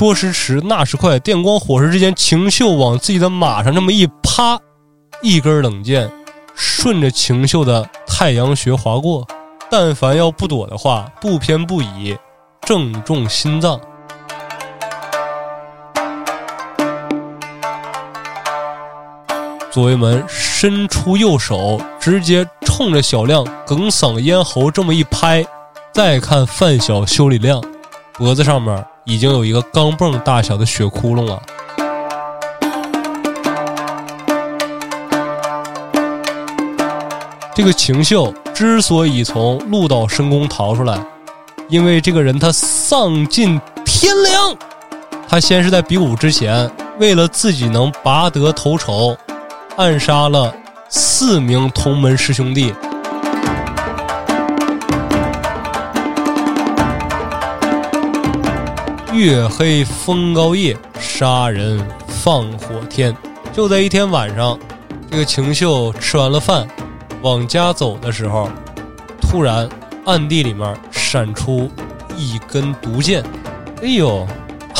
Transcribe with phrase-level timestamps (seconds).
[0.00, 4.58] 说时迟，那时快，电光火石之间，秦秀往自己的马上这么一趴，
[5.20, 6.10] 一根冷箭
[6.54, 9.28] 顺着秦秀的太阳穴划过。
[9.70, 12.16] 但凡要不躲的话，不偏不倚，
[12.62, 13.78] 正中心脏。
[19.70, 25.44] 左卫门伸出右手，直接冲着小亮哽嗓咽喉这么一拍。
[25.92, 27.62] 再看范小修理亮，
[28.14, 31.42] 脖子上面已经有一个钢镚大小的血窟窿了。
[37.54, 40.98] 这个秦秀之所以从鹿岛深宫逃出来，
[41.68, 44.56] 因为这个人他丧尽天良。
[45.28, 49.16] 他先是在比武之前，为了自己能拔得头筹。
[49.76, 50.54] 暗杀了
[50.88, 52.74] 四名同门师兄弟。
[59.20, 63.14] 月黑风高夜，杀人放火天。
[63.52, 64.58] 就在一天晚上，
[65.10, 66.66] 这个秦秀吃完了饭，
[67.20, 68.48] 往家走的时候，
[69.20, 69.68] 突然
[70.06, 71.70] 暗地里面闪出
[72.16, 73.22] 一根毒箭。
[73.82, 74.26] 哎呦，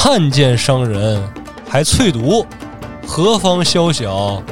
[0.07, 1.23] 暗箭伤人，
[1.69, 2.47] 还淬毒，
[3.07, 4.43] 何方宵小？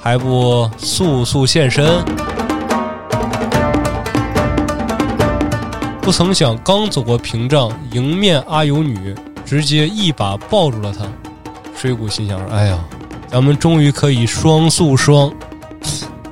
[0.00, 2.02] 还不速速现身！
[6.08, 9.14] 不曾想，刚走过屏障，迎面阿尤女
[9.44, 11.06] 直接一把抱住了他。
[11.76, 12.82] 水谷心想：“哎呀，
[13.26, 15.30] 咱们终于可以双宿双。”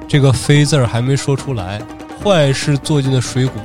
[0.08, 1.78] 这个“飞”字儿还没说出来，
[2.24, 3.60] 坏事做尽的水谷，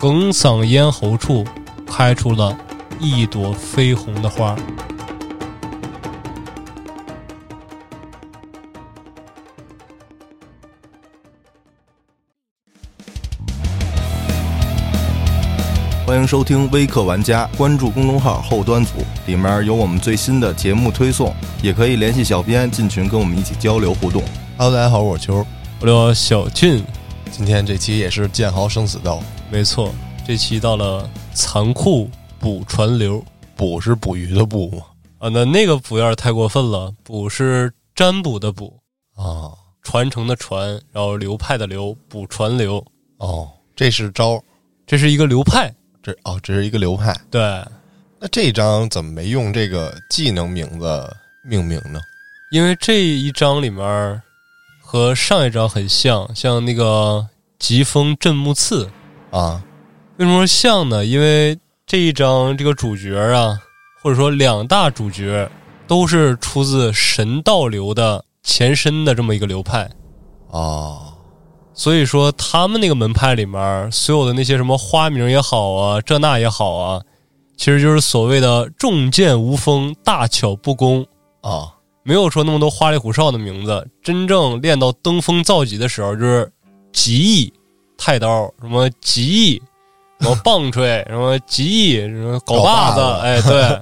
[0.00, 1.46] 哽嗓咽喉处
[1.86, 2.58] 开出了
[2.98, 4.56] 一朵绯红的花。
[16.26, 18.94] 迎收听微客玩家，关注公众号后端组，
[19.26, 21.32] 里面有我们最新的节目推送，
[21.62, 24.20] 也可以联系小编进群跟我们一起交流互动。
[24.58, 25.46] Hello，大家好，我是秋，
[25.80, 26.82] 我叫小俊。
[27.30, 29.22] 今天这期也是剑豪生死斗，
[29.52, 29.94] 没错，
[30.26, 32.10] 这期到了残酷
[32.40, 34.82] 捕传流，捕是捕鱼的捕吗？
[35.18, 38.80] 啊，那那个捕有点太过分了，捕是占卜的卜
[39.14, 42.84] 啊，传承的传，然后流派的流，捕传流。
[43.18, 44.42] 哦，这是招，
[44.88, 45.72] 这是一个流派。
[46.06, 47.12] 这哦，这是一个流派。
[47.32, 47.40] 对，
[48.20, 51.98] 那这一章怎么没用这个技能名字命名呢？
[52.52, 54.22] 因为这一章里面
[54.80, 57.26] 和上一章很像，像那个
[57.58, 58.88] 疾风震木刺
[59.32, 59.60] 啊。
[60.18, 61.04] 为什么说像呢？
[61.04, 63.58] 因为这一章这个主角啊，
[64.00, 65.50] 或者说两大主角
[65.88, 69.90] 都是出自神道流的前身的这么一个流派
[70.52, 71.15] 啊。
[71.78, 77.02] 所以说，他们那个门派里面所有的那些什么花名也好啊，这那也好啊，
[77.54, 81.06] 其实就是所谓的重剑无锋、大巧不工
[81.42, 83.86] 啊，没有说那么多花里胡哨的名字。
[84.02, 86.50] 真正练到登峰造极的时候，就是
[86.94, 87.52] 极意
[87.98, 89.62] 太刀，什么极意，
[90.20, 93.80] 什么棒槌，什么极意，什么镐把子，哎，对，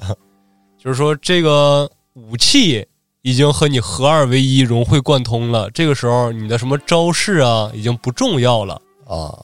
[0.82, 2.84] 就是说这个武器。
[3.25, 5.71] 已经和你合二为一、融会贯通了。
[5.71, 8.75] 这个时候，你的什么招式啊，已经不重要了
[9.07, 9.35] 啊。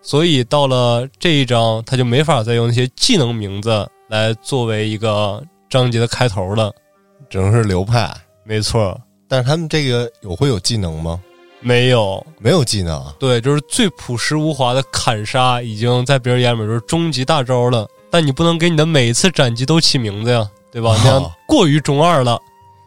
[0.00, 6.72] 所以到了这一章，他就没法再用那些技能名字来作为一个章节的开头了，
[7.28, 8.10] 只能是流派。
[8.42, 8.98] 没错，
[9.28, 11.20] 但是他们这个有会有技能吗？
[11.60, 13.04] 没有，没有技能。
[13.18, 17.86] 对，就是最朴实无华的砍杀，已经在别人眼里就是终极大招了。
[18.10, 20.96] 但你不能给你的每一次斩击都起名字呀，对吧？
[21.04, 22.40] 那样过于中二了。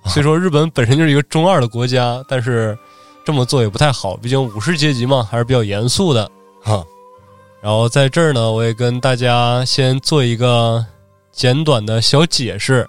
[0.09, 2.77] 所以说，日本本身就是一个中二的国家，但是
[3.23, 6.29] 这么做也不太好，毕竟武士阶级嘛，还是比较严肃的
[6.63, 6.83] 哈。
[7.61, 10.83] 然后在这儿呢，我也跟大家先做一个
[11.31, 12.87] 简短的小解释，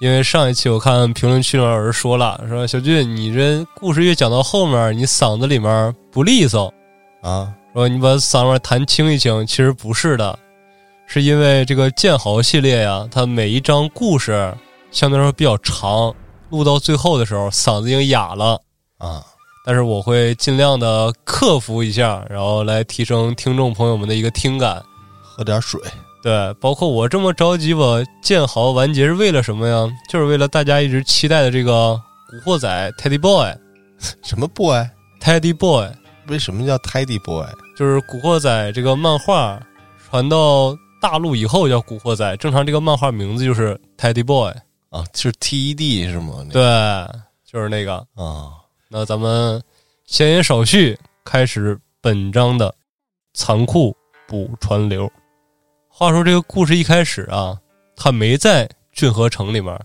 [0.00, 6.72] 因为上一期我看评论区里有人说了，说小俊，你这故事越讲到后面，你嗓子里面不利索
[7.20, 10.38] 啊，说你把嗓子弹轻一轻，其实不是的，
[11.06, 14.54] 是因为这个剑豪系列呀，它每一章故事
[14.90, 16.14] 相对来说比较长。
[16.50, 18.60] 录到最后的时候，嗓子已经哑了
[18.98, 19.24] 啊！
[19.64, 24.80] 但是我会尽量的克服一下，然后来提升听众朋友们的一个听感。
[25.22, 25.80] 喝点水。
[26.22, 29.88] 对，包括我这么着急把剑豪完结是为了什么呀？
[30.08, 32.00] 就是为了大家一直期待的这个
[32.30, 33.52] 古惑仔 Teddy Boy。
[34.22, 35.88] 什么 Boy？Teddy Boy。
[36.28, 37.46] 为什么叫 Teddy Boy？
[37.76, 39.60] 就是古惑仔这个漫画
[40.08, 44.52] 传到大陆以后叫古惑仔，正常这个漫画名字就是 Teddy Boy。
[44.96, 46.46] 啊，是 TED 是吗？
[46.50, 46.62] 对，
[47.44, 48.52] 就是那个啊。
[48.88, 49.62] 那咱们
[50.06, 52.74] 闲言少叙，开始本章的
[53.34, 53.94] 残酷
[54.26, 55.10] 补传流。
[55.86, 57.58] 话说这个故事一开始啊，
[57.94, 59.78] 他没在骏河城里面。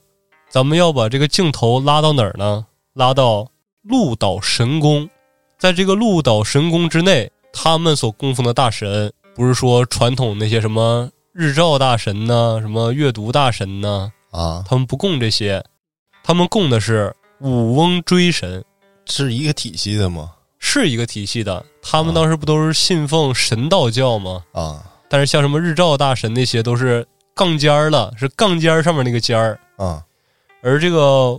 [0.50, 2.66] 咱们要把这个镜头拉到哪儿呢？
[2.94, 3.46] 拉到
[3.82, 5.10] 鹿岛神宫。
[5.58, 15.64] 在这个鹿岛神宫之内，他们所供奉的大神，不是说传统那些什么日照大神呐、什么阅读大神呐、啊，他们不供这些，
[16.24, 18.64] 他们供的是武翁追神，
[19.06, 20.34] 是一个体系的吗？
[20.60, 21.66] 是一个体系的。
[21.82, 24.44] 他们当时不都是信奉神道教吗？
[24.54, 24.84] 啊。
[25.10, 27.06] 但是像什么日照大神那些都是
[27.36, 30.02] 杠尖儿了，是杠尖儿上面那个尖儿，啊。
[30.62, 31.38] 而这个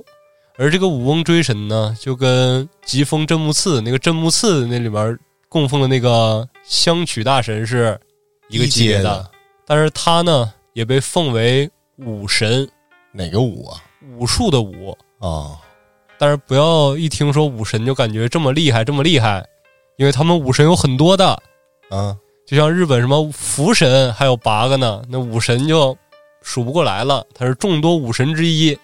[0.58, 5.18] 而这个武翁追神呢，就跟疾风真木刺那个真木刺那里面
[5.48, 7.98] 供奉的那个香曲大神是
[8.48, 9.30] 一个级别的。
[9.64, 12.68] 但是他呢也被奉为武神，
[13.12, 13.80] 哪个武啊？
[14.16, 14.96] 武术的武。
[15.18, 15.58] 啊。
[16.18, 19.44] 但是不要一听说武神就感觉这么厉害，这么厉害，
[19.96, 21.30] 因为他们武神有很多的，
[21.90, 22.16] 啊。
[22.46, 25.96] 就像日本什么福神还有八个呢，那武神就
[26.42, 28.76] 数不过来了，他是众多武神之一，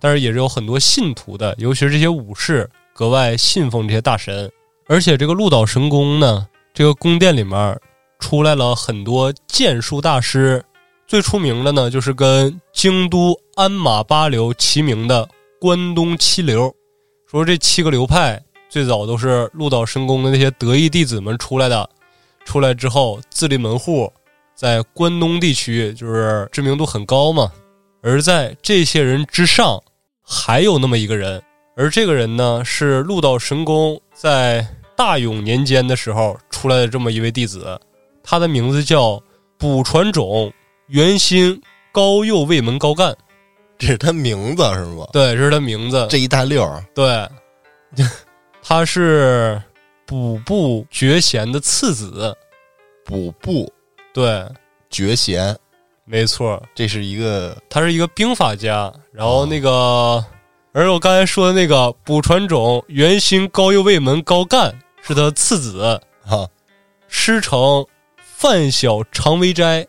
[0.00, 4.50] 但是也是有很多信徒的，尤其是这些武士格外信奉这些大神，
[4.88, 7.78] 而且这个鹿岛神宫呢，这个宫殿里面
[8.18, 10.64] 出来了很多剑术大师，
[11.06, 15.26] 最出名的呢就是跟京都鞍马八流齐名的
[15.58, 16.70] 关东七流，
[17.26, 18.38] 说这七个流派
[18.68, 21.88] 最早都是鹿岛神宫的那些得意弟子们出来的。
[22.44, 24.12] 出来之后自立门户，
[24.54, 27.50] 在关东地区就是知名度很高嘛。
[28.02, 29.82] 而在这些人之上，
[30.22, 31.42] 还有那么一个人，
[31.76, 37.80] 而这个人呢是鹿岛神宫在大永年间的时候出来的这么一位弟子，
[38.22, 39.22] 他的名字叫
[39.56, 40.52] 卜传种
[40.88, 43.16] 原心高右卫门高干，
[43.78, 45.06] 这是他名字是吗？
[45.12, 46.06] 对，这是他名字。
[46.10, 46.84] 这一大溜儿。
[46.94, 47.28] 对，
[48.62, 49.60] 他是
[50.04, 52.36] 补部觉贤的次子。
[53.04, 53.72] 补部
[54.12, 54.44] 对，
[54.90, 55.56] 绝贤，
[56.04, 60.24] 没错，这是一个他是一个兵法家，然后那个，
[60.72, 66.48] 而我刚才说的那个补传种元心高右卫门高干是他次子，啊
[67.06, 67.86] 师承
[68.16, 69.86] 范小常为斋，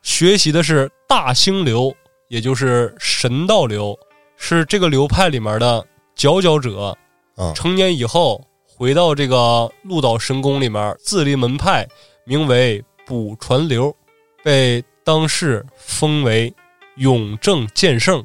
[0.00, 1.94] 学习的是大兴流，
[2.28, 3.98] 也就是神道流，
[4.36, 5.84] 是这个流派里面的
[6.14, 6.96] 佼佼者。
[7.38, 11.86] 嗯成年以后回到这个鹿岛神宫里面自立门派，
[12.24, 13.94] 名为补传流，
[14.42, 16.52] 被当世封为
[16.96, 18.24] 永正剑圣。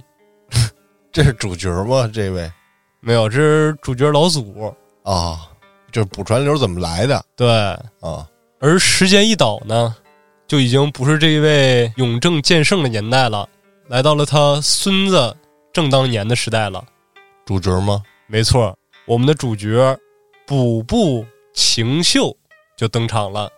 [1.12, 2.10] 这是主角吗？
[2.14, 2.50] 这位
[3.02, 4.74] 没有，这是主角老祖。
[5.04, 5.50] 啊，
[5.92, 7.50] 就是补传流怎么来的对，
[8.00, 8.26] 啊？
[8.60, 9.94] 而时间一倒呢，
[10.48, 13.50] 就已经不是这一位永正剑圣的年代了，
[13.92, 15.36] 来到了他孙子
[15.74, 16.82] 正当年的时代了。
[17.46, 18.02] 主角吗？
[18.26, 18.74] 没错，
[19.06, 20.00] 我们的主角
[20.48, 22.34] 补部晴秀
[22.78, 23.52] 就登场了。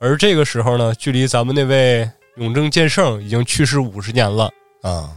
[0.00, 4.50] 而这个时候呢，距离咱们那位永正剑圣已经去世五十年了。
[4.82, 5.16] 啊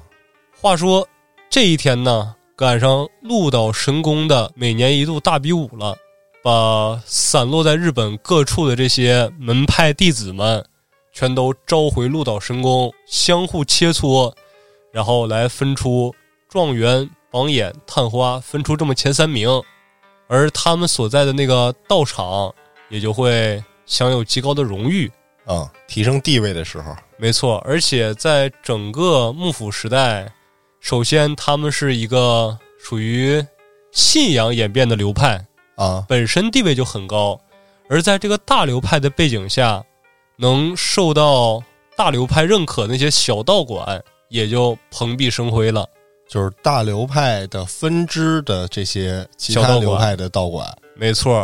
[0.62, 1.08] 话说
[1.50, 5.98] 这一天呢，赶上鹿岛神宫的每年一度大比武了，
[6.44, 10.64] 把散落在日本各处的这些门派弟子们，
[11.12, 14.32] 全都召回鹿岛神宫，相互切磋，
[14.92, 16.14] 然后来分出
[16.48, 19.50] 状元、榜眼、探花，分出这么前三名，
[20.28, 22.54] 而他们所在的那个道场
[22.90, 25.12] 也就会享有极高的荣誉。
[25.46, 26.96] 啊，提升地位的时候。
[27.18, 30.32] 没错，而且在整个幕府时代，
[30.80, 33.44] 首先他们是一个属于
[33.92, 35.44] 信仰演变的流派，
[35.76, 36.06] 啊。
[36.08, 37.40] 本身地位就很高，
[37.90, 39.84] 而在这个大流派的背景下，
[40.38, 41.64] 能受到
[41.98, 45.86] 大流派认可的那些小道馆也就蓬荜生辉了。
[46.28, 51.36] 就是大流派的分支的这些其他流派的道馆没错，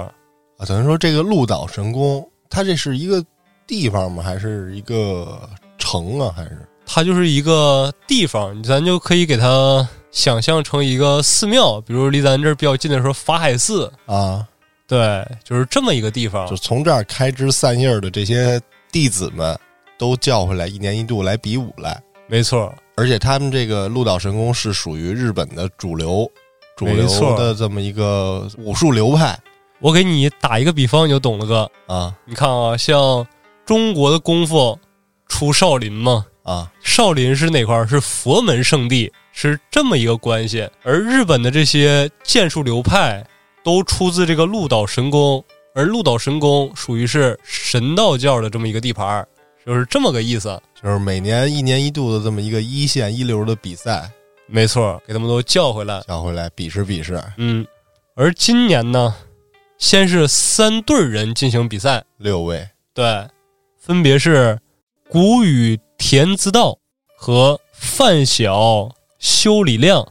[0.57, 3.25] 啊，等于说这个鹿岛神宫，它这是一个
[3.65, 4.21] 地方吗？
[4.21, 5.49] 还是一个
[5.79, 6.31] 城啊？
[6.37, 14.47] 还是它就是一个地方，咱就可以给它想象成一个寺庙，比如离咱这儿比较近的时候，法海寺，啊？
[14.87, 16.55] 对，就是这么一个地方就。
[16.55, 18.61] 从这儿开枝散叶的这些
[18.91, 19.57] 弟子们，
[19.97, 21.99] 都叫回来，一年一度来比武来。
[22.27, 26.29] 没错，而且他们这个鹿岛神宫是属于日本的主流、
[26.75, 29.38] 主流的这么一个武术流派
[29.79, 31.70] 我给你打一个比方，你就懂了哥。
[31.86, 33.25] 啊你看啊，像
[33.65, 34.77] 中国的功夫
[35.27, 37.88] 出少林嘛，啊少林是哪块儿？
[37.88, 40.67] 是佛门圣地，是这么一个关系。
[40.82, 43.24] 而日本的这些剑术流派
[43.63, 45.44] 都出自这个鹿岛神宫，
[45.75, 49.27] 而鹿岛神宫属于是神道教的这么一个地盘儿，
[49.65, 50.60] 就是这么个意思。
[50.85, 54.07] 就是每年一年一度的这么一个一线一流的比赛，
[54.45, 55.99] 没错，给他们都叫回来。
[56.01, 57.19] 叫回来比试比试。
[57.37, 57.65] 嗯，
[58.13, 59.15] 而今年呢，
[59.79, 63.27] 先是三对儿人进行比赛，六位对，
[63.79, 64.59] 分别是
[65.09, 66.77] 谷雨田资道
[67.17, 70.07] 和范晓修理亮、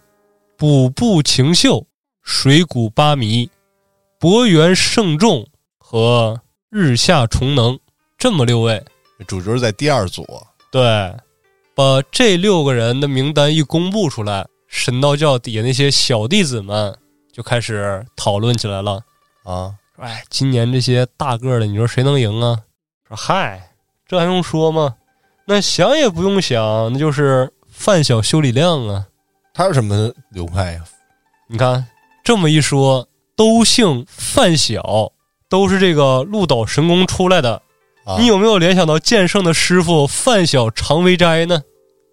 [0.57, 1.87] 补部晴秀、
[2.21, 3.49] 水谷八弥、
[4.19, 5.47] 博元胜重
[5.79, 7.79] 和日下重能
[8.19, 8.83] 这么六位。
[9.29, 10.27] 主角在第二组，
[10.75, 10.83] 对，
[11.73, 16.93] 把这六个人的名单一公布出来，神道教底下那些小弟子们
[17.33, 19.01] 就开始讨论起来了。
[19.45, 22.59] 啊，哎，今年这些大个儿的，你说谁能赢啊？
[23.07, 23.71] 说嗨，
[24.09, 24.97] 这还用说吗？
[25.47, 29.07] 那想也不用想，那就是范小修理亮啊！
[29.53, 30.83] 他是什么流派呀？
[31.47, 31.87] 你看
[32.25, 35.13] 这么一说，都姓范小，
[35.49, 37.63] 都是这个鹿岛神功出来的。
[38.05, 41.63] 啊你有没有联想到剑圣的师傅范小常为斋呢？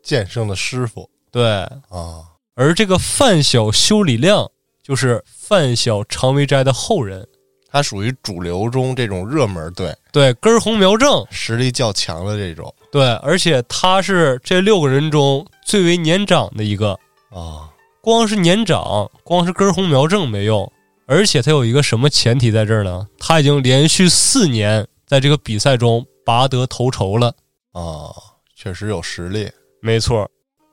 [0.04, 1.44] 剑圣的师傅对，
[1.90, 2.24] 啊？
[2.56, 4.50] 而这个范小修理亮
[4.84, 7.28] 就是范小常为斋的后人。
[7.74, 16.92] 他属于主流中这种热门队，对，根红苗正，实力较强的这种对，而且他是这六个人中最为年长的一个。
[17.30, 17.70] 啊
[18.02, 20.70] 光是年长，光是根红苗正没用，
[21.06, 23.08] 而且他有一个什么前提在这儿呢？
[23.20, 27.36] 他已经连续四年在这个比赛中拔得头筹了。
[27.74, 28.16] 啊，
[28.56, 29.52] 确实有实力
[29.82, 30.32] 没错，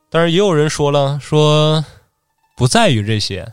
[0.09, 1.85] 但是也有人说了，说
[2.57, 3.53] 不在于这些，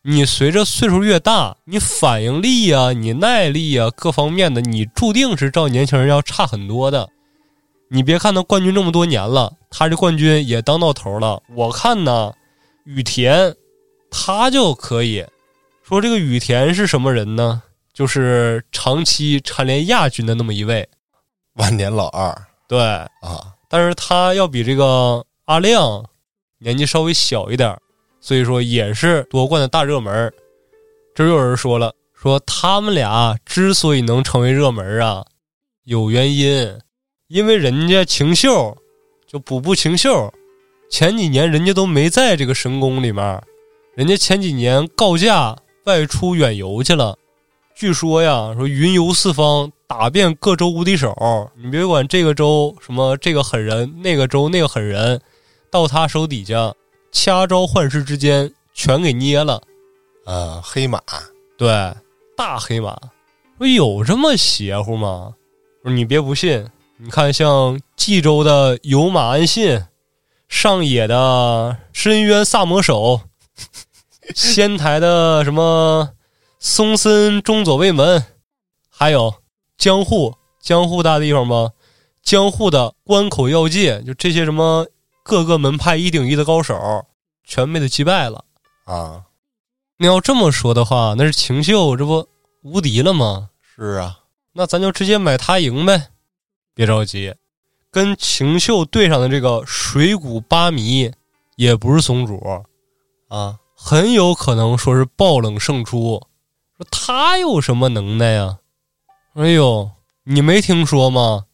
[0.00, 7.10] 你随着岁数越大，你反应力啊、你耐力啊、各方面的，你注定是照年轻人要差很多的。
[7.90, 11.42] 你别看他冠军这么多年了，他这冠军也当到头了。
[11.54, 12.32] 我看呢，
[12.84, 13.54] 羽田
[14.10, 15.26] 他就可以
[15.82, 17.62] 说这个羽田是什么人呢？
[17.92, 20.88] 就是长期蝉联亚军的那么一位。
[21.54, 26.04] 万年老二对，啊但是他要比这个阿亮
[26.58, 27.80] 年纪稍微小一点儿，
[28.20, 30.32] 所以说也是夺冠的大热门儿。
[31.14, 35.24] 这又有人说了，说他们俩之所以能成为热门儿啊，
[35.84, 36.78] 有原因，
[37.28, 38.76] 因为人家秦秀
[39.26, 40.32] 就补步秦秀，
[40.90, 43.42] 前几年人家都没在这个神宫里面，
[43.94, 47.18] 人家前几年告假外出远游去了。
[47.82, 51.12] 据说呀，说云游四方，打遍各州无敌手。
[51.60, 55.20] 你别管这个州什么这个狠人，那个州那个狠人，
[55.68, 56.72] 到他手底下
[57.10, 59.60] 掐招换式之间全给捏了。
[60.24, 61.00] 啊，黑马
[61.58, 61.68] 对，
[62.36, 62.96] 大黑马，
[63.58, 65.34] 说有这么邪乎吗？
[65.82, 66.64] 说你别不信，
[66.98, 69.82] 你看像冀州的有马安信，
[70.46, 73.22] 上野的深渊萨摩守，
[74.36, 76.10] 仙台的什么
[76.64, 78.24] 松森中左卫门，
[78.88, 79.34] 还有
[79.76, 81.72] 江户，江户大地方吗，
[82.22, 84.86] 江户的关口要界，就这些什么
[85.24, 87.04] 各个门派一顶一的高手，
[87.44, 88.44] 全被他击败了。
[88.84, 89.24] 啊，
[89.96, 92.28] 那要这么说的话，那是晴秀，这不
[92.62, 93.50] 无敌了吗？
[93.60, 94.20] 是啊，
[94.52, 96.10] 那咱就直接买他赢呗。
[96.76, 97.34] 别着急，
[97.90, 101.10] 跟晴秀对上的这个水谷八迷
[101.56, 102.40] 也不是松主，
[103.28, 106.22] 啊，很有可能说是爆冷胜出。
[106.90, 108.58] 他有什么能耐呀？
[109.34, 109.90] 哎呦，
[110.24, 111.46] 你没听说吗？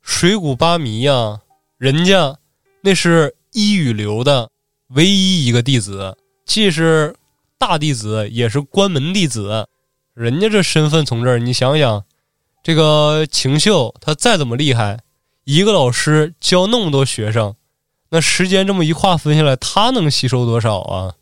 [0.00, 1.40] 水谷八迷呀，
[1.78, 2.36] 人家
[2.82, 4.50] 那是一羽流的
[4.88, 7.14] 唯一一个弟子，既是
[7.58, 9.68] 大弟子，也是关门弟子。
[10.14, 12.04] 人家这身份从这儿，你想想，
[12.62, 15.00] 这个晴秀他再怎么厉害，
[15.44, 17.54] 一个老师教那么多学生，
[18.10, 21.14] 那时间这么一划分下来，他能吸收多少啊？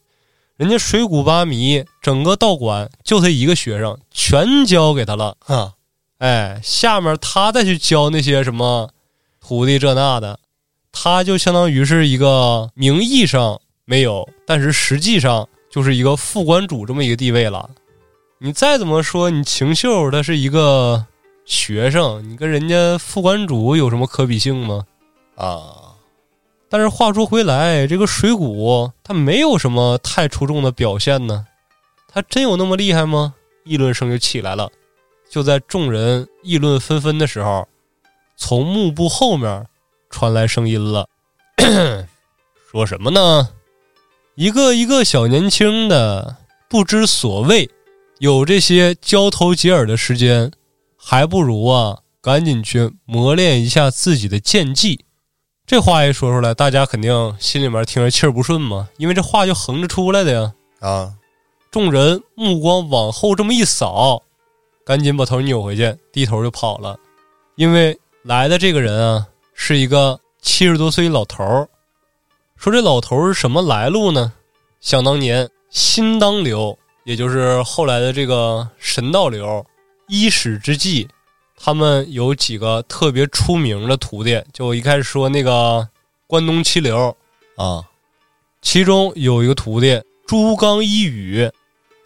[0.60, 5.34] 人家水谷八迷整个道馆就他一个学生，全教给他了。
[5.40, 5.72] 哈，
[6.18, 8.90] 哎，下面他再去教那些什么
[9.40, 10.38] 徒弟这那的，
[10.92, 17.70] 他就相当于是一个名义上没有，但是实际上就是一个副馆主这么一个地位了。
[18.36, 21.06] 你再怎么说，你晴秀他是一个
[21.46, 24.84] 学生，你跟人家副馆主有什么可比性吗？
[25.36, 25.79] 啊，
[26.70, 31.44] 但是话说回来，这个水谷他没有什么太出众的表现呢，
[32.06, 33.34] 他真有那么厉害吗？
[33.64, 34.70] 议论声就起来了。
[35.28, 37.66] 就在众人议论纷纷的时候，
[38.36, 39.66] 从幕布后面
[40.10, 41.08] 传来声音了，
[42.70, 43.48] 说什么呢？
[44.36, 46.36] 一个一个小年轻的
[46.68, 47.68] 不知所谓，
[48.18, 50.52] 有这些交头接耳的时间，
[50.96, 55.04] 还不如啊赶紧去磨练一下自己的剑技。
[55.70, 60.52] 这话一说出来，大家肯定心里面听着气儿不顺嘛，因为这话就横着出来的呀。
[60.80, 61.14] 啊，
[61.70, 64.20] 众人目光往后这么一扫，
[64.84, 66.98] 赶紧把头扭回去，低头就跑了。
[67.54, 69.24] 因为来的这个人啊，
[69.54, 71.68] 是一个七十多岁老头儿。
[72.56, 74.32] 说这老头儿是什么来路呢？
[74.80, 79.64] 想当年新当流，也就是后来的这个神道流，
[80.08, 81.06] 伊始之际，
[81.62, 84.42] 他们有几个特别出名的徒弟。
[84.50, 85.86] 就我一开始说那个
[86.26, 87.14] 关东七流，
[87.56, 87.84] 啊，
[88.62, 91.46] 其中有一个徒弟朱刚一宇，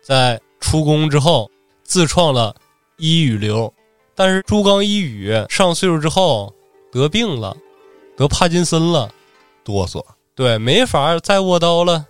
[0.02, 1.48] 在出宫之后
[1.84, 2.52] 自创了
[2.96, 3.72] 一宇流，
[4.16, 6.52] 但是朱刚一宇上岁数之后
[6.90, 7.56] 得病了，
[8.16, 9.08] 得帕金森了，
[9.62, 12.04] 哆嗦对，没法再握刀了，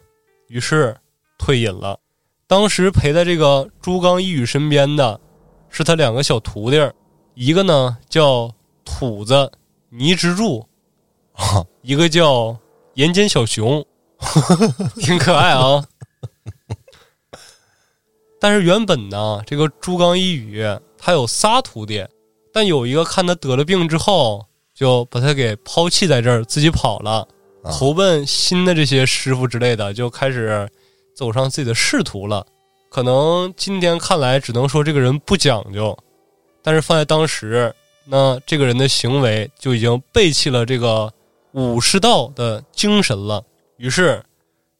[0.48, 0.96] 于是
[1.36, 2.00] 退隐了。
[2.46, 5.20] 当时陪在这个朱刚一宇身边的，
[5.68, 6.94] 是他两个小徒弟儿，
[7.34, 8.52] 一个呢叫
[8.84, 9.50] 土子
[9.90, 10.66] 泥之助，
[11.32, 12.56] 啊，一个叫
[12.94, 13.84] 岩间小熊，
[15.00, 15.84] 挺可爱啊。
[18.40, 20.64] 但是原本呢，这个朱刚一宇
[20.98, 22.06] 他有仨徒弟，
[22.52, 27.26] 但有一个看他得了病之后，就把他给抛弃在这儿，自己跑了，
[27.62, 30.68] 啊投奔新的这些师傅之类的，就开始
[31.16, 32.46] 走上自己的仕途了。
[32.90, 35.96] 可能今天看来只能说这个人不讲究，
[36.64, 37.72] 但是放在当时，
[38.06, 41.12] 那这个人的行为就已经背弃了这个
[41.52, 43.44] 武士道的精神了。
[43.76, 44.22] 于是，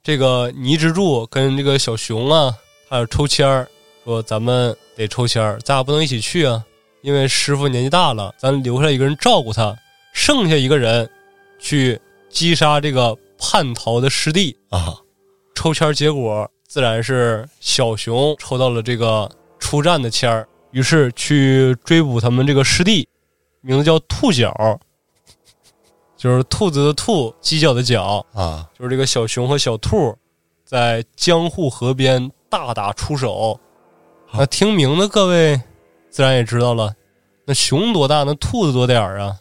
[0.02, 2.56] 这个倪之助跟这个小熊啊，
[2.88, 3.68] 还有抽签儿，
[4.02, 6.64] 说咱们得抽签儿，咱俩不能一起去啊，
[7.02, 9.76] 因为师傅年纪大了，咱留下一个人照顾他，
[10.14, 11.08] 剩下一个人
[11.58, 12.00] 去
[12.30, 14.56] 击杀这个叛逃的师弟。
[14.70, 14.96] 啊，
[15.54, 23.08] 抽签儿结果自然是小熊抽到了这个出战的签儿，于是去追捕他们这个师弟，
[23.60, 24.52] 名字叫兔角，
[26.16, 30.12] 就是兔子的兔，犄角的角，啊，就是这个小熊和小兔
[30.64, 33.58] 在江户河边大打出手。
[34.32, 35.60] 那听名字，各位
[36.10, 36.92] 自然也知道了，
[37.46, 39.36] 那熊多大，那兔子多点儿啊？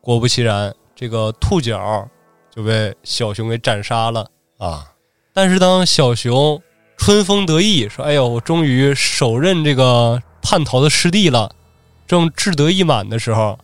[0.00, 2.08] 果不其然，这个兔角
[2.54, 4.24] 就被小熊给斩杀了。
[4.58, 4.86] 啊，
[5.32, 6.62] 但是当小熊
[6.96, 11.50] 春风得意，说：“哎呦，我终于手刃这个叛逃的师弟了。”
[12.06, 13.58] 正志得意满的时候，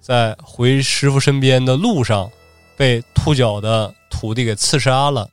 [0.00, 2.30] 在回师傅身边的路上，
[2.74, 5.28] 被兔角的徒弟给刺杀了。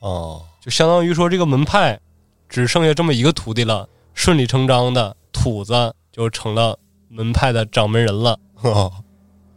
[0.00, 2.00] 哦，就相当于说，这个门派
[2.48, 6.78] 只剩下这么一个徒弟了，顺理成章的，土子就成了
[7.10, 8.38] 门派的掌门人了。
[8.62, 8.90] 哦，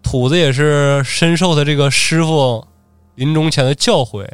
[0.03, 2.67] 土子也是深受他这个师傅
[3.15, 4.27] 临终前的教诲：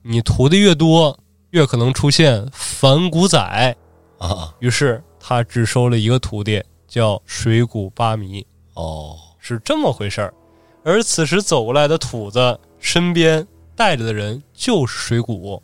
[0.00, 1.18] 你徒弟越多，
[1.50, 3.76] 越可能出现反骨仔。
[4.18, 10.34] 啊，于是他只收了一个徒弟，叫水谷八弥，哦，是这么回事儿。
[10.82, 15.62] 而此时走过来的土子身边带着的人就是水谷。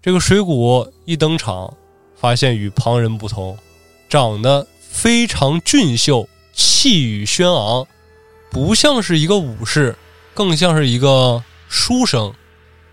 [0.00, 1.70] 这个水谷一登场，
[2.16, 3.54] 发现与旁人不同，
[4.08, 7.86] 长得非常俊秀，气宇轩昂，
[8.50, 9.94] 不像是一个武士，
[10.32, 12.32] 更像是一个书生。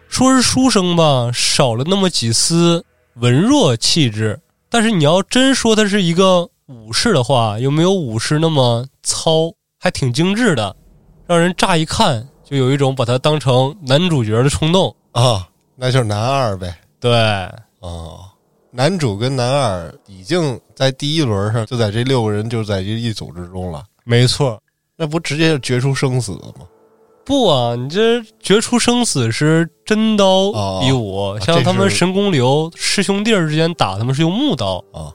[0.09, 4.37] 说是书生吧，少了那么几丝文弱气质。
[4.71, 10.73] 但是你要真说他是一个武士的话，又没有武士那么糙，还挺精致的，
[11.27, 14.95] 让人乍一看就有一种把他当成男主角的冲动。
[15.11, 16.73] 啊，那就是男二呗。
[17.01, 17.11] 对，
[17.79, 18.21] 哦，
[18.69, 24.57] 男主跟男二已经在第一轮上就在这六个人就在这一组之中了，没错。
[24.95, 26.65] 那不直接就决出生死了吗？
[27.23, 35.13] 不啊，你这决出生死是真刀比武，像他们神功流师兄弟儿之间打，他们是用木刀啊，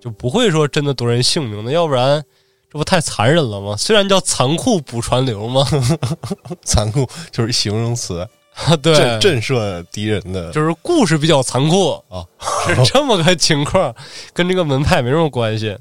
[0.00, 2.22] 就不会说真的夺人性命的，要不然
[2.70, 3.74] 这不太残忍了吗？
[3.76, 5.66] 虽然叫残酷补传流嘛，
[6.62, 8.28] 残酷就是形容词，
[8.82, 12.24] 对，震震慑敌人的就是故事比较残酷啊，
[12.66, 13.94] 是这么个情况，
[14.32, 15.76] 跟这个门派没什么关系。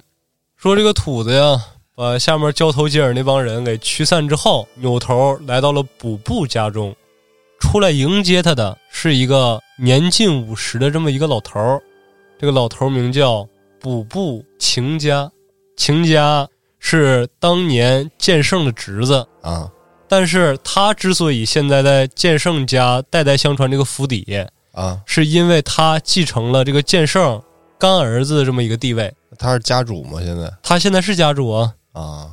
[0.56, 1.62] 说这个土子呀，
[2.00, 6.96] 把下面交头接耳那帮人给驱散之后，扭头来到了补布家中。
[7.60, 11.82] 出来迎接他的是一个年近五十的这么一个老头儿，
[12.40, 13.46] 这个老头儿名叫
[13.82, 15.30] 补布秦家，
[15.76, 16.48] 秦家
[16.80, 19.70] 是当年剑圣的侄子，啊
[20.08, 24.26] 但是他之所以现在在剑圣家代代相传这个府邸，
[24.72, 27.44] 啊，是因为他继承了这个剑圣
[27.78, 30.22] 干儿子的这么一个地位，他是家主吗？
[30.24, 31.74] 现在他现在是家主啊。
[32.00, 32.30] 啊。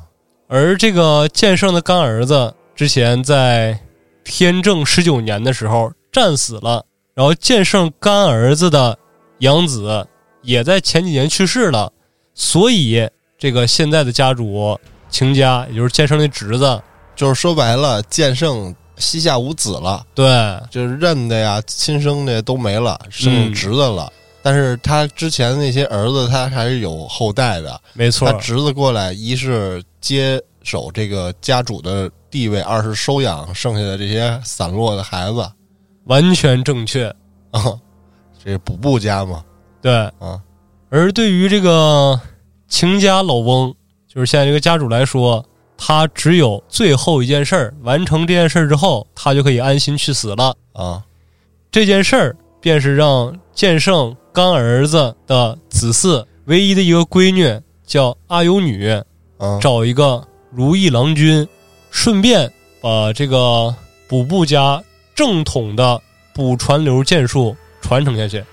[0.47, 3.77] 而这个剑圣的干儿子之前在
[4.23, 8.97] 天正十九年的时候战死了，然后剑圣干儿子的
[9.39, 10.07] 养子
[10.41, 11.91] 也在前几年去世了，
[12.33, 16.81] 所以这个现在的家主秦家，也就是剑圣的侄子，
[17.15, 20.25] 就是说白了，剑圣膝下无子了，对。
[20.69, 24.11] 就是认的呀、亲生的都没了，剩侄子了。
[24.47, 27.77] 但是他之前那些儿子，他还是有后代的。
[27.91, 35.45] 没错他，侄子过来，一是接手这个家主的地位，二是收养剩下的这些散落的孩子
[36.05, 37.13] 完全正确。
[37.51, 37.77] 啊。
[38.41, 39.43] 这是补布家嘛
[39.81, 40.41] 对，啊
[40.89, 42.17] 而对于这个
[42.69, 43.75] 秦家老翁，
[44.07, 45.43] 就是现在这个家主来说，
[45.77, 50.55] 他只有最后一件事儿，完成这件事儿之后，他就可以安心去死了。
[50.71, 51.03] 啊，
[51.69, 58.87] 这件事儿便是让剑圣干儿子的子嗣唯一的一个闺女叫阿尤女，
[59.39, 61.47] 嗯，找一个如意郎君，
[61.89, 62.47] 顺便
[62.79, 63.73] 把这个
[64.07, 64.83] 补布家
[65.15, 65.99] 正统的
[66.35, 68.43] 补传流剑术传承下去。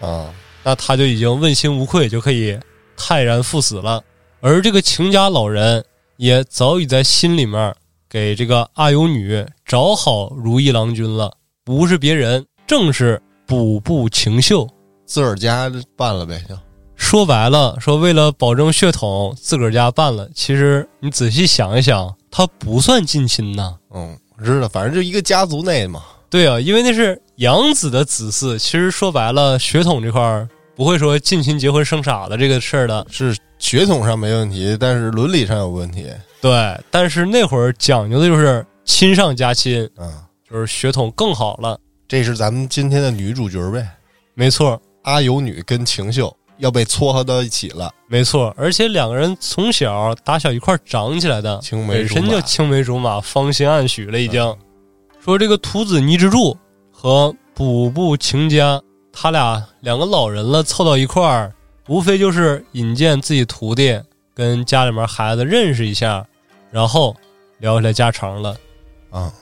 [0.00, 2.58] 啊，那他就已经问心无愧，就可以
[2.96, 4.02] 泰然赴死了。
[4.40, 5.84] 而这个秦家老人
[6.16, 7.72] 也早已在心里面
[8.10, 11.32] 给这个阿尤女找好如意郎君了，
[11.64, 14.68] 不是别人，正是补布晴秀。
[15.08, 16.54] 自个儿家办了呗，就
[16.94, 20.28] 说白了，说为了保证血统，自个儿家办了。
[20.34, 23.74] 其实你仔细想一想，他不算近亲呐。
[23.94, 26.02] 嗯，我知道，反正就一个家族内嘛。
[26.28, 28.58] 对啊，因为那是养子的子嗣。
[28.58, 33.06] 其实说白了，血统这块儿不会说近亲结婚生傻子这个事儿的。
[33.10, 36.06] 是血统上没问题，但是伦理上有问题。
[36.42, 40.12] 对，但是那会儿讲究的就是亲上加亲，嗯，
[40.48, 41.80] 就是血统更好了。
[42.06, 43.86] 这是咱们今天的女主角呗，
[44.34, 54.56] 没错，阿尤女跟晴秀要被撮合到一起了，没错，而且两个人从小打小一块长起来的，青梅竹马本身就青梅竹马，芳心暗许了已经。
[55.24, 56.54] 说这个徒子倪之助
[56.92, 61.54] 和补部晴家，他俩两个老人了凑到一块儿，
[61.88, 63.98] 无非就是引荐自己徒弟
[64.34, 66.26] 跟家里面孩子认识一下，
[66.70, 67.16] 然后
[67.60, 68.54] 聊起来家常了。
[69.10, 69.32] 啊，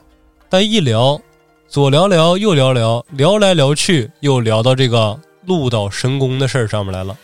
[0.49, 1.21] 但一聊，
[1.67, 7.17] 左聊聊，右聊聊，聊来聊去，又聊到这个鹿岛神功的事儿上面来了。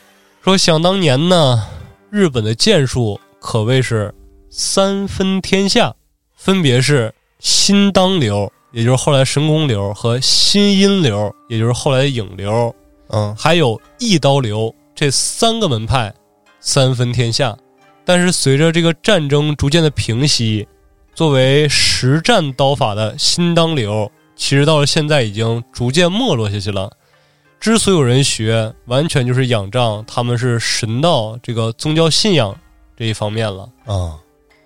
[0.42, 1.66] 说想当年呢，
[2.10, 4.14] 日本的剑术可谓是
[4.50, 5.94] 三分天下，
[6.36, 12.74] 分别是新当流，也就是后来神功流和新阴流，也就是后来的影流，
[13.08, 16.12] 嗯还有一刀流这三个门派，
[16.60, 17.56] 三分天下。
[18.04, 20.66] 但是随着这个战争逐渐的平息，
[21.14, 26.90] 作为实战刀法的新当流，其实到了现在已经逐渐没落下去了。
[27.62, 32.52] 之所以有人学，完全就是仰仗他们是神道这个宗教信仰
[32.96, 33.62] 这一方面了。
[33.84, 34.18] 啊，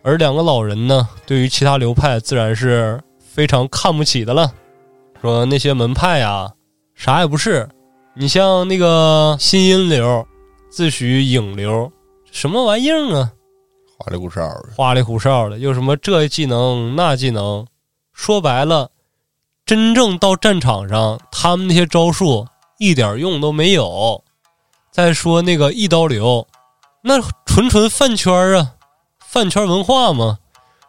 [0.02, 4.50] 而两个老人呢，对于其他流派自然是非常看不起的了，
[5.20, 6.50] 说那些门派呀，
[6.94, 7.68] 啥也不是。
[8.14, 10.26] 你像那个新阴流，
[10.70, 11.92] 自诩影流，
[12.32, 13.30] 什么玩意儿啊？
[13.98, 17.66] 花里胡哨的，花里胡哨的，又什么这技能那技能，
[18.14, 18.90] 说白了，
[19.66, 22.46] 真正到战场上，他们那些招数
[22.78, 24.22] 一点用都没有。
[24.90, 26.46] 再说那个一刀流，
[27.02, 28.74] 那纯纯饭圈啊，
[29.20, 30.38] 饭圈文化嘛。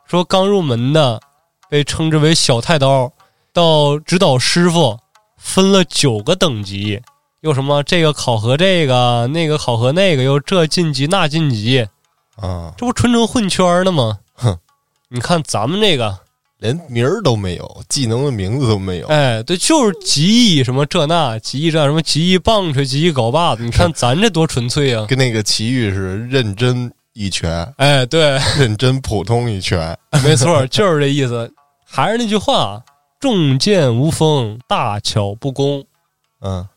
[0.06, 1.20] 说刚入门的
[1.70, 3.12] 被称之为小太刀，
[3.52, 4.98] 到指导师傅
[5.36, 7.02] 分了九个等级，
[7.42, 11.86] 又什么这个考核这个，那个考核那个，又这晋级那晋级，
[12.38, 14.20] 啊，这不纯纯混圈呢吗？
[14.36, 14.58] 哼，
[15.10, 16.20] 你看咱们这个，
[16.60, 19.08] 连名儿都没有，技能的名字都没有。
[19.08, 25.06] 哎，对，就是极意什么这那，极意这什么极意棒槌、极意镐把子，你看咱这多纯粹啊！
[25.08, 29.98] 跟那个奇遇是认真一拳，哎，对，认真普通一拳。
[30.24, 31.52] 没错，就是这意思。
[31.86, 32.84] 还是那句话，
[33.20, 35.84] 重剑无锋，大巧不工。
[36.42, 36.68] 嗯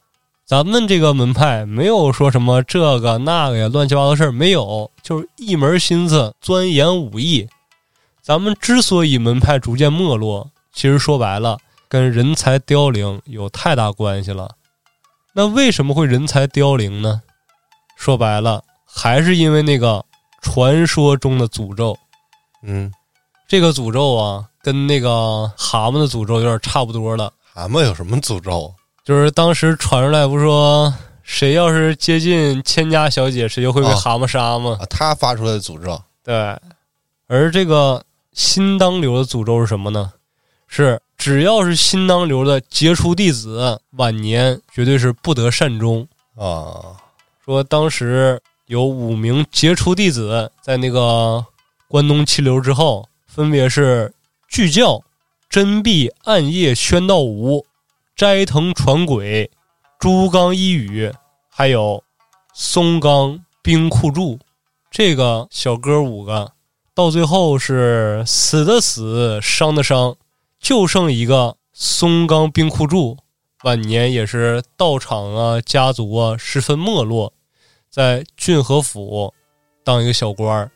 [0.47, 7.47] 咱们这个门派没有说什么这个那个呀，乱七八糟事儿没有，就是一门心思钻研武艺。
[8.31, 14.53] 咱们之所以门派逐渐没落，其实说白了，跟人才凋零有太大关系了。
[15.33, 17.23] 那为什么会人才凋零呢？
[17.97, 20.05] 说白了，还是因为那个
[20.41, 21.99] 传说中的诅咒。
[22.63, 22.93] 嗯，
[23.49, 27.33] 这个诅咒啊，跟那个蛤蟆的诅咒有点差不多了。
[27.53, 28.73] 蛤蟆有什么诅咒？
[29.05, 34.79] 就是当时传出来，不是说谁要是接近千家小姐，谁就会被啊蛤蟆杀吗？
[34.81, 36.01] 啊，他发出来的诅咒。
[36.23, 36.57] 对。
[37.27, 40.13] 而这个新当流的诅咒是什么呢？
[40.67, 46.07] 是只要是新当流的杰出弟子，晚年绝对是不得善终。
[46.37, 46.97] 啊，
[47.45, 51.45] 说当时有五名杰出弟子在那个
[51.89, 54.15] 关东七流之后，分别是
[54.49, 55.03] 巨教、
[55.49, 57.67] 真壁暗夜宣道无、
[58.15, 59.51] 斋藤传鬼、
[59.99, 61.13] 朱刚一语，
[61.49, 62.03] 还有
[62.55, 64.39] 松冈冰库柱。
[64.91, 66.53] 这个小哥五个，
[67.01, 70.17] 到最后是死的死，伤的伤，
[70.61, 73.17] 就剩一个松冈冰库柱，
[73.65, 77.33] 晚年也是道场啊、家族啊十分没落，
[77.89, 79.33] 在郡和府
[79.83, 80.71] 当一个小官儿，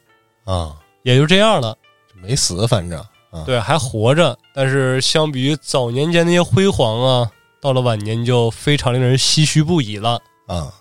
[0.51, 1.77] 啊，也就这样了。
[2.15, 2.99] 没死，反正
[3.31, 10.19] 啊，对，还活着，但是相比于早年间那些辉煌啊，到了晚年就非常令人唏嘘不已了。
[10.47, 10.73] 啊，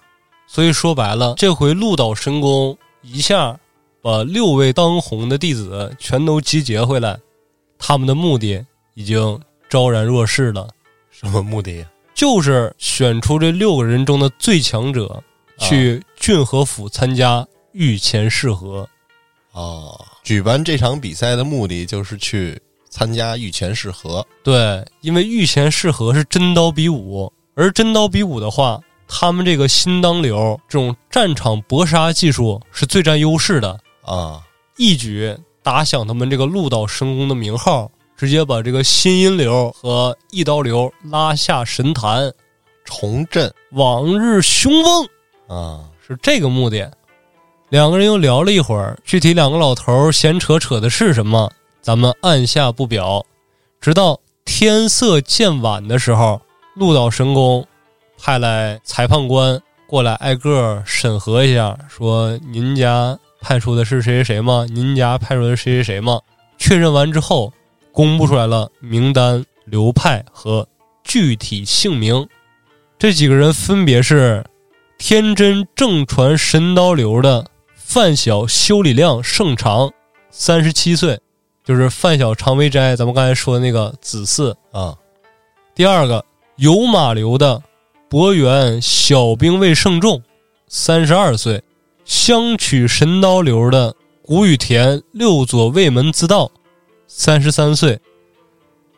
[0.47, 3.59] 所以说白了，这回鹿岛神功一下
[4.03, 7.17] 把六位当红的弟子全都集结回来，
[7.79, 8.61] 他们的目的
[8.95, 9.39] 已经
[9.69, 10.67] 昭然若市了，
[11.09, 11.87] 什么目的？
[12.13, 15.23] 就是选出这六个人中的最强者，
[15.57, 18.85] 去郡和府参加御前试合。
[19.53, 24.25] 哦，举办这场比赛的目的就是去参加御前试合。
[24.43, 34.41] 对，因为御前试合是真刀比武，而真刀比武的话，他们这个新当流这种战场搏杀技术是最占优势的啊，
[34.77, 42.31] 一举打响他们这个鹿岛神功的名号，直接把这个新阴流和一刀流拉下神坛，
[42.83, 45.07] 重振往日雄风
[45.47, 46.91] 啊，是这个目的。
[47.69, 51.49] 两个人又聊了一会儿，具体两个老头闲扯扯的是什么，
[51.81, 53.25] 咱们按下不表。
[53.81, 56.39] 直到天色渐晚的时候，
[56.75, 57.65] 鹿岛神宫
[58.19, 64.65] 派来裁判官过来挨个审核一下，说您家派出的是谁谁谁吗？
[64.69, 66.19] 您家派出的是谁谁谁吗？
[66.57, 67.51] 确认完之后，
[67.91, 70.65] 公布出来了名单、流派和
[71.03, 72.25] 具体姓名。
[72.97, 74.43] 这几个人分别是
[74.97, 77.45] 天真正传神刀流的。
[77.75, 79.91] 范小修理量胜长，
[80.31, 81.19] 三十七岁，
[81.63, 84.95] 就是范小常为斋，咱们刚才说的那个子嗣啊。
[85.75, 86.25] 第二个
[86.55, 87.61] 有马流的
[88.09, 90.23] 博元小兵卫胜重，
[90.67, 91.61] 三十二岁，
[92.05, 96.51] 相取神刀流的谷雨田六左卫门自道，
[97.07, 97.99] 三十三岁，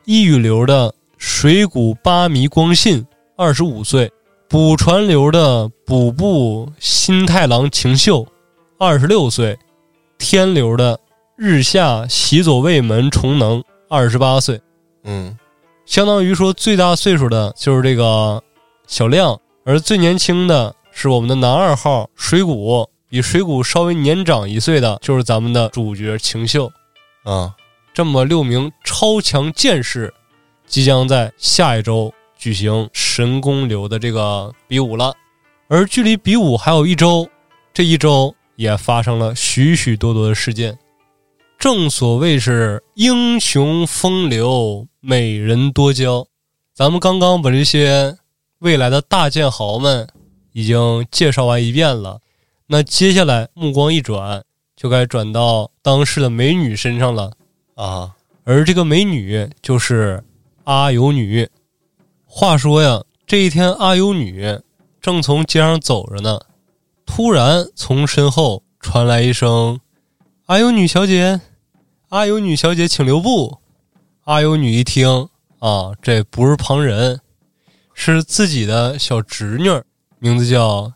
[0.06, 4.12] 一羽流的水谷八迷光信，二十五岁，
[4.48, 8.26] 补传流的补部新太郎晴秀。
[8.78, 9.58] 二十六岁，
[10.18, 11.00] 天流的
[11.38, 14.60] 日下喜左卫门重能，二十八岁，
[15.06, 15.38] 嗯，
[15.86, 18.44] 相当于说最大岁数的就是这个
[18.86, 26.72] 小亮，而最年轻的是我们的男二号水谷，比水谷稍微年长一岁的就是咱们的主角晴秀，
[27.24, 27.54] 啊，
[27.94, 30.14] 这么六名超强剑士，
[30.68, 35.14] 即将在下一周举行神功流的这个比武了，
[35.68, 37.30] 而距离比武还有一周，
[37.74, 38.36] 这一周。
[38.58, 40.80] 也发生了许许多多的事件，
[41.60, 46.26] 正所谓是英雄风流，美人多娇。
[46.74, 48.16] 咱们刚刚把这些
[48.60, 50.08] 未来的大剑豪们
[50.54, 52.22] 已经介绍完一遍了，
[52.68, 54.44] 那接下来目光一转，
[54.76, 57.32] 就该转到当时的美女身上了
[57.76, 58.16] 啊！
[58.44, 60.24] 而这个美女就是
[60.64, 61.48] 阿尤女。
[62.26, 64.60] 话说呀，这一天阿尤女
[65.00, 66.40] 正从街上走着呢。
[67.06, 69.80] 突然，从身后传来一声
[70.48, 71.40] ：“阿尤女小姐，
[72.10, 73.60] 阿尤女小姐，请留步。”
[74.26, 77.22] 阿尤女一听，啊，这不是旁人，
[77.94, 79.70] 是自己的小侄女，
[80.18, 80.92] 名字叫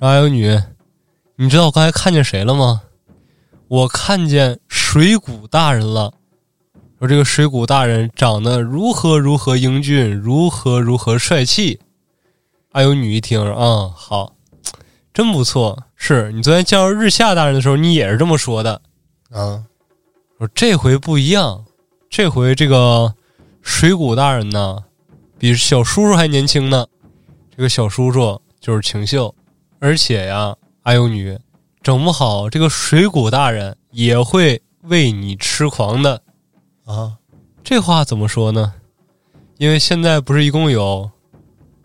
[0.00, 0.56] 阿尤女，
[1.34, 2.82] 你知道我刚才看见谁了吗？
[3.66, 6.14] 我看见水谷大人了。
[7.00, 11.80] 说这个水谷大人长得如何如何英俊，如何如何帅气。
[12.70, 14.34] 阿尤女一听，啊，好。
[15.12, 18.80] 真不错，是你昨天见到日下大人的时候，你也是这么说的，
[19.30, 19.64] 啊，
[20.38, 21.64] 说这回不一样，
[22.08, 23.14] 这回这个
[23.62, 24.84] 水谷大人呢，
[25.40, 26.86] 比小叔叔还年轻呢。
[27.56, 29.34] 这个小叔叔就是晴秀，
[29.78, 31.38] 而且呀，阿尤女，
[31.82, 36.22] 整不好这个水谷大人也会为你痴狂的，
[36.84, 37.16] 啊，
[37.62, 38.74] 这话怎么说呢？
[39.56, 41.10] 因为现在不是一共有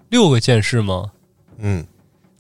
[0.10, 1.12] 六个剑士吗？
[1.58, 1.86] 嗯。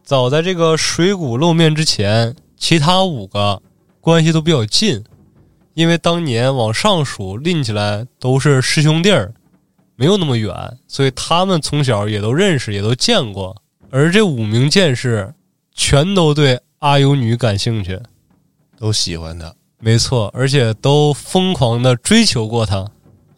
[0.03, 3.61] 早在这个水谷露面之前，其他五个
[4.01, 5.01] 关系都比较近，
[5.75, 9.33] 因为当年往上数拎起来都是师兄弟儿，
[9.95, 10.53] 没有那么远，
[10.89, 13.55] 所以他们从小也都认识，也都见过。
[13.89, 15.33] 而这五名剑士
[15.73, 17.99] 全都对阿尤女感兴趣，
[18.77, 22.89] 都喜欢她，没错，而且都疯狂的追求过她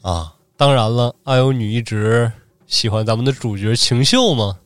[0.02, 0.34] 啊。
[0.58, 2.32] 当然了，阿尤女一直
[2.68, 4.58] 喜欢咱们的主角晴秀嘛。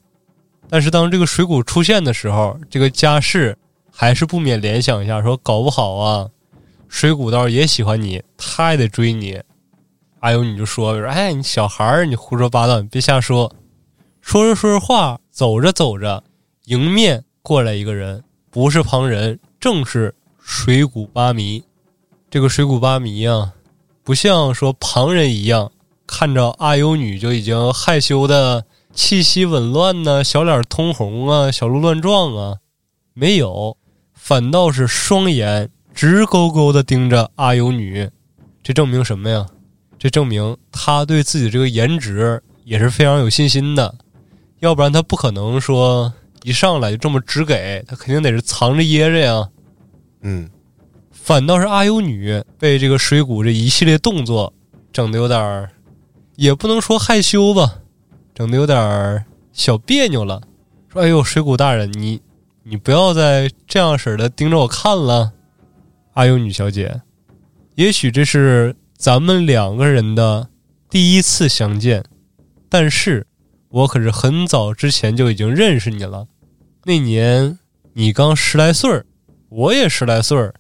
[0.69, 3.58] 但是当这个水谷出现的时候，这个家世
[3.91, 6.29] 还是不免联想一下，说搞不好啊，
[6.88, 9.41] 水谷倒是也喜欢你，他也得追你。
[10.19, 13.51] 阿尤你就说说，哎，你小孩儿，你胡说八道，你别瞎说。
[14.21, 16.23] 说着说着话，走着走着，
[16.65, 21.63] 迎面过来一个人，不是旁人，正是水谷八迷。
[22.29, 23.51] 这个水谷八迷啊，
[24.03, 25.71] 不像说旁人一样，
[26.05, 28.63] 看着阿尤女就已经害羞的。
[28.93, 32.57] 气息紊乱呢，小脸通红啊，小鹿乱撞啊，
[33.15, 33.75] 没有，
[34.13, 38.07] 反倒是双眼直勾勾的盯着阿尤女，
[38.62, 39.47] 这证明什么呀？
[39.97, 43.95] 这证明他对自己这个颜值也是非常有信心的，
[44.59, 49.49] 要不然他不可能说一上来就这么直给，他肯定得是藏着掖着呀。
[50.21, 50.49] 嗯，
[51.12, 54.54] 反倒是阿优女被这个水谷这一系列动作
[54.91, 55.71] 整的有点儿，
[56.36, 57.80] 也不能说害羞吧，
[58.34, 60.41] 整的有点儿小别扭了。
[60.91, 62.19] 说：“哎呦，水谷大人，你
[62.63, 65.34] 你不要再这样式儿的盯着我看了。”
[66.13, 67.02] 阿优女小姐，
[67.75, 70.49] 也许这是咱们两个人的
[70.89, 72.04] 第一次相见，
[72.67, 73.25] 但是
[73.69, 76.27] 我可是很早之前就已经认识你了。
[76.84, 77.60] 那年
[77.93, 79.05] 你刚十来岁儿，
[79.49, 80.53] 我也十来岁儿。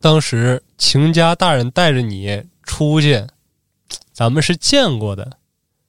[0.00, 3.26] 当时秦家大人带着你出去，
[4.12, 5.38] 咱们是见过的，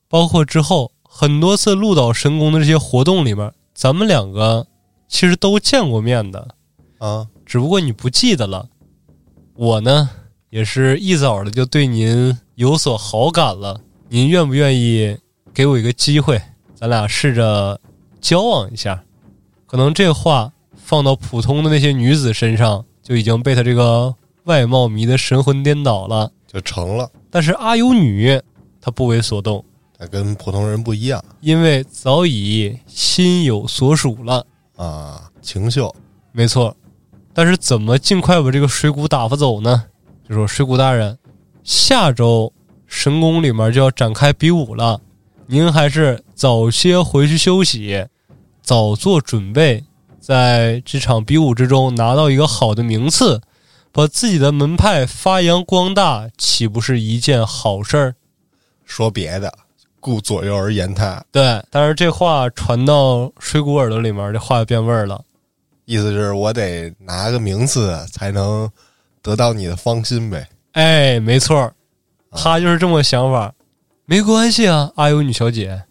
[0.07, 4.65] 包括之后很多次鹿岛神宫的这些活动里面，咱们两个
[5.07, 6.55] 其实都见过面的，
[6.97, 8.67] 啊，只不过你不记得了。
[9.53, 10.09] 我呢，
[10.49, 13.79] 也是一早的就对您有所好感了。
[14.07, 15.17] 您愿不愿意
[15.53, 16.41] 给我一个机会，
[16.79, 17.77] 咱俩试着
[18.21, 19.03] 交往一下？
[19.65, 24.15] 可能这话放到普通的那些女子身上，就已经被他这个
[24.45, 26.31] 外貌迷得神魂颠倒了。
[26.47, 27.11] 就成了。
[27.29, 28.41] 但是阿尤女
[28.79, 29.61] 她不为所动，
[29.97, 34.47] 她跟普通人不一样因为早已心有所属了。
[34.77, 35.93] 啊，情秀
[36.31, 36.73] 没错，
[37.33, 39.83] 但是怎么尽快把这个水谷打发走呢？
[40.29, 41.17] 就说水谷大人，
[41.61, 42.53] 下周
[42.87, 45.01] 神宫里面就要展开比武了，
[45.45, 48.07] 您还是早些回去休息，
[48.61, 49.83] 早做准备，
[50.21, 53.41] 在这场比武之中拿到一个好的名次，
[53.91, 58.15] 把自己的门派发扬光大，岂不是一件好事儿？
[58.85, 59.53] 说别的，
[59.99, 65.21] 顾左右而言他，对，但是这话传到水谷耳朵里面，这话就变味儿了。
[65.83, 68.71] 意思是我得拿个名次才能
[69.21, 70.47] 得到你的芳心呗。
[70.71, 71.73] 哎，没错儿，
[72.31, 73.53] 他就是这么想法。
[74.05, 75.83] 没关系啊，阿尤女小姐，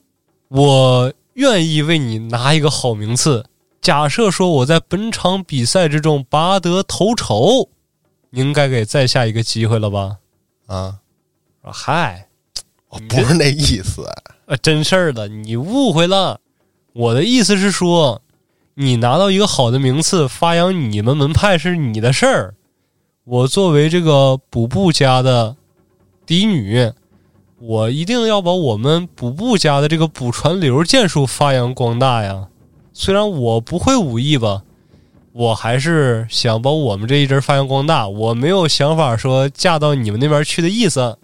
[0.48, 3.44] 我愿意为你拿一个好名次。
[3.80, 7.68] 假设说我在本场比赛之中拔得头筹，
[8.30, 10.18] 应该给在下一个机会了吧？
[10.66, 10.98] 啊，
[11.62, 12.28] 说嗨，
[12.88, 14.04] 我不是那意思。
[14.46, 16.40] 呃，真事儿的，你误会了。
[16.92, 18.20] 我的意思是说，
[18.74, 22.54] 你拿到一个好的名次，发扬你们门派是你的事儿。
[23.24, 25.56] 我作为这个补布家的
[26.26, 26.92] 嫡女，
[27.60, 32.48] 我一定要把我们补部家的这个补传流剑术发扬光大呀。
[32.92, 34.62] 虽然我不会武艺吧，
[35.32, 38.08] 我还是想把我们这一支发扬光大。
[38.08, 41.18] 我没有想法说嫁到你们那边去的意思。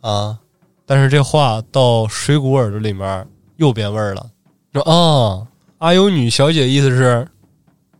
[0.00, 0.38] 啊，
[0.86, 4.30] 但是这话到水谷耳朵里面又变味儿了，
[4.72, 5.46] 说啊，
[5.78, 7.28] 阿尤女小姐意思是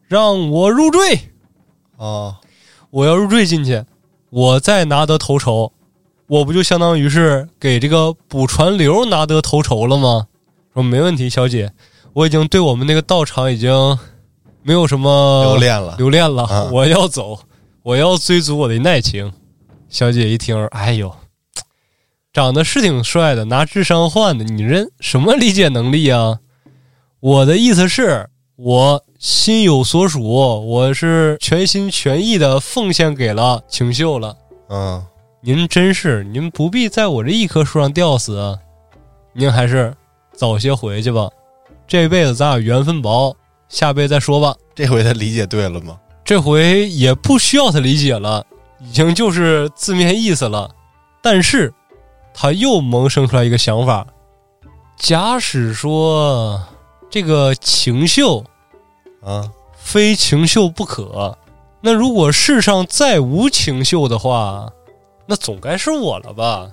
[0.08, 1.20] 让我入赘，
[1.98, 2.40] 啊，
[2.90, 3.84] 我要入赘进去，
[4.30, 5.72] 我再拿得头筹，
[6.30, 10.28] 我不就相当于是给这个补传流拿得头筹了吗？
[10.72, 11.72] 说没问题，小姐，
[12.12, 13.98] 我已经对我们那个道场已经
[14.62, 15.96] 没有什么留恋了。
[15.98, 17.40] 留恋了，啊我要走，
[17.82, 19.32] 我要追逐我的爱情。
[19.88, 21.12] 小姐一听，哎呦，
[22.32, 26.38] 长得是挺帅的，拿智商换的，你这什么理解能力啊？
[27.18, 34.36] 我的意思是，我心有所属，我是全心全意的奉献给了清秀了。
[34.68, 35.04] 嗯，
[35.42, 38.58] 您真是，您不必在我这一棵树上吊死啊！
[39.32, 39.94] 您还是
[40.34, 41.30] 早些回去吧，
[41.86, 43.34] 这辈子咱俩缘分薄，
[43.66, 44.54] 下辈子再说吧。
[44.74, 45.98] 这回他理解对了吗？
[46.22, 48.44] 这回也不需要他理解了，
[48.80, 50.70] 已经就是字面意思了。
[51.22, 51.72] 但是，
[52.34, 54.06] 他又萌生出来一个想法：
[54.98, 56.62] 假使说
[57.08, 58.44] 这个情秀
[59.22, 61.38] 啊，非情秀不可，
[61.80, 64.70] 那如果世上再无情秀的话，
[65.30, 66.68] 那总该是我了吧？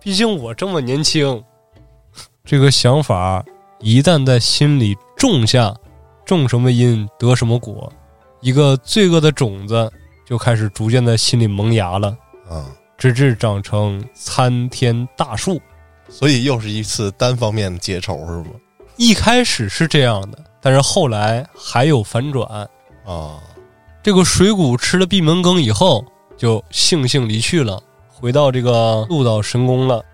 [0.00, 1.40] 毕竟我这么年轻。
[2.44, 3.44] 这个想法
[3.78, 5.72] 一旦在心里种下，
[6.24, 7.92] 种什么因得什么果，
[8.40, 9.88] 一个罪恶的种子
[10.26, 12.08] 就开始逐渐在心里萌芽了，
[12.48, 12.66] 啊，
[12.98, 15.62] 直至长成参天大树。
[16.08, 18.46] 所以又是一次单方面的结仇是吗？
[18.96, 22.44] 一开始是这样的，但是后来还有反转。
[23.06, 23.38] 啊，
[24.02, 26.04] 这个水谷吃了闭门羹以后，
[26.36, 27.80] 就悻悻离去了，
[28.20, 30.04] 回到这个鹿岛神宫了。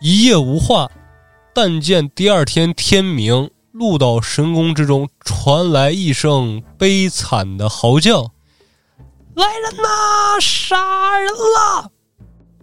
[0.00, 0.90] 一夜无话，
[1.54, 8.22] 但见第二天天明，鹿岛神宫之中传来一声悲惨的嚎叫
[9.34, 10.40] ：“来人呐！
[10.40, 11.90] 杀人了！”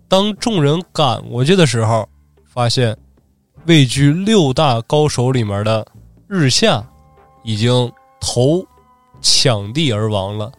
[0.10, 2.08] 当众人赶过去的时候，
[2.46, 2.98] 发现
[3.66, 5.86] 位居六大高手里面的
[6.28, 6.86] 日下
[7.44, 8.66] 已经头
[9.22, 10.52] 抢地而亡了。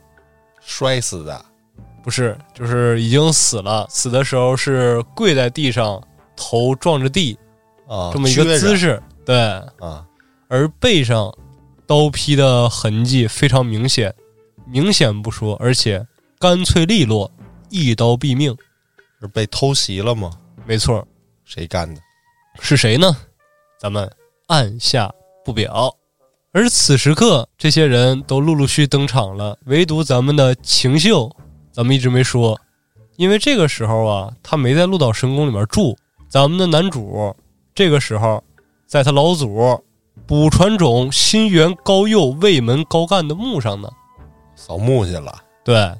[0.60, 1.44] 摔死的
[2.07, 3.84] 不是，就是已经死了。
[3.90, 6.00] 死的时候是跪在地上，
[6.36, 7.36] 头撞着地，
[7.88, 9.02] 啊，这么一个姿势。
[9.24, 9.36] 对，
[9.80, 10.07] 啊，
[10.46, 11.36] 而背上
[11.84, 14.14] 刀劈的痕迹非常明显，
[14.68, 16.07] 明显不说，而且
[16.38, 17.28] 干脆利落，
[17.70, 18.57] 一刀毙命。
[19.20, 20.30] 是被偷袭了吗？
[20.64, 21.04] 没错，
[21.44, 22.00] 谁干的？
[22.61, 23.16] 是谁呢？
[23.80, 24.09] 咱们
[24.46, 25.12] 按下
[25.44, 25.92] 不表。
[26.52, 31.34] 而此时刻，这些人都陆陆续登场了，唯独咱们的秦秀，
[31.77, 32.59] 咱们一直没说，
[33.16, 35.95] 因为这个时候啊，他没在鹿岛神宫里面住。
[36.27, 37.37] 咱们的男主
[37.74, 38.43] 这个时候，
[38.87, 39.79] 在他老祖
[40.27, 43.91] 补传种新元高佑卫门高干的墓上呢，
[44.55, 45.39] 扫墓去了。
[45.62, 45.93] 对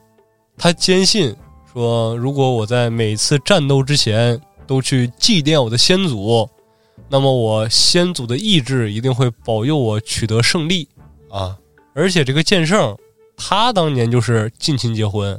[0.57, 1.37] 他坚信
[1.71, 6.49] 说，如果我在每次战斗之前都去祭奠我的先祖。
[7.11, 10.89] 那么我先祖的意志一定会保佑我取得胜利
[11.31, 11.57] 啊！
[11.95, 12.97] 而且这个剑圣，
[13.37, 15.39] 他当年就是近亲结婚，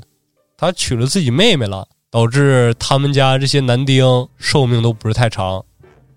[0.57, 5.63] 他娶了自己妹妹了，导致他们家这些男丁寿命都不是太长。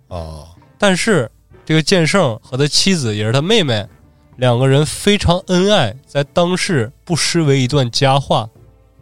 [0.09, 1.31] 哦，但是
[1.67, 3.87] 这个剑圣和他妻子也是他妹妹，
[4.39, 8.49] 两个人非常恩爱，在当世不失为一段佳话。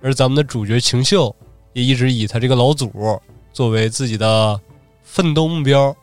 [0.03, 1.35] 而咱们的主角晴秀
[1.73, 2.91] 也一直以他这个老祖
[3.53, 4.61] 作为自己的
[5.03, 5.95] 奋斗目标。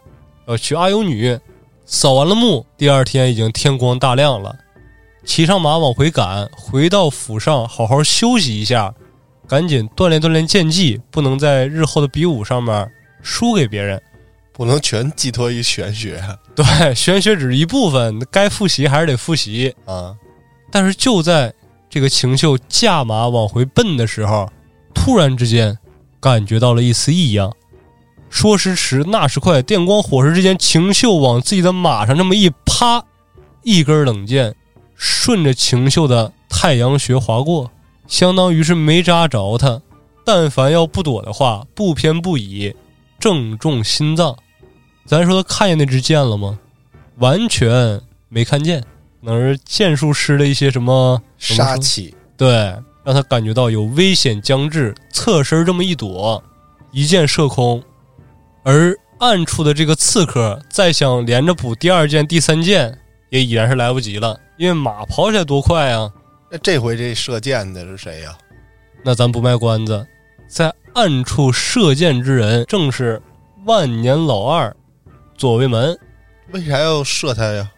[0.48, 1.38] 要娶阿尤女，
[1.86, 4.56] 扫完了墓，第二天已经天光大亮了，
[5.26, 8.94] 骑上马往回赶，回到府上好好休息一下，
[9.48, 12.92] 赶紧锻炼锻炼剑技，不能在日后的比武上面
[13.22, 14.02] 输给别人，
[14.54, 16.24] 不能全寄托于玄学。
[16.56, 20.16] 对，玄学只是一部分，该复习还是得复习啊。
[20.72, 21.54] 但是就在
[21.90, 24.50] 这个秦秀驾马往回奔的时候，
[24.94, 25.78] 突然之间
[26.20, 27.54] 感觉到了一丝异样。
[28.30, 33.06] 说时迟，那时快，电光火石之间，秦秀往自己的马上这么一趴，
[33.64, 34.54] 一根冷箭
[34.96, 37.72] 顺着秦秀的太阳穴划过，
[38.08, 39.82] 相当于是没扎着他。
[40.26, 42.76] 但凡要不躲的话，不偏不倚，
[43.20, 44.36] 正中心脏。
[45.06, 46.58] 咱说他看见那支箭了吗？
[47.18, 48.84] 完全没看见，
[49.22, 56.44] 那是剑术师的一些什么杀气，对，让他感觉到有危险将至，侧身这么一躲，
[56.92, 57.82] 一箭射空。
[58.64, 62.98] 而暗处的这个刺客再想连着补第二箭、第三箭，
[63.30, 66.12] 也已然是来不及了，因为马跑起来多快啊！
[66.56, 68.34] 那这回这射箭的是谁呀？
[69.04, 70.08] 那咱不卖关子，
[70.48, 73.22] 在暗处射箭之人正是
[73.66, 74.74] 万年老二
[75.38, 76.00] 左卫门。
[76.54, 77.70] 为啥要射他呀？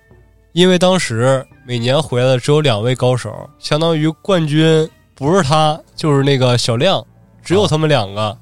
[0.53, 7.03] 因为当时每年回来的只有两位高手，相当于冠军不是他就是那个小亮，
[7.43, 8.38] 只有他们两个。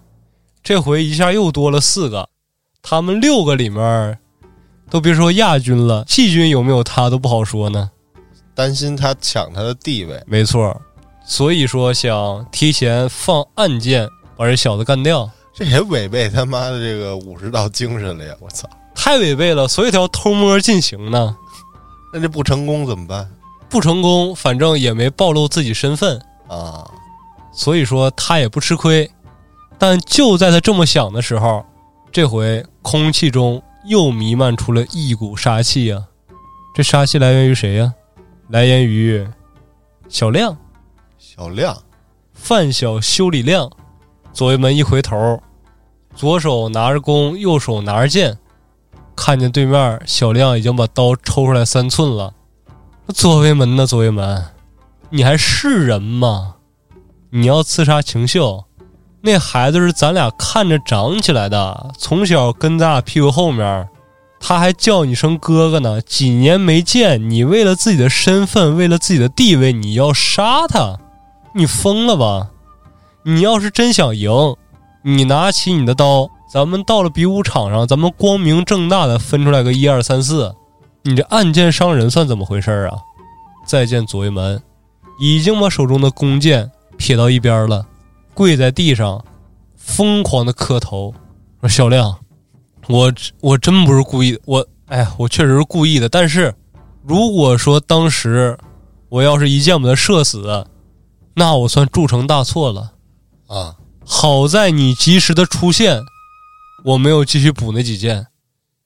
[0.61, 2.27] 这回一下又多了四个。
[2.81, 4.19] 他们六个里面，
[4.89, 7.91] 都别说亚军了，季军有没有他都不好说呢。
[8.55, 10.79] 担心他抢他的地位，没错。
[11.27, 18.33] 所以说想提前放暗箭，把这小子干掉，这也违背他妈的这个武士道精神了呀！
[18.39, 19.67] 我操，太违背了。
[19.67, 21.35] 所以他要偷摸进行呢。
[22.13, 23.29] 那这不成功怎么办？
[23.69, 26.89] 不成功，反正也没暴露自己身份啊。
[27.51, 29.11] 所以说他也不吃亏。
[29.77, 31.63] 但就在他这么想的时候。
[32.11, 36.01] 这回空气中又弥漫出了一股杀气呀！
[36.73, 37.93] 这杀气来源于谁呀？
[38.49, 39.27] 来源于
[40.07, 40.57] 小亮。
[41.17, 41.77] 小亮，
[42.33, 43.69] 范小修理亮。
[44.31, 45.41] 左卫门一回头，
[46.15, 48.37] 左手拿着弓，右手拿着剑，
[49.15, 52.33] 看见对面小亮已经把刀抽出来三寸了。
[53.13, 53.85] 左卫门呢？
[53.85, 54.45] 左卫门，
[55.09, 56.55] 你还是人吗？
[57.31, 58.65] 你要刺杀秦秀？
[59.21, 63.89] 那孩子是咱俩看着长起来的，从小跟咱俩屁股后面，
[64.47, 65.99] 他还叫你声哥哥呢。
[65.99, 70.99] 几年没见，你为了自己的身份，为了自己的地位，你要杀他？
[71.55, 72.51] 你疯了吧？
[73.23, 74.55] 你要是真想赢，
[75.01, 80.53] 你拿起你的刀，咱们到了比武场上，咱们光明正大的分出来个一二三四。
[81.01, 82.99] 你这暗箭伤人算怎么回事啊？
[83.65, 84.61] 再见，左卫门，
[85.19, 87.83] 已经把手中的弓箭撇到一边了。
[88.35, 89.25] 跪在地上，
[89.75, 91.15] 疯狂的磕头，
[91.61, 92.19] 说：“小亮，
[92.87, 96.07] 我我真不是故意，我哎呀，我确实是故意的。
[96.07, 96.53] 但是，
[97.03, 98.57] 如果说当时
[99.09, 100.67] 我要是一箭把他射死，
[101.33, 102.91] 那我算铸成大错了
[103.47, 103.75] 啊！
[104.03, 106.01] 好在你及时的出现，
[106.83, 108.27] 我没有继续补那几箭。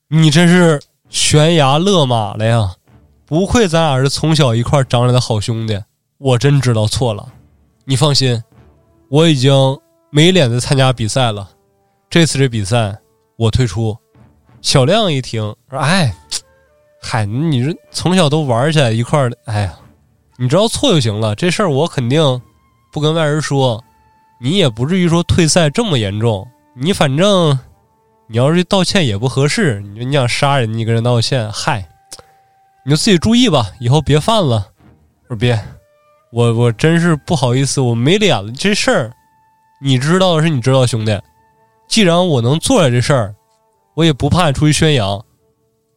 [0.08, 2.74] 你真是悬崖勒马了呀！
[3.26, 5.80] 不愧咱俩是从小一块长来的好兄弟，
[6.18, 7.26] 我真知道错了。
[7.84, 8.42] 你放心。”
[9.10, 9.52] 我已经
[10.10, 11.50] 没脸再参加比赛了，
[12.08, 12.96] 这次这比赛
[13.40, 13.96] 我退出。
[14.60, 16.14] 小亮一听说：“哎，
[17.00, 19.74] 嗨，你这从小都玩起来一块儿的，哎呀，
[20.36, 21.34] 你知道错就行了。
[21.34, 22.20] 这事儿我肯定
[22.92, 23.82] 不跟外人说，
[24.42, 26.46] 你也不至于说退赛这么严重。
[26.76, 27.58] 你反正
[28.26, 31.88] 你要是道歉也不合适，你说你想杀人，你跟人道歉，嗨，
[32.84, 34.66] 你就自己注意吧，以后别犯了。
[35.28, 35.58] 说别，
[36.30, 38.52] 我我真是不好意思，我没脸了。
[38.52, 39.10] 这事儿
[39.80, 41.18] 你知道的是你知道，兄弟。
[41.90, 43.34] 既然我能做了这事儿，
[43.94, 45.22] 我也不怕你出去宣扬。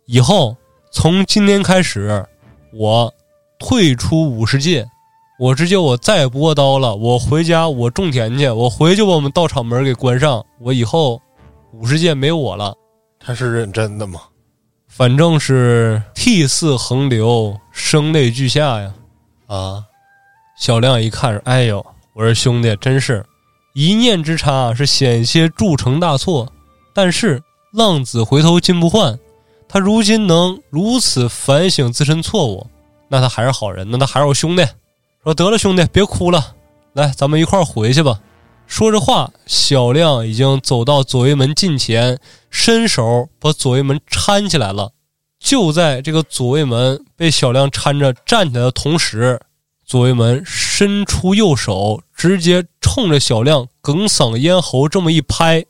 [0.07, 0.57] 以后
[0.91, 2.25] 从今天开始，
[2.73, 3.13] 我
[3.59, 4.83] 退出武士界，
[5.37, 6.95] 我直接我再也不握刀了。
[6.95, 8.49] 我回家，我种田去。
[8.49, 10.43] 我回去把我们道场门给关上。
[10.59, 11.21] 我以后
[11.71, 12.73] 武士界没我了。
[13.19, 14.19] 他是认真的吗？
[14.87, 18.91] 反正是涕泗横流，声泪俱下呀。
[19.45, 19.83] 啊，
[20.57, 23.23] 小亮一看，哎呦，我说兄弟，真是
[23.73, 26.51] 一念之差，是险些铸成大错。
[26.93, 29.17] 但是浪子回头金不换，
[29.67, 32.67] 他如今能如此反省自身错误，
[33.09, 34.63] 那他还是好人，那他还是我兄弟。
[35.23, 36.53] 说得了，兄弟，别哭了，
[36.93, 38.19] 来，咱们一块儿回去吧。
[38.67, 42.19] 说着话，小亮已经走到左卫门近前，
[42.49, 44.91] 伸手把左卫门搀起来了。
[45.39, 49.39] 就在这个左卫门被小亮搀着站起来的同时，
[49.85, 55.65] 左卫门伸出右手，直接冲着小亮哽嗓咽喉这么一拍。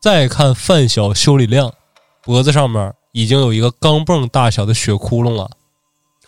[0.00, 1.72] 再看范小修理亮，
[2.22, 5.50] 脖子上面已经有一个钢镚大小的血窟窿了，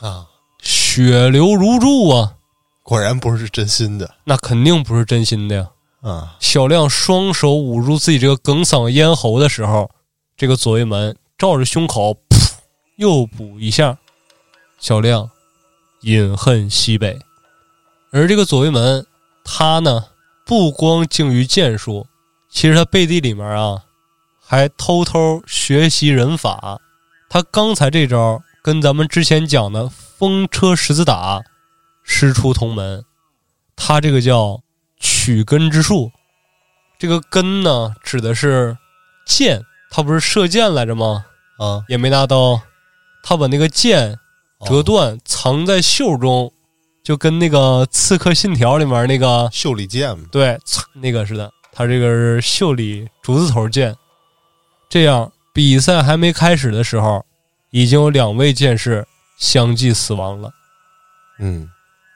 [0.01, 0.27] 啊，
[0.61, 2.35] 血流如注啊！
[2.83, 5.71] 果然不是真心的那肯定不是真心的呀。
[6.03, 6.37] 啊！
[6.41, 9.89] 小亮双手捂住自己这个哽嗓咽喉的时候，
[10.37, 12.51] 这个左卫门照着胸口，噗，
[12.97, 13.97] 又补一下。
[14.81, 15.31] 小亮
[16.03, 17.19] 饮恨西北，
[18.11, 19.07] 而这个左卫门，
[19.43, 20.05] 他呢
[20.45, 22.07] 不光精于剑术，
[22.49, 23.83] 其实他背地里面啊，
[24.41, 26.81] 还偷偷学习人法。
[27.29, 31.43] 他刚才这招跟咱们之前讲的风车十字打
[32.03, 33.05] 师出同门，
[33.75, 34.63] 他这个叫。
[35.05, 36.13] 取根之术，
[36.97, 38.79] 这个根呢，指的是
[39.27, 41.25] 箭，他不是射箭来着吗？
[41.59, 42.61] 啊，也没拿刀，
[43.21, 44.17] 他把那个剑
[44.65, 46.53] 折断，藏在袖中，
[47.03, 50.59] 就跟那个《刺客信条》里面那个袖里剑对，
[50.95, 51.53] 那个似的。
[51.73, 53.97] 他这个是袖里竹字头剑。
[54.89, 57.25] 这样，比赛还没开始的时候，
[57.71, 59.07] 已经有两位剑士
[59.39, 60.51] 相继死亡了。
[61.39, 61.69] 嗯。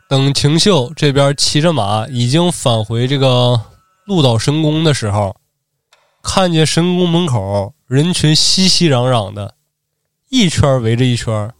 [0.08, 3.60] 等秦秀这边骑着马已经返回这个
[4.04, 5.34] 鹿岛神宫的时候，
[6.22, 9.56] 看见神宫门口人群熙熙攘攘的，
[10.28, 11.52] 一圈围着一圈，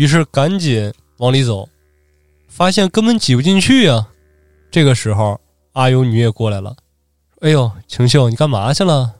[0.00, 1.68] 于是赶紧往里走，
[2.48, 4.08] 发现根本挤不进去呀。
[4.70, 5.38] 这个时候，
[5.72, 6.74] 阿尤女也过来了，
[7.42, 9.14] 哎呦，晴秀，你干嘛去了？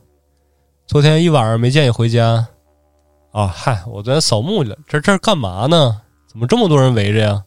[0.86, 2.46] 昨天一晚上没见你回家。
[3.32, 4.78] 啊，嗨，我昨天扫墓去了。
[4.88, 6.00] 这这干嘛呢？
[6.26, 7.44] 怎么这么多人围着呀？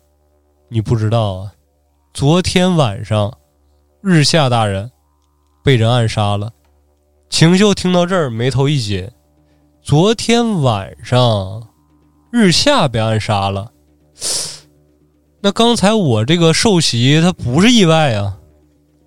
[0.70, 1.54] 你不知道啊，
[2.14, 3.36] 昨天晚上，
[4.04, 4.92] 日下大人
[5.64, 6.54] 被人暗杀了。
[7.32, 9.10] 晴秀听到这儿，眉头一紧。
[9.82, 11.68] 昨天晚上，
[12.36, 13.72] 日下被暗杀了。
[15.40, 18.40] 那刚才我这个受袭，他不是意外啊，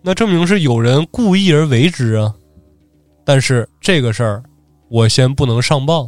[0.03, 2.33] 那证明是有人故意而为之啊。
[3.25, 4.45] 但是这个事儿，
[4.89, 6.07] 我先不能上报。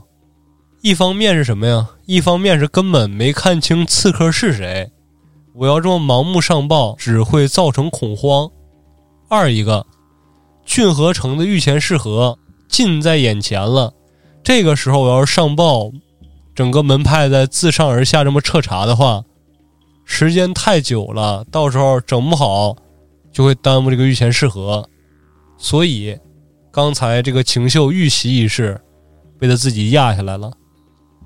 [0.81, 1.91] 一方面是什么呀？
[2.07, 4.89] 一方面是根本没看清刺客是谁。
[5.55, 8.49] 我要这么盲目上报，只会造成恐慌。
[9.29, 9.85] 二一个，
[10.65, 12.39] 郡河城的御前侍河
[12.69, 13.93] 近在眼前了，
[14.45, 15.91] 这个时候我要是上报，
[16.59, 19.23] 整个门派在自上而下这么彻查的话，
[20.05, 22.77] 时间太久了，到时候整不好
[23.31, 24.85] 就会耽误这个御前试合。
[25.57, 26.19] 所以，
[26.73, 28.77] 刚才这个晴秀遇袭一事
[29.39, 30.53] 被他自己压下来了。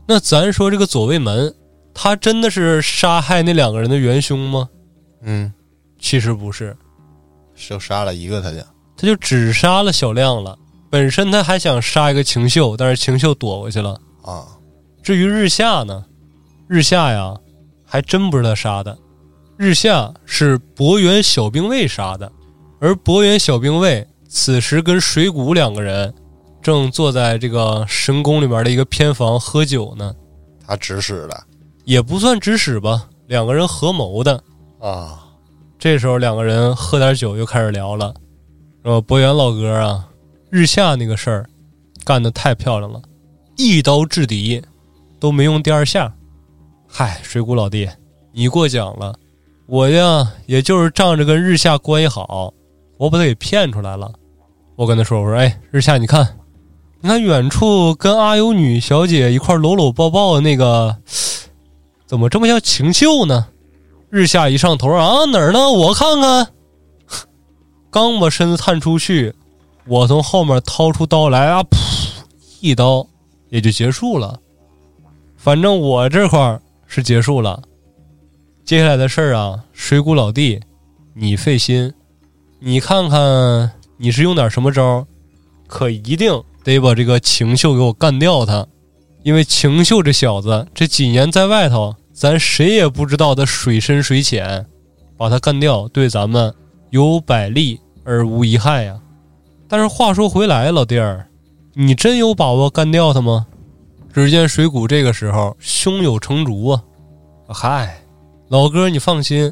[0.07, 1.51] 那咱说这个左卫门。
[1.95, 4.69] 他真的是杀害那两个人的元凶吗？
[5.23, 5.51] 嗯，
[5.99, 6.77] 其实不是，
[7.57, 8.63] 就杀了一个他家，
[8.99, 10.59] 他就只杀了小亮了。
[10.91, 14.47] 本身他还想杀一个晴秀，但是晴秀躲过去了啊。
[15.03, 16.05] 至于日下呢，
[16.69, 17.37] 日下呀，
[17.85, 18.97] 还真不是他杀的，
[19.57, 22.31] 日下是博元小兵卫杀的。
[22.79, 26.13] 而博元小兵卫此时跟水谷两个人
[26.61, 30.15] 正坐在这个神宫里面的一个偏房喝酒呢，
[30.67, 31.45] 他指使的。
[31.85, 34.43] 也不算指使吧，两个人合谋的
[34.81, 35.19] 啊。
[35.79, 38.15] 这时候两个人喝点酒，又开始聊了。
[38.85, 40.09] 说博元老哥啊，
[40.49, 41.51] 日下那个事儿
[42.05, 43.03] 干得太漂亮了，
[43.57, 44.63] 一刀制敌
[45.23, 46.13] 都没用第二下。
[46.89, 47.89] 嗨，水谷老弟，
[48.33, 49.15] 你过奖了。
[49.67, 52.53] 我呀，也就是仗着跟日下关系好，
[52.99, 54.11] 我把他给骗出来了。
[54.75, 56.27] 我跟他说，我说，哎，日下，你看，
[57.01, 60.97] 你看远处跟阿尤女小姐一块搂搂抱抱的那个。
[62.05, 63.47] 怎么这么像晴秀呢？
[64.11, 65.71] 日下一上头啊，哪儿呢？
[65.71, 66.49] 我看看。
[67.93, 69.33] 刚把身子探出去，
[69.87, 71.77] 我从后面掏出刀来啊，噗，
[72.61, 73.07] 一刀
[73.51, 74.41] 也就结束了。
[75.43, 77.61] 反正我这块是结束了。
[78.65, 80.61] 接下来的事儿啊，水谷老弟，
[81.15, 81.93] 你费心，
[82.61, 85.05] 你看看你是用点什么招，
[85.67, 88.65] 可一定得把这个晴秀给我干掉他，
[89.25, 94.65] 因为晴秀这小子这几年在外头，咱谁也不知道他水深水浅，
[95.17, 96.55] 把他干掉对咱们
[96.91, 98.97] 有百利而无一害呀。
[99.67, 101.27] 但是话说回来，老弟儿，
[101.75, 103.49] 你真有把握干掉他吗？
[104.13, 106.83] 只见水谷这个时候胸有成竹啊，
[107.49, 107.99] 嗨。
[108.49, 109.51] 老哥，你放心，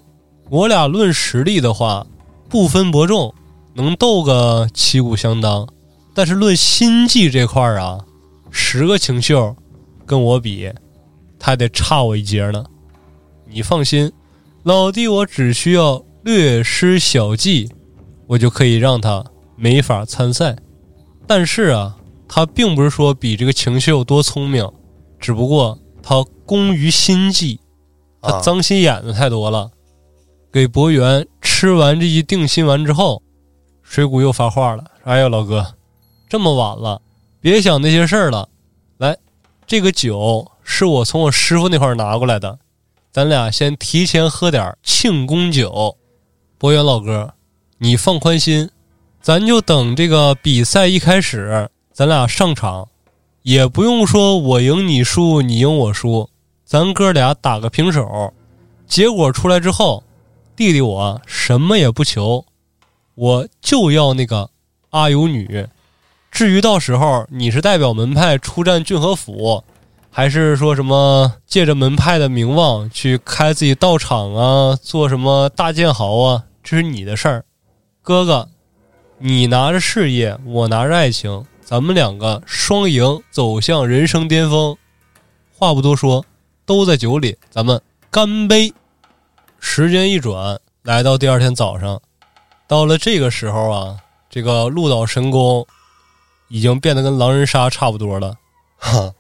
[0.51, 2.07] 我俩论实力的话，
[2.51, 3.35] 不分伯仲，
[3.73, 5.67] 能斗个旗鼓相当。
[6.13, 7.99] 但是论心计这块儿啊，
[8.51, 9.57] 十个清秀
[10.05, 10.71] 跟我比，
[11.39, 12.63] 他得差我一截呢。
[13.47, 14.13] 你放心，
[14.65, 17.73] 老弟，我只需要略施小计，
[18.27, 19.25] 我就可以让他
[19.57, 20.55] 没法参赛。
[21.27, 21.97] 但是啊，
[22.33, 24.65] 他并不是说比这个情绪有多聪明，
[25.19, 27.59] 只不过他工于心计。
[28.23, 29.69] 他脏心眼子太多了，
[30.53, 33.21] 给博元吃完这一定心丸之后，
[33.83, 35.75] 水谷又发话了：“哎呀，老哥，
[36.29, 37.03] 这么晚了，
[37.41, 38.49] 别想那些事儿了。
[38.99, 39.17] 来，
[39.67, 42.61] 这个酒是我从我师傅那块拿过来的，
[43.11, 45.97] 咱俩先提前喝点庆功酒。
[46.59, 47.35] 博元老哥，
[47.79, 48.71] 你放宽心，
[49.21, 51.69] 咱就等这个比赛一开始，
[52.01, 52.89] 咱俩上场，
[53.43, 56.31] 也不用说我赢你输，你赢我输。”
[56.65, 58.33] 咱哥俩打个平手，
[58.87, 60.03] 结果出来之后，
[60.57, 62.43] 弟弟我什么也不求，
[63.15, 64.49] 我就要那个
[64.89, 65.67] 阿尤女。
[66.31, 69.63] 至于到时候你是代表门派出战郡和府，
[70.11, 77.45] 还是说什么借着门派的名望去开自己道场啊，做什么大剑豪啊，这是你的事儿。
[78.01, 78.49] 哥哥，
[79.19, 84.77] 你拿着事业，我拿着爱情，咱们两个双赢，走向人生巅峰。
[85.57, 86.27] 话不多说。
[86.67, 88.73] 都在酒里，咱们干杯！
[89.59, 92.01] 时间一转，来到第二天早上，
[92.69, 93.97] 到了这个时候啊，
[94.29, 95.67] 这个鹿岛神宫
[96.49, 98.37] 已经变得跟狼人杀差不多了。
[98.77, 99.13] 哈，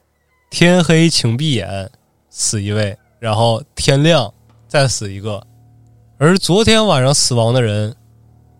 [0.48, 1.90] 天黑请闭眼，
[2.28, 4.32] 死一位，然后天亮
[4.68, 5.44] 再死一个。
[6.18, 7.96] 而昨天晚上死亡的人，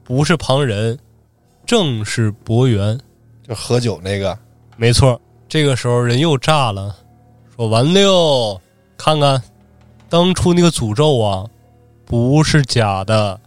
[0.03, 0.99] 不是旁人，
[1.65, 3.01] 正是博元，
[3.51, 4.39] 就喝酒那个。
[4.77, 6.95] 没错，这个时候人又炸了，
[7.57, 8.61] 说完了。
[8.97, 9.43] 看看，
[10.09, 11.45] 当初那个诅咒啊，
[12.05, 13.41] 不是假的。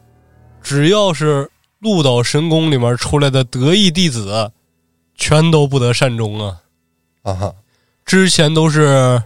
[0.62, 1.50] 只要是
[1.80, 4.52] 鹿岛神宫里面出来的得意弟子，
[5.16, 6.60] 全都不得善终啊！
[7.22, 7.54] 啊哈，
[8.04, 9.24] 之前都是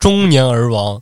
[0.00, 1.00] 中年而亡，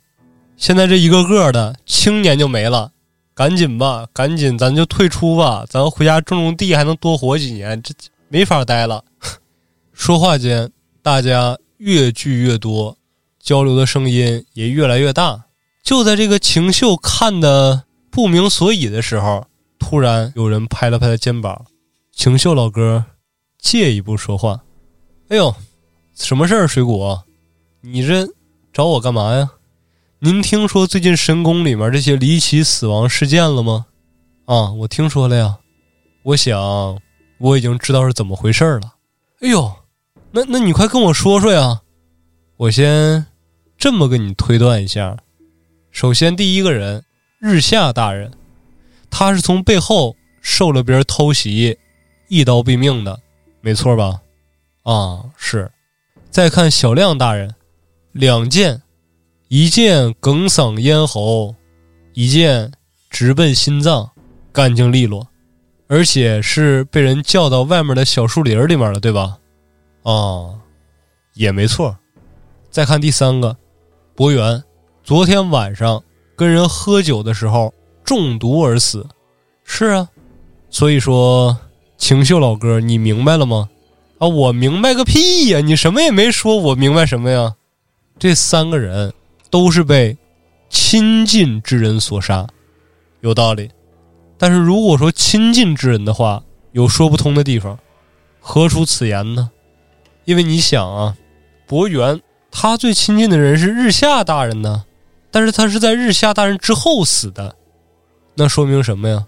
[0.57, 2.91] 现在这一个个的青年就没了。
[3.33, 7.81] 赶紧吧，赶紧，咱就退出吧，咱回家种种地，还能多活几年。
[7.81, 7.91] 这
[8.29, 9.03] 没法待了。
[9.93, 10.71] 说话间，
[11.01, 12.97] 大家越聚越多。
[13.39, 15.45] 交流的声音也越来越大。
[15.81, 19.45] 就在这个晴秀看的不明所以的时候，
[19.79, 21.65] 突然有人拍了拍他肩膀
[22.11, 23.05] ：“晴秀老哥，
[23.57, 24.61] 借一步说话。”
[25.29, 25.55] 哎呦，
[26.13, 26.67] 什么事儿？
[26.67, 27.23] 水果，
[27.81, 28.27] 你这
[28.73, 29.49] 找我干嘛呀？
[30.19, 33.85] 您听说最近神宫里面这些离奇死亡事件了吗？
[34.45, 35.59] 啊，我听说了呀。
[36.23, 36.99] 我想
[37.37, 38.95] 我已经知道是怎么回事了。
[39.41, 39.73] 哎呦，
[40.31, 41.81] 那那你快跟我说说呀。
[42.57, 43.25] 我先。
[43.79, 45.15] 这么跟你推断一下，
[45.91, 47.05] 首先第一个人
[47.37, 48.31] 日下大人，
[49.11, 51.77] 他是从背后受了别人偷袭，
[52.27, 53.19] 一刀毙命的，
[53.61, 54.19] 没错吧？
[54.81, 55.71] 啊，是。
[56.31, 57.53] 再看小亮大人，
[58.13, 58.81] 两剑，
[59.47, 61.53] 一剑梗嗓咽喉，
[62.13, 62.71] 一剑
[63.11, 64.09] 直奔心脏，
[64.51, 65.27] 干净利落，
[65.87, 69.37] 而且是被人叫到外面的小树林里面了，对吧？
[70.03, 70.55] 啊，
[71.33, 71.97] 也没错。
[72.69, 73.55] 再看第三个。
[74.13, 74.63] 博元，
[75.03, 76.03] 昨天晚上
[76.35, 77.73] 跟人喝酒的时候
[78.03, 79.05] 中毒而死。
[79.63, 80.09] 是啊，
[80.69, 81.57] 所以说，
[81.97, 83.69] 晴秀老哥，你明白了吗？
[84.17, 85.61] 啊，我明白个屁呀！
[85.61, 87.55] 你什么也没说，我明白什么呀？
[88.17, 89.13] 这三个人
[89.51, 90.17] 都是被
[90.69, 92.47] 亲近之人所杀，
[93.21, 93.69] 有道理。
[94.37, 97.77] 但是如果说亲近之人的话，有说不通的地方。
[98.39, 99.51] 何出此言呢？
[100.25, 101.15] 因为你想啊，
[101.65, 102.21] 博元。
[102.49, 104.85] 他最亲近的人是日下大人呢，
[105.29, 107.55] 但是他是在日下大人之后死的，
[108.35, 109.25] 那说明什么呀？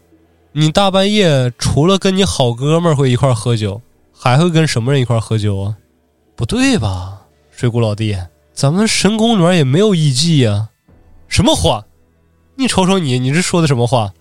[0.53, 3.81] 你大半夜除了跟你好哥们儿会一块喝酒，
[4.11, 5.75] 还会跟什么人一块喝酒啊？
[6.35, 8.17] 不对吧，水谷老弟，
[8.53, 10.69] 咱们神宫里面也没有艺妓呀。
[11.27, 11.85] 什么话？
[12.55, 14.11] 你瞅瞅你，你这说的什么话？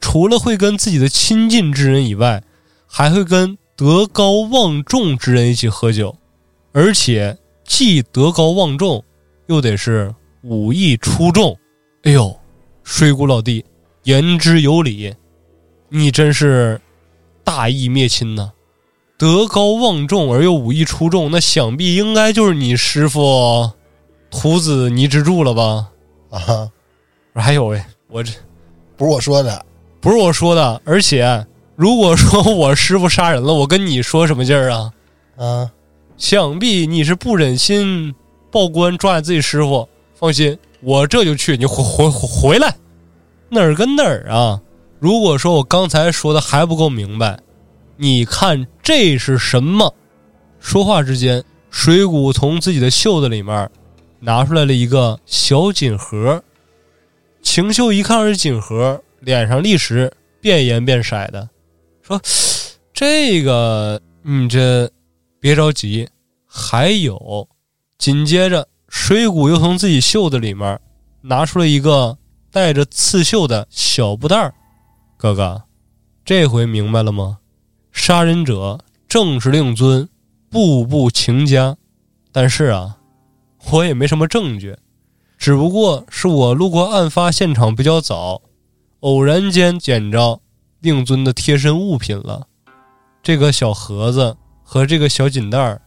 [0.00, 2.42] 除了会跟自己的亲近之人以外，
[2.86, 6.16] 还会跟德高望重之人一起喝酒，
[6.72, 7.38] 而且。
[7.72, 9.04] 既德高望重，
[9.46, 11.56] 又得是武艺出众。
[12.02, 12.36] 哎呦，
[12.82, 13.64] 水谷老弟，
[14.02, 15.14] 言之有理，
[15.88, 16.80] 你真是
[17.44, 18.50] 大义灭亲呐！
[19.16, 23.70] 德高望重而又武艺出众，那想必应该就是你师傅
[24.32, 25.92] 徒子倪之助了吧？
[26.30, 26.68] 啊，
[27.34, 28.32] 还有喂，我这
[28.96, 29.64] 不是我说的，
[30.00, 31.46] 不是我说的，而且
[31.76, 34.92] 如果说我师傅杀人了，我跟你说什么劲儿啊？
[35.36, 35.70] 啊，
[36.16, 38.14] 想必你是不忍心
[38.50, 39.88] 报官抓你自己师傅。
[40.14, 42.74] 放心，我这就去，你回回回来，
[43.48, 44.60] 哪儿跟哪儿啊？
[44.98, 47.38] 如果说我刚才说的还不够明白，
[47.96, 49.94] 你看这是什么？
[50.60, 53.70] 说话之间，水谷从自己的袖子里面
[54.18, 56.42] 拿出来了一个小锦盒。
[57.40, 61.48] 晴秀一看是锦盒，脸上立时变颜变色的，
[62.02, 62.20] 说
[62.92, 64.90] ：“这个，你这
[65.38, 66.08] 别着急，
[66.46, 67.48] 还有。”
[67.98, 68.66] 紧接着。
[68.92, 70.80] 水谷又从自己袖子里面
[71.20, 72.18] 拿出了一个
[72.50, 74.52] 带着刺绣的小布袋儿，
[75.16, 75.62] 哥哥，
[76.24, 77.38] 这回明白了吗？
[77.92, 80.08] 杀人者正是令尊，
[80.50, 81.76] 步步情家。
[82.32, 82.98] 但是啊，
[83.70, 84.76] 我也没什么证据，
[85.38, 88.42] 只不过是我路过案发现场比较早，
[89.00, 90.40] 偶然间捡着
[90.80, 92.46] 令尊的贴身物品了。
[93.22, 95.82] 这个小盒子和这个小锦袋儿。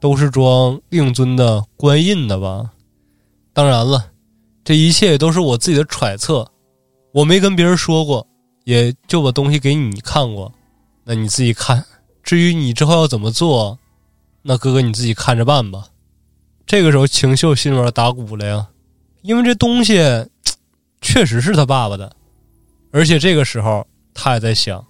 [0.00, 2.70] 都是装令尊的官印的吧？
[3.52, 4.12] 当然了，
[4.64, 6.50] 这一切都是我自己的揣测，
[7.12, 8.26] 我没跟别人说过，
[8.64, 10.50] 也就把东西给你看过，
[11.04, 11.84] 那你自己看。
[12.22, 13.78] 至于你之后要怎么做，
[14.40, 15.88] 那哥哥你自己看着办吧。
[16.64, 18.68] 这个时候，晴秀心里面打鼓了呀，
[19.20, 19.98] 因为这东西
[21.02, 22.16] 确实是他爸爸的，
[22.90, 24.84] 而且这个时候他也在想，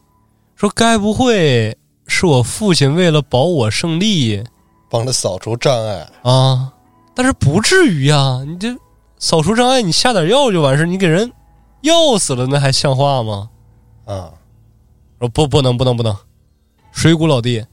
[0.57, 1.77] 说该不会
[2.07, 4.43] 是我父亲为了保我胜利？
[4.91, 6.73] 帮他扫除障碍啊，
[7.15, 8.43] 但是不至于呀！
[8.47, 8.75] 你这
[9.19, 11.31] 扫除障碍，你下点药就完事你给人
[11.83, 13.51] 药死了，那还像话吗？
[14.05, 14.33] 啊，
[15.21, 16.17] 说不，不能，不能，不能！
[16.91, 17.65] 水谷老弟，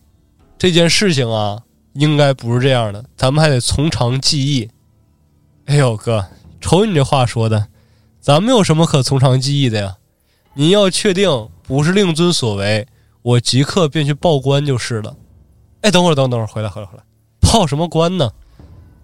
[0.59, 1.63] 这件事情啊，
[1.93, 4.69] 应该不是这样的，咱们还得从长计议。
[5.65, 6.27] 哎呦哥，
[6.61, 7.67] 瞅你这话说的，
[8.21, 9.95] 咱们有什么可从长计议的呀？
[10.57, 11.29] 您要确定
[11.61, 12.87] 不是令尊所为，
[13.21, 15.15] 我即刻便去报官就是了。
[15.81, 17.03] 哎，等会儿，等等会儿，回来，回来，回来。
[17.41, 18.31] 报什么官呢？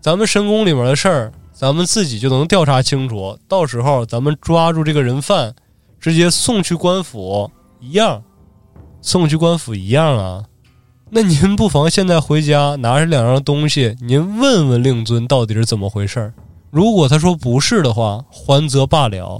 [0.01, 3.37] 咱们神宫里面的事儿，咱们自己就能调查清楚。
[3.47, 5.53] 到时候咱们抓住这个人犯，
[5.99, 8.23] 直接送去官府一样，
[8.99, 10.43] 送去官府一样啊。
[11.11, 16.33] 那您不妨现在回家拿着两样东西，您问问令尊到底是怎么回事儿
[16.71, 19.39] 如果他说不是的话，还则罢了；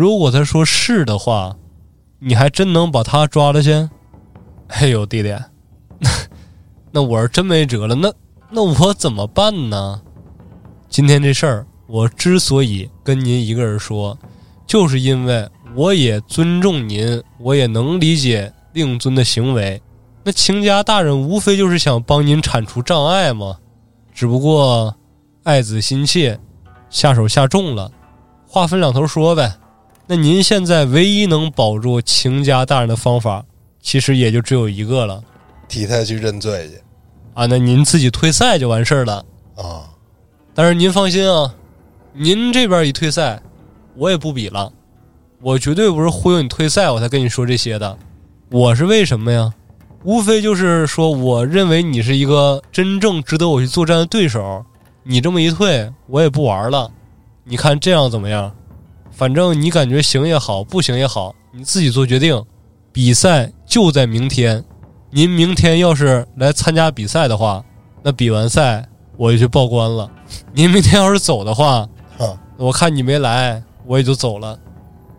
[0.00, 1.54] 如果他说是的话，
[2.20, 3.86] 你还真能把他抓了去？
[4.68, 5.28] 哎呦，弟弟，
[5.98, 6.08] 那
[6.90, 7.94] 那我是真没辙了。
[7.94, 8.10] 那。
[8.48, 10.00] 那我怎么办呢？
[10.88, 14.18] 今天这事儿，我之所以跟您一个人说，
[14.66, 19.82] 就是因为我也尊重您，我也能理解令尊的行为。
[20.24, 23.54] 那秦家大人无非就是想帮您铲除障碍嘛，
[24.14, 24.96] 只不过
[25.42, 26.40] 爱子心切，
[26.88, 27.92] 下手下重了。
[28.48, 29.52] 话分两头说呗。
[30.10, 33.44] 那您现在唯一能保住秦家大人的方法，
[33.80, 35.22] 其实也就只有一个了，
[35.68, 36.82] 替他去认罪去。
[37.34, 39.86] 啊，那您自己退赛就完事儿了啊！
[40.52, 41.54] 但是您放心啊，
[42.12, 43.40] 您这边一退赛，
[43.94, 44.72] 我也不比了。
[45.40, 47.96] 我绝对不是忽悠你退赛，我才跟你说这些的。
[48.50, 49.54] 我是为什么呀？
[50.02, 54.64] 无非就是说，我认为你是一个真正值得我去作战的对手。
[55.04, 56.90] 你这么一退，我也不玩了。
[57.44, 58.52] 你看这样怎么样？
[59.20, 62.42] 反正你感觉行也好，不行也好，你自己做决定。
[62.90, 64.64] 比赛就在明天。
[65.10, 67.62] 您明天要是来参加比赛的话，
[68.02, 70.10] 那比完赛我就去报官了。
[70.54, 71.86] 您明天要是走的话，
[72.56, 74.58] 我看你没来，我也就走了。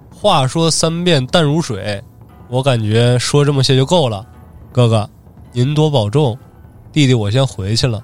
[0.10, 2.04] 话说三遍淡如水，
[2.50, 4.26] 我感觉说这么些就够了。
[4.72, 5.08] 哥哥，
[5.52, 6.36] 您多保重。
[6.92, 8.04] 弟弟，我先回去了。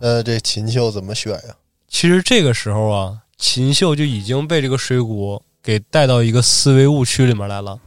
[0.00, 1.54] 呃，这秦秀怎么选呀？
[1.86, 7.80] 其实这个时候啊，秦秀就已经被这个水谷给带到一个思维误区里面来了，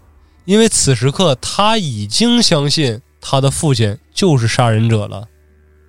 [0.46, 3.00] 因为此时刻他已经相信。
[3.24, 5.28] 他的父亲就是杀人者了。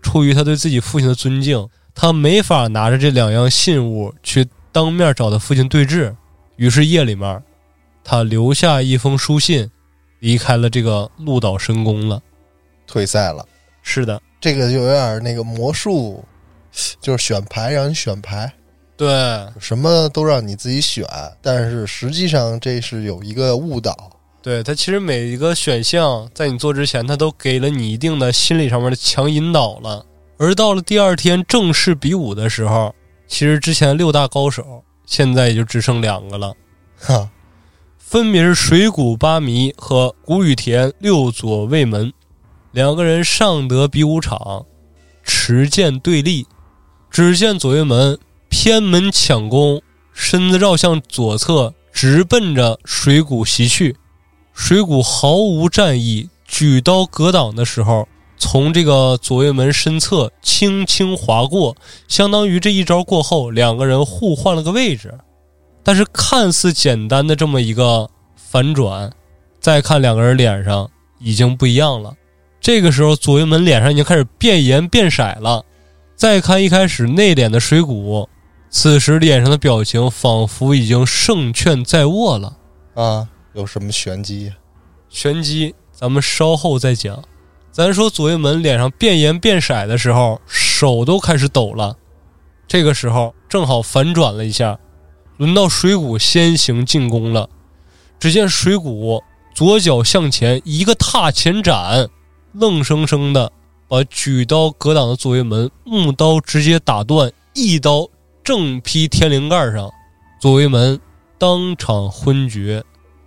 [0.03, 6.15] 出于他对自己父亲的尊敬，他没法拿着这两样信物去当面找他父亲对质。
[6.57, 7.43] 于是夜里面，
[8.05, 9.71] 他留下一封书信，
[10.19, 12.21] 离开了这个鹿岛神宫了，
[12.87, 13.49] 退赛了。
[13.83, 16.23] 是的，这个就有点那个魔术，
[17.01, 18.53] 就是选牌让你选牌，
[19.03, 19.09] 对，
[19.59, 21.05] 什么都让你自己选，
[21.41, 23.97] 但是实际上这是有一个误导。
[24.41, 30.07] 对他，其实每一个选项在你做之前，他都给了你一定的心理上面的强引导了。
[30.39, 32.95] 而到了第二天正式比武的时候，
[33.27, 36.55] 其实之前六大高手现在也就只剩两个了。
[37.01, 37.29] 哈，
[37.99, 42.13] 分别是水谷八迷和谷雨田六左卫门
[42.71, 44.65] 两个人上得比武场，
[45.25, 46.47] 持剑对立。
[47.11, 48.17] 只见左卫门
[48.55, 49.81] 偏门抢攻，
[50.13, 53.97] 身子绕向左侧，直奔着水谷袭去。
[54.53, 61.75] 水谷毫无战意，举刀格挡的时候，从这个左卫门身侧轻轻划过，
[62.07, 65.19] 相当于这一招过后，两个人互换了个位置。
[65.83, 69.11] 但是看似简单的这么一个反转，
[69.61, 70.89] 再看两个人脸上
[71.19, 72.15] 已经不一样了。
[72.61, 75.65] 这个时候，左卫门脸上已经开始变颜变色了。
[76.15, 78.29] 再看一开始内敛的水谷，
[78.75, 82.57] 此时脸上的表情仿佛已经胜券在握了。
[82.95, 84.51] 啊，有什么玄机？
[85.11, 87.23] 玄机，咱们稍后再讲。
[87.71, 91.97] 咱说左卫门脸上变颜变色的时候，手都开始抖了。
[92.67, 94.79] 这个时候正好反转了一下，
[95.37, 97.51] 轮到水谷先行进攻了。
[98.19, 99.23] 只见水谷
[99.55, 102.09] 左脚向前一个踏前斩，
[102.53, 103.53] 愣生生的。
[103.87, 108.09] 把举刀格挡的左卫门木刀直接打断，一刀
[108.45, 109.91] 正劈天灵盖上，
[110.41, 111.01] 左卫门
[111.39, 112.83] 当场昏厥，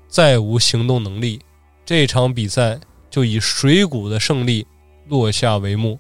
[0.08, 1.40] 再无行动能力。
[1.86, 4.68] 这场比赛就以水谷的胜利
[5.08, 6.00] 落下帷幕。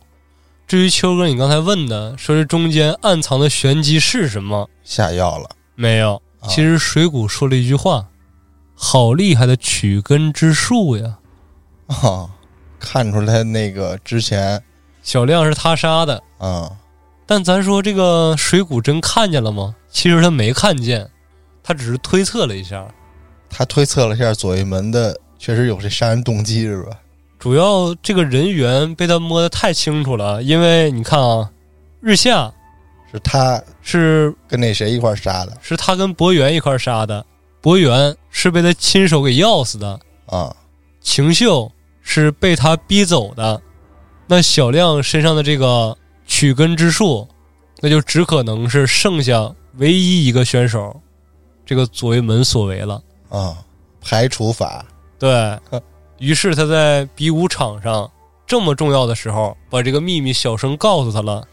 [0.68, 4.70] 至于秋哥，你刚才问的，说这中间暗藏的玄机是什么？
[4.84, 6.22] 下药了没有？
[6.47, 8.07] 其实水谷说了一句话
[8.76, 11.18] ：“好厉害的取根之术呀！”
[11.88, 12.30] 啊。
[12.78, 14.61] 看出来那个之前
[15.01, 16.70] 小亮是他杀的啊，
[17.26, 19.76] 但咱说这个水谷真看见了吗？
[19.89, 21.09] 其实他没看见，
[21.63, 22.88] 他只是推测了一下。
[23.49, 26.91] 他推测了一下左卫门的确实有这杀人动机是吧？
[27.39, 31.49] 主要这个人员被他摸得太清楚了，因为你看啊，
[32.01, 32.51] 日下
[33.11, 37.26] 是他是跟那谁一块杀的，是他跟博元一块杀的，
[37.61, 40.55] 博元是被他亲手给要死的啊，
[41.01, 41.71] 晴秀。
[42.07, 43.59] 是被他逼走的，
[44.28, 47.28] 那小亮身上的这个取根之术，
[47.82, 51.01] 那就只可能是剩下唯一一个选手，
[51.65, 53.57] 这个左卫门所为了啊！
[54.01, 54.86] 排除法，
[55.17, 55.57] 对
[56.19, 58.09] 于是他在比武场上
[58.45, 61.45] 这么重要的时候，把这个秘密小声告诉他了。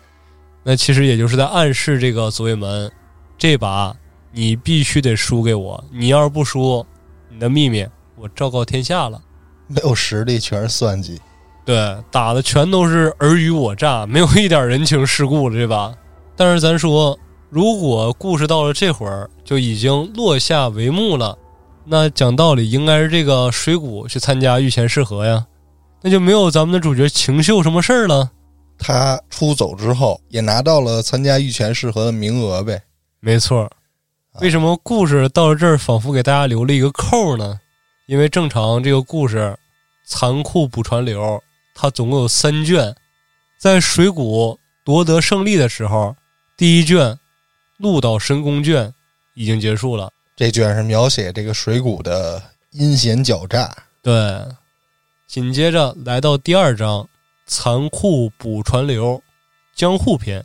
[0.62, 2.92] 那其实也就是在暗示这个左卫门，
[3.36, 3.96] 这把
[4.30, 6.86] 你必须得输给我，你要是不输，
[7.28, 9.20] 你的秘密我昭告天下了。
[9.66, 11.20] 没有实力，全是算计。
[11.64, 15.94] 对，打的全都是尔虞我诈，没有一点人情世故了，对吧？
[16.34, 17.16] 但是咱说，
[17.50, 21.38] 如果故事到了这会儿就已经落下帷幕了，
[21.84, 25.46] 那讲道理应该是这个水谷去参加御前试合呀，
[26.00, 28.30] 那就没有咱们的主角晴秀什么事儿了。
[28.76, 32.82] 他出走之后，也拿到了参加御前试合的名额呗。
[33.20, 33.70] 没错。
[34.40, 37.60] 为什么故事到了这儿，仿佛给大家留了一个扣呢？
[38.06, 39.56] 因为正常这个故事。
[40.04, 41.40] 残酷补传流，
[41.82, 42.94] 它总共有三卷。
[43.58, 46.14] 在水谷夺得胜利的时候，
[46.56, 47.18] 第一卷
[47.76, 48.94] 鹿岛神功卷
[49.34, 50.08] 已经结束了。
[50.36, 53.74] 这卷是描写这个水谷的阴险狡诈。
[54.00, 54.14] 对，
[55.26, 57.08] 紧接着来到第二章
[57.46, 59.20] 残酷捕船流
[59.74, 60.44] 江户篇。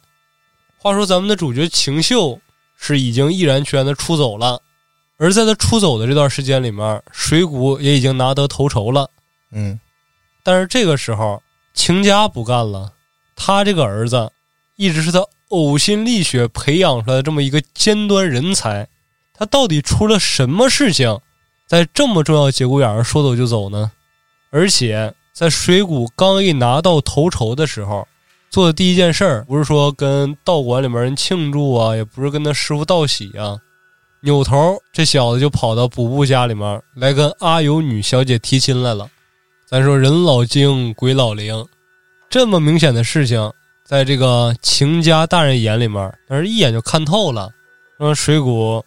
[0.80, 2.40] 话说咱们的主角晴秀
[2.76, 4.60] 是已经毅然决然的出走了，
[5.18, 9.08] 而在他出走的这段时间里面，水谷也已经拿得头筹了。
[9.52, 9.80] 嗯，
[10.48, 11.44] 但是这个时候，
[11.74, 12.94] 秦家不干了。
[13.36, 14.32] 他这个儿子，
[14.78, 15.20] 一直是他
[15.50, 18.88] 呕心沥血培养出来这么一个尖端人才，
[19.34, 21.20] 他到底出了什么事情，
[21.68, 23.92] 在这么重要节骨眼上说走就走呢？
[24.50, 28.08] 而且在水谷刚一拿到头筹的时候，
[28.50, 33.60] 做的第一件事儿，不是说跟道馆里面人庆祝啊，也不是跟他师傅道喜啊，
[34.22, 39.10] 扭头这小子就跑到补部家里面来跟阿尤女小姐提亲来了。
[39.70, 41.68] 咱说人老精鬼老灵，
[42.30, 43.52] 这么明显的事情，
[43.86, 47.52] 在这个秦家大人眼里面，但是一眼就看透了。
[47.98, 48.82] 说水谷，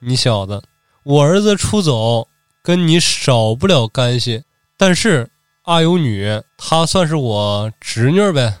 [0.00, 0.60] 你小子，
[1.04, 2.26] 我儿子出走
[2.64, 4.42] 跟你少不了干系，
[4.76, 5.30] 但是
[5.62, 8.52] 阿尤女她算是我侄女呗，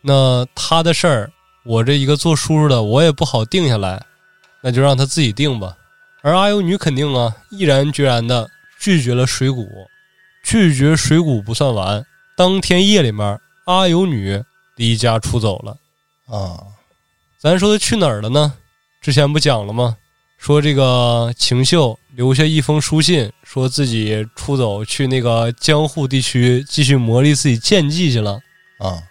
[0.00, 1.30] 那她的事儿，
[1.66, 4.02] 我这一个做叔叔的我也不好定下来，
[4.62, 5.76] 那就让她自己定吧。
[6.22, 8.48] 而阿尤女肯定啊，毅然决然的
[8.80, 9.68] 拒绝了水谷。
[10.46, 14.40] 拒绝水谷不算完，当天夜里面，阿尤女
[14.76, 15.76] 离家出走了。
[16.28, 16.62] 啊，
[17.36, 18.54] 咱说她去哪儿了呢？
[19.02, 19.96] 之前不讲了吗？
[20.38, 28.38] 说这个晴秀留下一封书信，说自己出走去那个江户地区继续磨砺自己剑技去了。
[28.78, 29.02] 啊，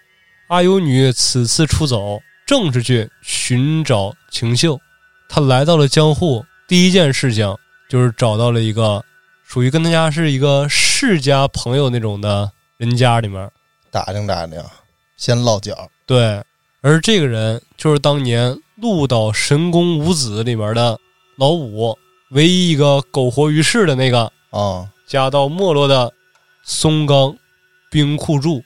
[0.47, 4.79] 阿尤女此次出走正是去寻找晴秀。
[5.27, 7.53] 她来到了江户，第一件事情
[7.89, 9.03] 就是找到了一个
[9.45, 10.67] 属于跟他家是一个
[11.05, 13.51] 世家朋友那种的人家里面，
[13.91, 14.59] 打听打听，
[15.17, 15.87] 先落脚。
[16.07, 16.43] 对，
[16.81, 20.99] 而这个人就是当年鹿岛神宫五子里面的
[21.37, 21.95] 老五，
[22.31, 26.11] 唯一一个苟活于世的那个啊，家道没落的
[26.63, 27.37] 松冈
[27.91, 28.63] 兵库柱。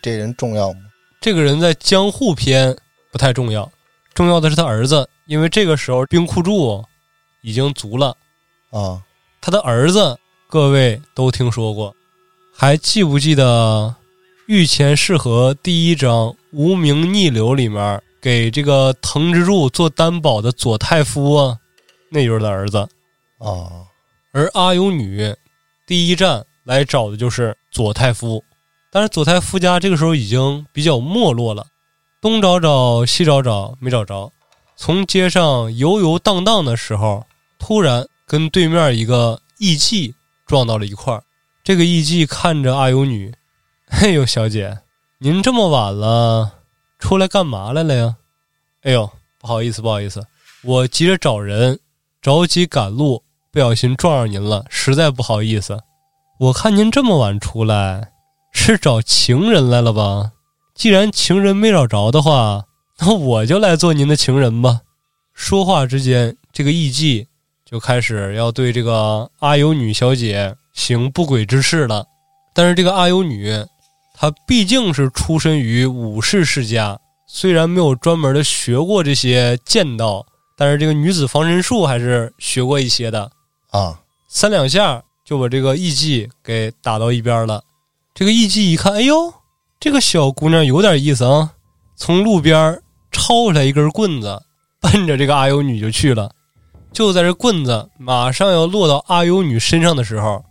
[0.00, 0.78] 这人重要吗？
[1.20, 2.74] 这个人在江户篇
[3.10, 3.68] 不太重要，
[4.14, 6.84] 重要的是他儿子，因为这个时候兵库柱
[7.42, 8.16] 已经足了。
[8.70, 9.02] 啊，
[9.40, 10.16] 他的儿子，
[10.50, 11.94] 各位都听说过，
[12.52, 13.94] 还记不记得
[14.46, 21.56] 《御前侍和》第一章“无名逆流”里面给这个藤之助做担保的左太夫啊？
[22.08, 22.78] 那就是他儿子。
[23.38, 23.86] 啊，
[24.32, 25.32] 而阿尤女
[25.86, 28.42] 第一站来找的就是左太夫，
[28.90, 31.64] 但是左太夫家这个时候已经比较没落了，
[32.20, 34.32] 东找找西找找没找着，
[34.76, 37.24] 从街上游游荡荡的时候，
[37.56, 40.12] 突然跟对面一个艺妓
[40.50, 41.22] 撞到了一块儿。
[41.62, 43.32] 这个艺妓看着阿尤女，
[43.86, 44.78] 哎呦，小姐，
[45.18, 46.54] 您这么晚了，
[46.98, 48.16] 出来干嘛来了呀？
[48.82, 50.26] 哎呦，不好意思，不好意思，
[50.64, 51.78] 我急着找人，
[52.20, 53.22] 着急赶路。
[53.52, 55.78] 不小心撞上您了，实在不好意思。
[56.40, 58.10] 我看您这么晚出来，
[58.52, 60.32] 是找情人来了吧？
[60.74, 62.64] 既然情人没找着的话，
[62.98, 64.80] 那我就来做您的情人吧。
[65.32, 67.26] 说话之间，这个艺妓
[67.70, 72.04] 就开始要对这个阿尤女小姐行不轨之事了。
[72.52, 73.64] 但是这个阿尤女，
[74.14, 76.98] 她毕竟是出身于武士世家，
[77.28, 83.30] 虽然没有专门的学过这些剑道，但是这个女子防身术还是学过一些的。
[83.70, 87.62] 啊，三两下就把这个艺妓给打到一边了。
[88.12, 89.32] 这个艺妓一看，哎呦，
[89.78, 91.52] 这个小姑娘有点意思啊！
[91.96, 94.42] 从路边抄下来一根棍子，
[94.80, 96.32] 奔着这个阿尤女就去了。
[96.92, 100.44] 就在这棍子马上要落到阿尤女身上的时候，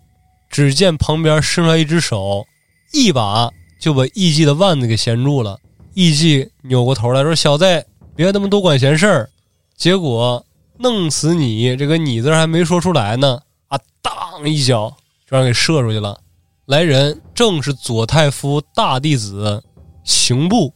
[0.50, 2.46] 只见旁边伸出来一只手，
[2.94, 5.58] 一把就把艺妓的腕子给衔住了。
[5.94, 7.86] 艺妓扭过头来说：“小子，
[8.16, 9.30] 别他妈多管闲事儿。”
[9.76, 10.46] 结果。
[10.82, 11.76] 弄死你！
[11.76, 13.38] 这个“你”字还没说出来呢，
[13.68, 14.90] 啊，当一脚
[15.30, 16.18] 就让给射出去了。
[16.68, 19.62] 来人正是左太夫大弟子
[20.06, 20.74] 刑部，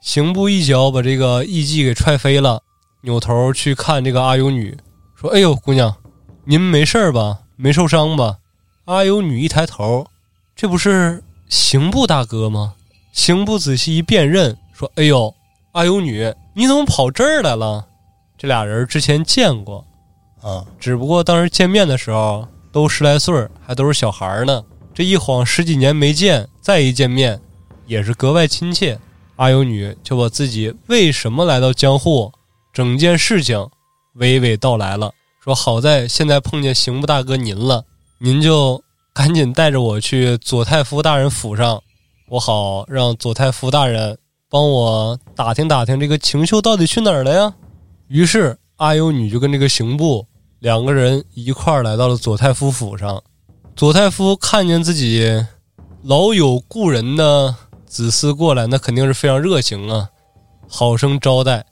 [0.00, 2.62] 刑部一脚把这个艺妓给踹飞了，
[3.02, 4.74] 扭头去看这个阿尤女，
[5.22, 5.94] 说：“哎呦，姑娘，
[6.44, 7.42] 您没事吧？
[7.54, 8.38] 没受伤吧？”
[8.86, 10.04] 阿尤女一抬头，
[10.56, 12.74] 这不是刑部大哥吗？
[13.12, 15.32] 刑部仔细一辨认，说：“哎呦，
[15.70, 17.86] 阿尤女，你怎么跑这儿来了？”
[18.36, 19.86] 这俩人之前见过，
[20.40, 24.64] 啊，只不过当时见面的时候都十来岁还都是小孩呢。
[24.92, 27.40] 这一晃十几年没见，再一见面，
[27.86, 28.98] 也是格外亲切。
[29.36, 32.32] 阿尤女就把自己为什么来到江户，
[32.72, 33.68] 整件事情
[34.16, 35.12] 娓娓道来了。
[35.42, 37.84] 说好在现在碰见刑部大哥您了，
[38.18, 38.82] 您就
[39.12, 41.82] 赶紧带着我去左太夫大人府上，
[42.28, 44.16] 我好让左太夫大人
[44.48, 47.52] 帮我打听打听这个晴秀到底去哪儿了呀。
[48.06, 50.24] 于是阿尤女就跟这个刑部
[50.60, 53.20] 两个人一块儿来到了左太夫府上。
[53.74, 55.44] 左太夫看见自己
[56.02, 57.54] 老有故人的
[57.86, 60.08] 子嗣过来，那肯定是非常热情啊，
[60.68, 61.64] 好生招待。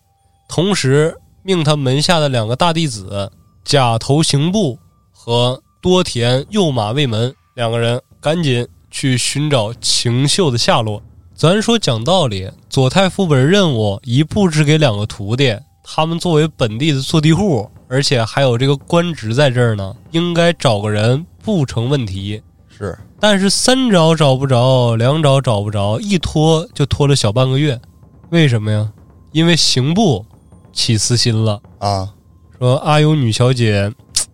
[0.48, 3.30] 同时命他门下的两个大弟子
[3.64, 4.78] 甲头刑部
[5.10, 11.02] 和多田右马卫门两个人赶紧去寻找晴秀的下落。
[11.34, 15.56] 咱说讲道理，左太副本任务一布置给两个徒弟。
[15.82, 22.40] 他们作为本地的坐地户，而且还有这个官职在这儿呢，应该找个人不成问题。
[22.68, 27.80] 是，但是三找找不着，两找找不着，一拖就拖了小半个月。
[28.28, 28.92] 为什么呀？
[29.32, 30.24] 因为刑部
[30.72, 32.12] 起私心了啊，
[32.58, 33.92] 说阿尤女小姐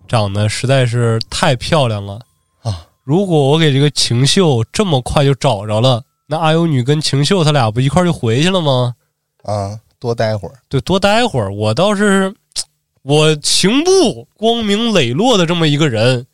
[0.08, 2.20] 长得实在是太漂亮了
[2.62, 2.86] 啊！
[3.04, 8.94] 如果我给这个晴秀这么快就找着了，那阿尤女跟晴秀他俩不一块就回去了吗？
[9.42, 9.80] 啊。
[9.98, 11.52] 多待会儿，对，多待会儿。
[11.52, 12.32] 我倒是，
[13.00, 16.26] 我刑部光明磊落的这么一个人，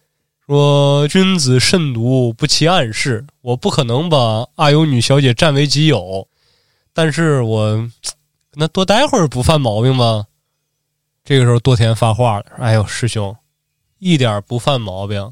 [0.45, 3.25] 说君子慎独，不欺暗室。
[3.41, 6.27] 我不可能把阿尤女小姐占为己有，
[6.93, 7.89] 但是我
[8.55, 10.27] 那多待会儿不犯毛病吗？
[11.25, 13.37] 这个时候，多田发话了：“哎呦，师兄，
[13.99, 15.31] 一点不犯毛病。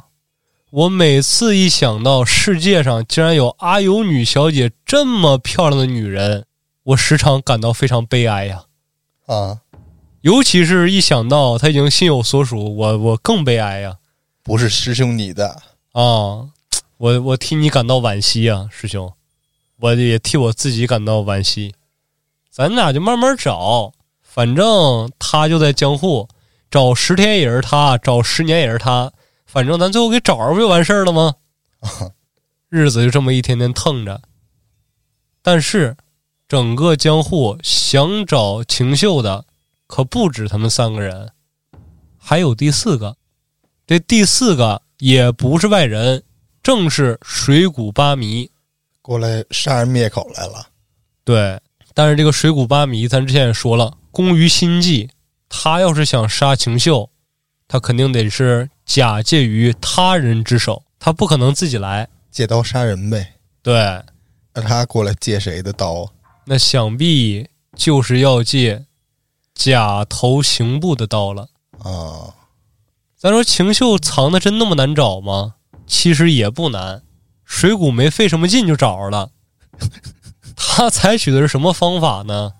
[0.71, 6.47] 我每次一想到世界上竟然有阿尤女小姐这么漂亮的女人。”
[6.85, 8.64] 我时常感到非常悲哀呀，
[9.27, 9.61] 啊，
[10.23, 13.99] 尤其是一想到她已经心有所属，我我更悲哀呀。
[14.43, 15.61] 不是师兄你的
[15.93, 16.49] 啊，
[16.97, 19.12] 我我替你感到惋惜呀，师兄，
[19.79, 21.75] 我也替我自己感到惋惜。
[22.61, 23.91] 咱俩就慢慢找，
[24.21, 26.29] 反正他就在江户，
[26.71, 29.11] 找十天也是他，找十年也是他。
[29.47, 31.35] 反正咱最后给找着不就完事儿了吗？
[32.69, 34.21] 日子就这么一天天腾着。
[35.41, 35.97] 但是，
[36.47, 39.43] 整个江户想找晴秀的
[39.87, 41.33] 可不止他们三个人，
[42.19, 43.17] 还有第四个。
[43.87, 46.23] 这第四个也不是外人，
[46.63, 48.51] 正是水谷八迷。
[49.01, 50.67] 过来杀人灭口来了。
[51.25, 51.59] 对，
[51.95, 55.11] 但是这个水谷八迷，咱之前也说了，工于心计。
[55.49, 57.11] 他要是想杀晴秀，
[57.66, 62.09] 他肯定得是假借于他人之手，他不可能自己来。
[62.30, 63.34] 借刀杀人呗。
[63.62, 63.74] 对，
[64.55, 66.09] 那他过来借谁的刀？
[66.45, 68.86] 那想必就是要借
[69.55, 71.49] 假头刑部的刀了。
[71.80, 72.32] 啊，
[73.16, 75.55] 咱说晴秀藏的真那么难找吗？
[75.86, 77.03] 其实也不难，
[77.45, 79.30] 水谷没费什么劲就找着了。
[80.77, 82.53] 他采取的是什么方法呢？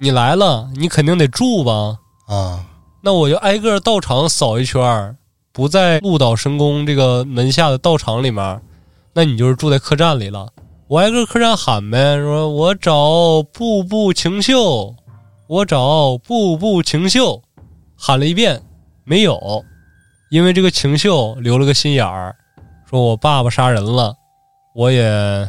[0.00, 1.98] 你来了，你肯定得住吧？
[2.26, 2.64] 啊，
[3.02, 5.16] 那我就挨个道场扫一圈儿，
[5.52, 8.60] 不在鹿岛神宫这个门下的道场里面，
[9.12, 10.48] 那你就是住在客栈里了。
[10.88, 14.94] 我挨个客栈喊呗，说我找步步晴秀，
[15.46, 17.42] 我找步步晴秀，
[17.96, 18.62] 喊了一遍
[19.04, 19.64] 没有，
[20.30, 22.34] 因为这个晴秀留了个心眼儿，
[22.88, 24.14] 说我爸爸杀人了，
[24.74, 25.48] 我也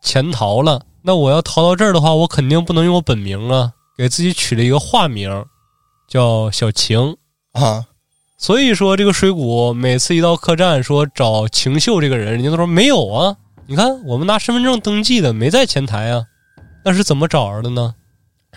[0.00, 0.80] 潜逃了。
[1.06, 5.44] 那我要逃到这儿的话，我肯定不能用我本名啊，给自己取了一个化名，
[6.08, 7.14] 叫小晴。
[7.52, 7.84] 啊，
[8.38, 13.36] 所以说，这个水谷每次一到客栈说找晴秀这个人，人家都说没有啊。
[13.66, 16.24] 你看，我们拿身份证登记的，没在前台啊。
[16.82, 17.94] 那是怎么找着的呢？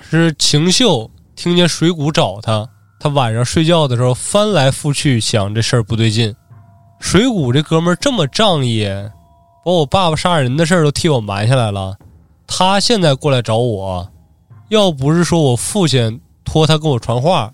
[0.09, 2.65] 是晴秀听见水谷找他，
[2.97, 6.33] 他晚上睡觉的时候翻来覆去想这事儿不对劲。
[7.01, 8.87] 水谷这哥们儿这么仗义，
[9.65, 11.95] 把我爸爸杀人的事儿都替我瞒下来了。
[12.47, 14.09] 他现在过来找我，
[14.69, 17.53] 要不是说我父亲托他给我传话，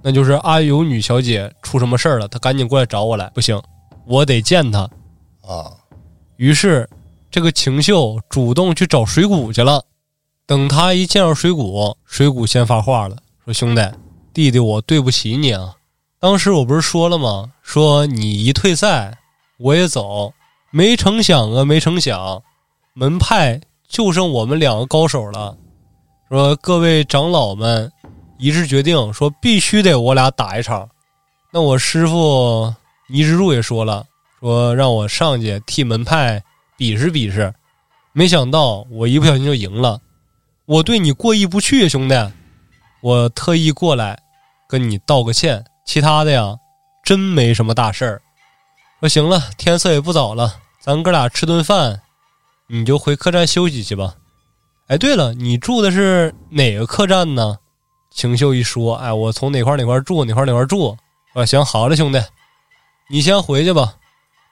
[0.00, 3.28] 那就是阿尤女小姐出什么事儿了，他赶紧过来找我来。
[3.34, 3.60] 不行，
[4.06, 4.88] 我得见他。
[5.42, 5.72] 啊，
[6.36, 6.88] 于是，
[7.30, 9.82] 这个晴秀主动去找水谷去了。
[10.46, 13.82] 等他一见到水谷，水谷先发话了，说：“兄弟，
[14.32, 15.74] 弟弟，我对不起你啊！
[16.18, 17.52] 当时我不是说了吗？
[17.62, 19.18] 说你一退赛，
[19.58, 20.32] 我也走。
[20.70, 22.42] 没成想啊，没成想，
[22.94, 25.56] 门派就剩我们两个高手了。
[26.28, 27.90] 说各位长老们
[28.38, 30.88] 一致决定，说必须得我俩打一场。
[31.52, 32.72] 那我师傅
[33.08, 34.04] 倪之柱也说了。”
[34.40, 36.40] 说让我上去替门派
[36.76, 37.52] 比试比试，
[38.12, 40.00] 没想到我一不小心就赢了，
[40.64, 42.14] 我对你过意不去，兄弟，
[43.00, 44.16] 我特意过来
[44.68, 46.56] 跟你道个歉，其他的呀，
[47.02, 48.22] 真没什么大事儿。
[49.00, 52.00] 说行了，天色也不早了，咱哥俩吃顿饭，
[52.68, 54.14] 你就回客栈休息去吧。
[54.88, 57.58] 哎，对了，你住的是哪个客栈呢？
[58.10, 60.96] 晴秀一说，哎，我从哪块哪块住，哪块哪块住。
[61.34, 62.20] 啊，行，好了，兄弟，
[63.10, 63.96] 你先回去吧。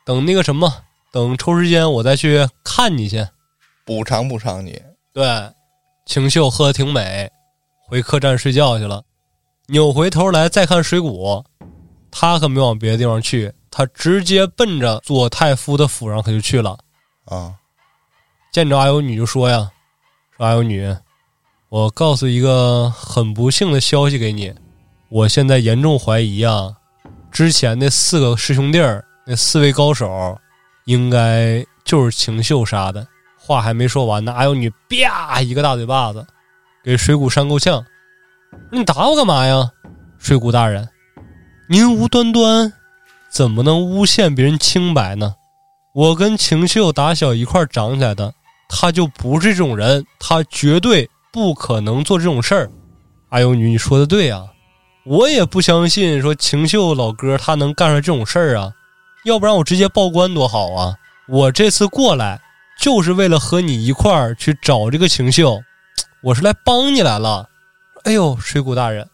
[0.04, 0.72] 等那个什么，
[1.10, 3.26] 等抽时间我再去看你去。
[3.84, 4.80] 补偿补偿你。
[5.12, 5.52] 对，
[6.04, 7.30] 晴秀喝的挺美，
[7.86, 9.02] 回客栈睡觉去了。
[9.68, 11.44] 扭回头来再看水谷，
[12.10, 16.78] 他可没往别的地方去，他直接奔着左太夫的府上可就去了。
[17.24, 17.54] 啊，
[18.56, 19.70] 见着阿尤女就说呀
[20.34, 20.96] ：“说阿尤女，
[21.68, 24.50] 我告诉一个很不幸的消息给你，
[25.10, 26.74] 我现在严重怀疑啊，
[27.30, 30.38] 之前那四个师兄弟儿。”那四位高手，
[30.86, 33.06] 应该就是晴秀杀的。
[33.36, 36.26] 话还没说完呢，阿尤女啪一个大嘴巴子，
[36.82, 37.84] 给水谷扇够呛。
[38.72, 39.70] 你打我干嘛呀，
[40.18, 40.88] 水谷大人？
[41.68, 42.72] 您无端端
[43.28, 45.34] 怎么能诬陷别人清白呢？
[45.92, 48.32] 我跟晴秀打小一块长起来的，
[48.68, 52.70] 他就不是这种人，他绝对不可能做这种事儿。
[53.28, 54.46] 阿尤女，你说的对啊，
[55.04, 58.72] 我也不相信说晴秀老哥他能干出来这种事儿啊。
[59.24, 60.94] 要不然我直接报官多好啊！
[61.28, 62.40] 我这次过来
[62.80, 65.60] 就是为了和你一块儿去找这个晴秀，
[66.22, 67.48] 我是来帮你来了。
[68.04, 69.08] 哎呦，水谷大人，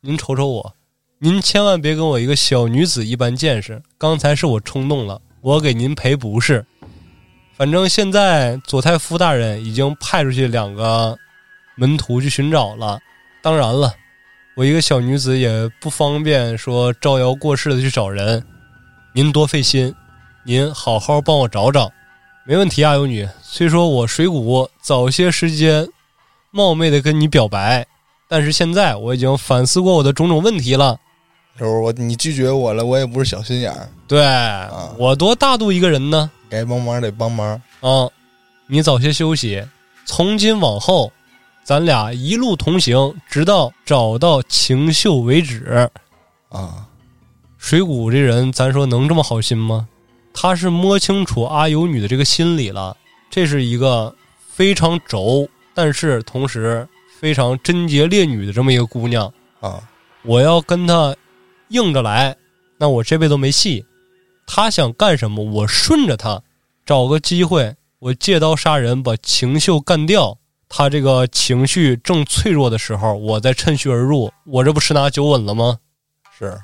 [0.00, 0.74] 您瞅瞅我，
[1.20, 3.80] 您千万别跟我一个小女子一般见识。
[3.96, 6.66] 刚才是我冲动了，我给您赔不是。
[7.62, 11.16] 反正现在佐太夫大人已经派出去两个
[11.76, 12.98] 门徒去寻找了。
[13.40, 13.94] 当然了，
[14.56, 18.44] 我一个小女子也不方便说招摇过市的去找人。
[19.12, 19.94] 您多费心，
[20.44, 21.88] 您好好帮我找找，
[22.44, 23.28] 没问题啊，有女。
[23.44, 25.86] 虽说我水谷早些时间
[26.50, 27.86] 冒昧的跟你表白，
[28.26, 30.98] 但是现在我已经反思过我的种种问题了。
[31.56, 33.88] 就是我你拒绝我了，我也不是小心眼儿。
[34.08, 34.20] 对
[34.98, 36.28] 我多大度一个人呢？
[36.52, 38.06] 该帮忙得帮忙啊！
[38.66, 39.66] 你早些休息，
[40.04, 41.10] 从今往后，
[41.64, 45.88] 咱俩一路同行，直到找到晴秀为止。
[46.50, 46.86] 啊。
[47.56, 49.88] 水谷这人，咱说能这么好心吗？
[50.34, 52.94] 他是摸清楚阿尤女的这个心理了，
[53.30, 54.14] 这是一个
[54.46, 56.86] 非常轴，但是同时
[57.18, 59.32] 非常贞洁烈女的这么一个姑娘。
[59.60, 59.82] 啊，
[60.20, 61.16] 我要跟她
[61.68, 62.36] 硬着来，
[62.76, 63.82] 那我这辈子都没戏。
[64.46, 66.42] 她想干什么，我顺着他，
[66.84, 70.36] 找个机会，我借刀杀人，把秦秀干掉。
[70.74, 75.78] 他这个情绪正脆弱的时候，我再趁虚而入，我这不十拿九稳了吗？
[76.38, 76.58] 是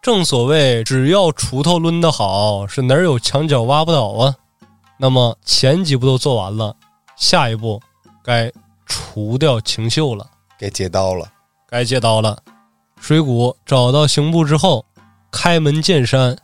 [0.00, 4.34] 正所谓，只要锄头抡得好，是哪儿有墙角挖不倒啊。
[4.96, 6.74] 那么前几步都做完了，
[7.16, 7.78] 下一步
[8.24, 8.50] 该
[8.86, 10.26] 除掉秦秀了。
[10.58, 11.30] 该借刀了。
[11.68, 12.42] 该借刀了。
[12.98, 14.84] 水谷找到刑部之后，
[15.30, 16.34] 开门见山：“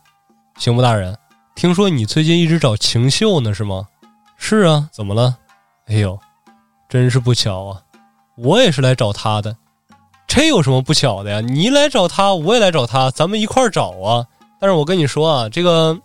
[0.58, 1.16] 刑部大人，
[1.54, 3.86] 听说你最近一直找秦秀呢，是吗
[4.38, 5.36] ？”“是啊，怎么了
[5.86, 6.18] ？”“哎呦，
[6.88, 7.82] 真是不巧啊，
[8.36, 9.56] 我也是来找他的。
[10.26, 11.40] 这有什么不巧的呀？
[11.40, 14.26] 你来找他，我也来找他，咱们一块儿找啊。
[14.58, 15.98] 但是我跟你说啊，这个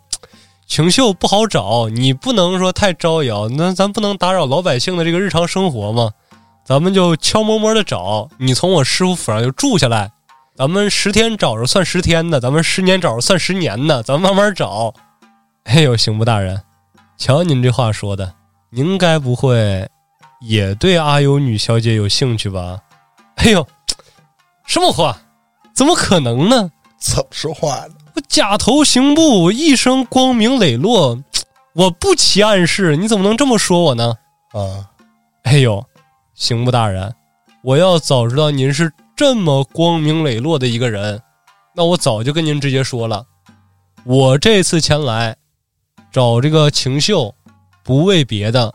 [0.66, 6.10] 秦秀不好找，你不能说太招摇，那咱不能打扰老百姓的这个日常生活吗？”
[6.64, 10.12] 咱们就悄摸摸的找你，从我师傅府上就住下来。
[10.54, 14.92] 咱们十天找着算十天的，咱们十年找着算十年的，咱们慢慢找。
[15.64, 16.60] 哎呦，刑部大人，
[17.16, 18.34] 瞧您这话说的，
[18.68, 19.88] 您该不会
[20.40, 22.78] 也对阿尤女小姐有兴趣吧？
[23.36, 23.66] 哎呦，
[24.66, 25.16] 什么话？
[25.74, 26.70] 怎么可能呢？
[26.98, 27.94] 怎么说话呢？
[28.14, 31.18] 我假头刑部一生光明磊落，
[31.72, 34.14] 我不起暗示，你怎么能这么说我呢？
[34.52, 34.90] 啊，
[35.44, 35.82] 哎呦！
[36.34, 37.14] 刑部大人，
[37.62, 41.20] 我要早知道您是这么光明磊落的一个人，
[41.74, 43.24] 那我早就跟您直接说了。
[44.04, 45.36] 我这次前来
[46.10, 47.34] 找这个秦秀，
[47.84, 48.72] 不为别的，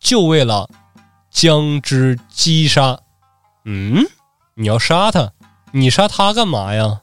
[0.00, 0.68] 就为了
[1.30, 2.98] 将之击杀。
[3.64, 4.04] 嗯，
[4.54, 5.30] 你要杀他？
[5.72, 7.00] 你杀他干嘛呀？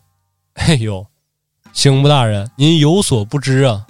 [0.55, 1.05] 哎呦，
[1.73, 3.85] 刑部大人，您有所不知啊，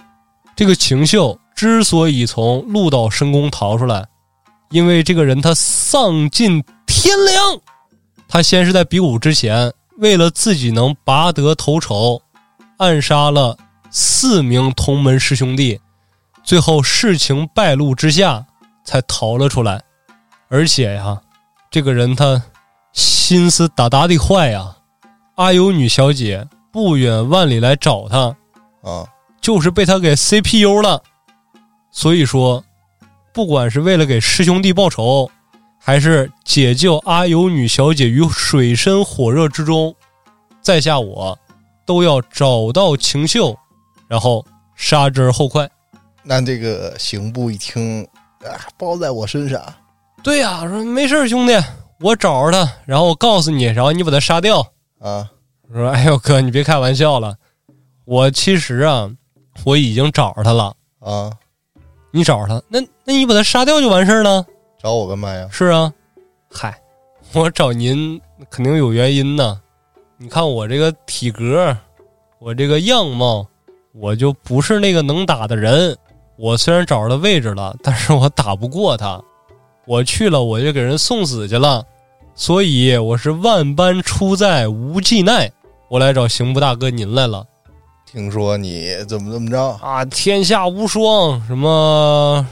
[0.55, 4.07] 这个秦秀之所以从鹿岛深宫逃出来。
[4.69, 7.61] 因为这个人他丧尽天良，
[8.31, 12.21] 他先是在比武之前，为了自己能拔得头筹，
[12.77, 13.57] 暗杀了
[13.89, 15.77] 四名同门师兄弟，
[16.41, 18.45] 最后事情败露之下
[18.85, 19.83] 才逃了出来。
[20.47, 21.19] 而且呀，
[21.69, 22.41] 这个人他
[22.93, 24.77] 心思大大的坏呀，
[25.35, 28.33] 阿尤女小姐不远万里来找他，
[28.81, 29.05] 啊，
[29.41, 31.03] 就是被他给 CPU 了。
[31.91, 32.63] 所以说。
[33.33, 35.31] 不管是为了给师兄弟报仇，
[35.83, 39.95] 还是解救阿尤女小姐于水深火热之中，
[40.61, 41.37] 在下我
[41.87, 43.57] 都要找到秦秀，
[44.07, 44.45] 然后
[44.75, 45.67] 杀之而后快。
[46.21, 48.03] 那这个刑部一听
[48.43, 49.59] 啊，包在我身上。
[50.21, 51.53] 对呀，说没事兄弟，
[51.99, 54.59] 我找着他，然后我告诉你，然后你把他杀掉。
[54.99, 55.27] 啊，
[55.73, 57.35] 说哎呦哥，你别开玩笑了，
[58.05, 59.09] 我其实啊，
[59.63, 60.75] 我已经找着他了。
[60.99, 61.31] 啊。
[62.11, 64.45] 你找着他，那那你把他杀掉就完事儿了。
[64.81, 65.47] 找我干嘛呀？
[65.51, 65.93] 是啊，
[66.51, 66.75] 嗨，
[67.33, 69.61] 我找您肯定有原因呢。
[70.17, 71.77] 你看我这个体格，
[72.39, 73.45] 我这个样貌，
[73.93, 75.95] 我就不是那个能打的人。
[76.35, 79.21] 我虽然找着他位置了，但是我打不过他。
[79.85, 81.85] 我去了，我就给人送死去了。
[82.33, 85.51] 所以我是万般出在无计奈，
[85.89, 87.45] 我来找刑部大哥您来了。
[88.03, 90.03] 听说你怎么怎么着啊？
[90.05, 92.47] 天下无双，什么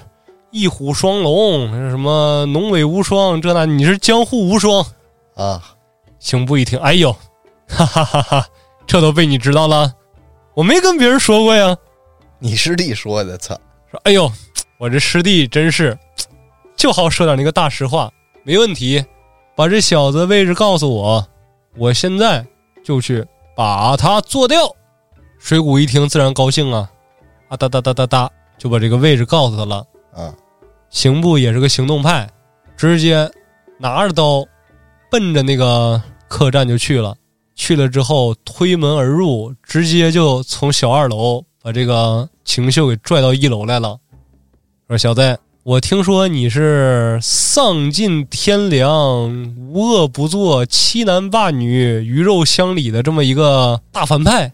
[0.52, 4.86] 一虎双龙，什么龙尾无双，这那你是江湖无双
[5.36, 5.62] 啊？
[6.20, 7.12] 刑部一听，哎呦，
[7.68, 8.48] 哈哈哈哈，
[8.88, 9.94] 这都被你知道了？
[10.56, 11.78] 我没跟别人说过呀。
[12.40, 13.56] 你师弟说的，操！
[13.92, 14.32] 说，哎呦，
[14.80, 15.98] 我这师弟真是
[16.76, 18.12] 就好说点那个大实话，
[18.44, 19.04] 没问题。
[19.56, 21.28] 把这小子位置告诉我，
[21.78, 22.46] 我现在
[22.84, 24.74] 就去把他做掉。
[25.38, 26.90] 水谷一听，自然高兴啊，
[27.50, 29.86] 啊哒哒哒哒哒，就把这个位置告诉他了。
[30.14, 30.34] 啊，
[30.90, 32.30] 刑部也是个行动派，
[32.76, 33.30] 直接
[33.78, 34.46] 拿着刀，
[35.12, 37.16] 奔着那个客栈就去了。
[37.56, 43.98] 去了之后，推门而入，直接就从小二楼把这个秦秀给拽到一楼来了。
[44.88, 48.90] 说小子，我听说你是丧尽天良、
[49.72, 54.52] 无恶不作、欺男霸女、鱼肉乡里的这么一个大反派。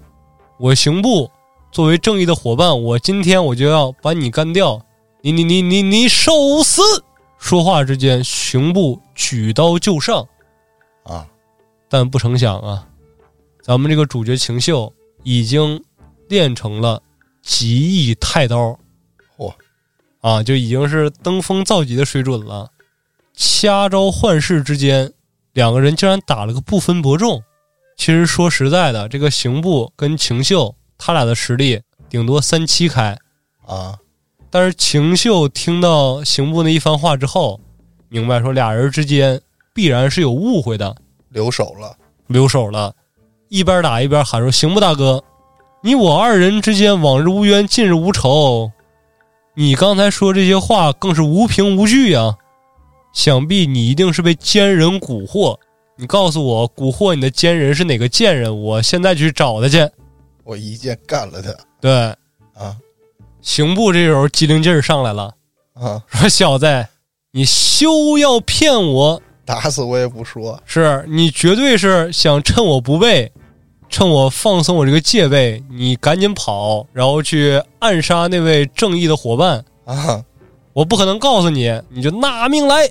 [0.58, 1.30] 我刑部
[1.72, 4.82] 作为正义的伙伴，我今天我就要把你干掉！
[5.26, 6.84] 你你你你你受死！
[7.40, 10.24] 说话之间，刑部举刀就上，
[11.02, 11.26] 啊！
[11.90, 12.88] 但不成想啊，
[13.64, 14.94] 咱们这个主角秦秀
[15.24, 15.84] 已经
[16.30, 17.02] 练成了
[17.42, 18.78] 极意太刀，
[19.36, 19.52] 嚯！
[20.22, 22.70] 啊，就已经是登峰造极的水准了。
[23.34, 25.12] 掐招换式之间，
[25.54, 27.42] 两个人竟然打了个不分伯仲。
[27.98, 33.18] 其实说实在的，这个刑部跟秦秀他俩的实力顶多三七开，
[33.66, 33.98] 啊，
[34.58, 37.60] 但是秦秀听到刑部那一番话之后，
[38.08, 39.42] 明白说俩人之间
[39.74, 40.96] 必然是有误会的，
[41.28, 41.94] 留手了，
[42.28, 42.96] 留手了，
[43.50, 45.22] 一边打一边喊说：“刑部大哥，
[45.82, 48.72] 你我二人之间往日无冤，近日无仇，
[49.56, 52.38] 你刚才说这些话更是无凭无据呀！
[53.12, 55.58] 想必你一定是被奸人蛊惑。
[55.98, 58.58] 你告诉我，蛊惑你的奸人是哪个贱人？
[58.62, 59.86] 我现在去找他去。”
[60.46, 61.92] 我一剑干了他对，
[62.54, 62.78] 啊
[63.46, 65.36] 刑部这时候机灵劲儿上来了，
[65.76, 66.02] 啊！
[66.10, 66.88] 说：“小子，
[67.32, 69.22] 你休要骗我！
[69.46, 73.32] 打死我也不说是你绝对是想趁我不备，
[73.88, 79.64] 趁我放松我这个戒备，你赶紧跑，然后去暗杀那位正义的伙伴。
[79.86, 80.26] 啊！
[80.74, 82.90] 我不可能告诉你，你就拿命来。”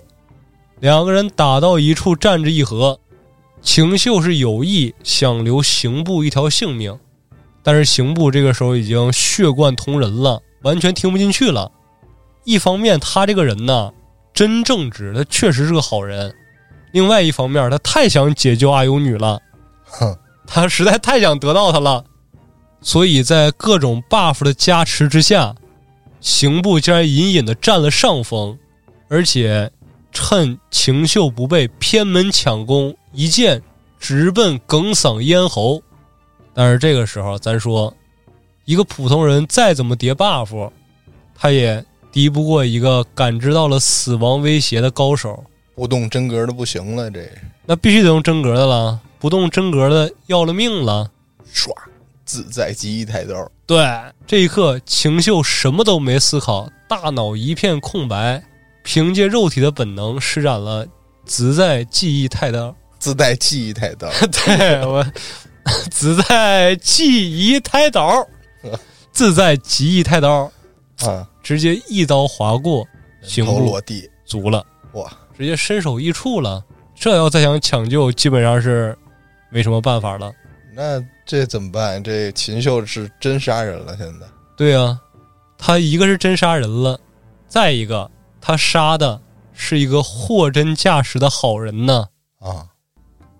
[0.79, 3.01] 两个人打到一处，战至一合。
[3.61, 6.97] 秦秀是有意想留刑部一条性命，
[7.65, 11.73] 但是刑部这个时候已经血贯同人了，完全听不进去了。
[12.45, 13.91] 一方面，他这个人呢
[14.35, 16.31] 真正直，他确实是个好人；
[16.93, 19.41] 另外一方面，他太想解救阿尤女了，
[19.85, 20.15] 哼，
[20.47, 22.05] 他实在太想得到她了，
[22.83, 25.55] 所以在各种 buff 的加持之下，
[26.21, 28.59] 刑部竟然隐隐的占了上风，
[29.09, 29.71] 而且
[30.13, 33.63] 趁秦秀不备，偏门抢攻，一剑
[33.99, 35.83] 直奔哽嗓咽喉。
[36.55, 37.93] 但是这个时候，咱说，
[38.65, 40.71] 一个普通人再怎么叠 buff，
[41.35, 45.45] 他也敌不过一个感知到了死亡威胁的高手。
[45.75, 47.29] 不动真格的不行了，这
[47.67, 51.11] 那必须得用真格的了，不动真格的要了命了。
[51.53, 51.73] 唰，
[52.25, 53.85] 自在记忆太刀对，
[54.25, 58.45] 这一刻，晴秀什么都没思考，大脑一片空白，
[58.85, 60.87] 凭借肉体的本能施展了
[61.25, 62.75] 自在记忆太刀。
[62.99, 65.05] 自带记忆太刀对我，
[65.91, 68.27] 自在记忆太刀，
[69.13, 70.51] 自在记忆太刀，
[71.01, 71.29] 啊！
[71.43, 72.87] 直接一刀划过
[73.23, 75.11] 行头落地，足了，哇！
[75.37, 76.63] 直接身首异处了。
[76.95, 78.97] 这要再想抢救，基本上是
[79.51, 80.33] 没什么办法了。
[80.75, 82.03] 那这怎么办？
[82.03, 84.27] 这秦秀是真杀人了，现在
[84.57, 84.99] 对啊、
[85.59, 86.99] 他一个是真杀人了，
[87.49, 88.11] 再一个
[88.41, 89.21] 他杀的
[89.53, 92.07] 是一个货真价实的好人呢。
[92.39, 92.67] 啊，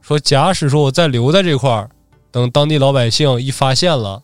[0.01, 1.89] 说假使说我再留在这块儿，
[2.35, 4.21] 等当地老百姓一发现了，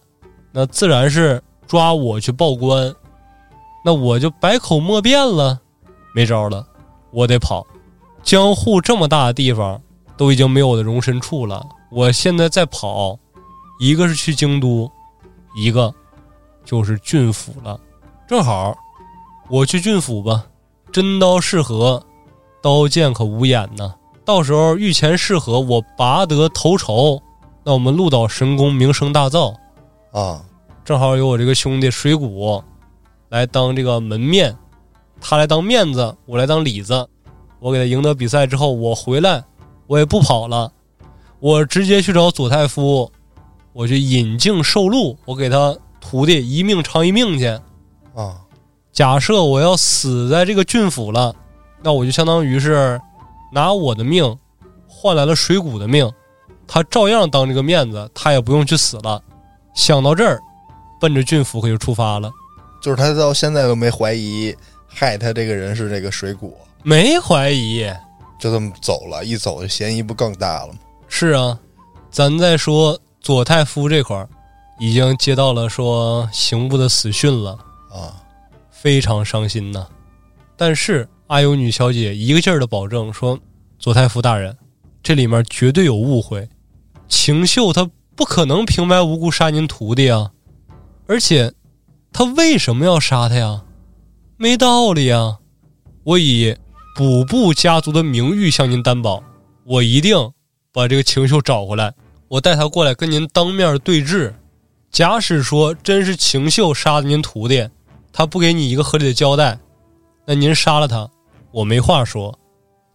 [0.50, 2.92] 那自然是抓我去报官，
[3.84, 5.60] 那我就百口莫辩了，
[6.12, 6.66] 没招了，
[7.12, 7.64] 我得跑。
[8.24, 9.80] 江户这么大的地方
[10.16, 13.16] 都已经没有我的容身处了，我现在再跑，
[13.78, 14.90] 一个是去京都，
[15.54, 15.94] 一个
[16.64, 17.78] 就是郡府了。
[18.26, 18.76] 正好，
[19.48, 20.46] 我去郡府吧，
[20.90, 22.04] 真刀适合，
[22.60, 23.94] 刀剑可无眼呐。
[24.24, 27.22] 到时候御前适合，我拔得头筹，
[27.70, 29.54] 那我们鹿岛神宫名声大噪。
[30.10, 30.42] 啊，
[30.84, 32.60] 正好有我这个兄弟水谷
[33.28, 34.56] 来当这个门面，
[35.20, 37.08] 他来当面子，我来当里子。
[37.60, 39.44] 我给他赢得比赛之后，我回来，
[39.86, 40.72] 我也不跑了，
[41.38, 43.12] 我直接去找佐太夫，
[43.72, 47.46] 我去引颈受禄，我给他徒弟一命偿一命去。
[48.16, 48.40] 啊，
[48.90, 51.32] 假设我要死在这个郡府了，
[51.84, 53.00] 那我就相当于是
[53.52, 54.36] 拿我的命
[54.88, 56.10] 换来了水谷的命，
[56.72, 59.20] 他照样当这个面子，他也不用去死了。
[59.74, 60.40] 想到这儿，
[61.00, 62.30] 奔着郡府可就出发了。
[62.80, 64.54] 就是他到现在都没怀疑
[64.86, 66.48] 害他这个人是这个水果，
[66.84, 67.84] 没怀疑，
[68.38, 70.78] 就这么走了，一走嫌疑不更大了吗？
[71.08, 71.58] 是啊，
[72.08, 74.28] 咱再说左太夫这块儿，
[74.78, 77.58] 已经接到了说刑部的死讯了，
[77.90, 78.14] 啊，
[78.70, 79.84] 非常伤心呐。
[80.56, 83.36] 但是阿尤女小姐一个劲儿的保证说，
[83.80, 84.56] 左太夫大人，
[85.02, 86.48] 这里面绝对有误会，
[87.10, 90.30] 秦秀她不可能平白无故杀您徒弟啊，
[91.06, 91.52] 而且
[92.12, 93.62] 他为什么要杀他呀？
[94.36, 95.38] 没道理呀！
[96.04, 96.56] 我以
[96.96, 99.22] 补部家族的名誉向您担保，
[99.64, 100.16] 我一定
[100.72, 101.92] 把这个秦秀找回来，
[102.28, 104.34] 我带他过来跟您当面对质。
[104.90, 107.68] 假使说真是秦秀杀的您徒弟，
[108.12, 109.58] 他不给你一个合理的交代，
[110.26, 111.08] 那您杀了他，
[111.52, 112.38] 我没话说。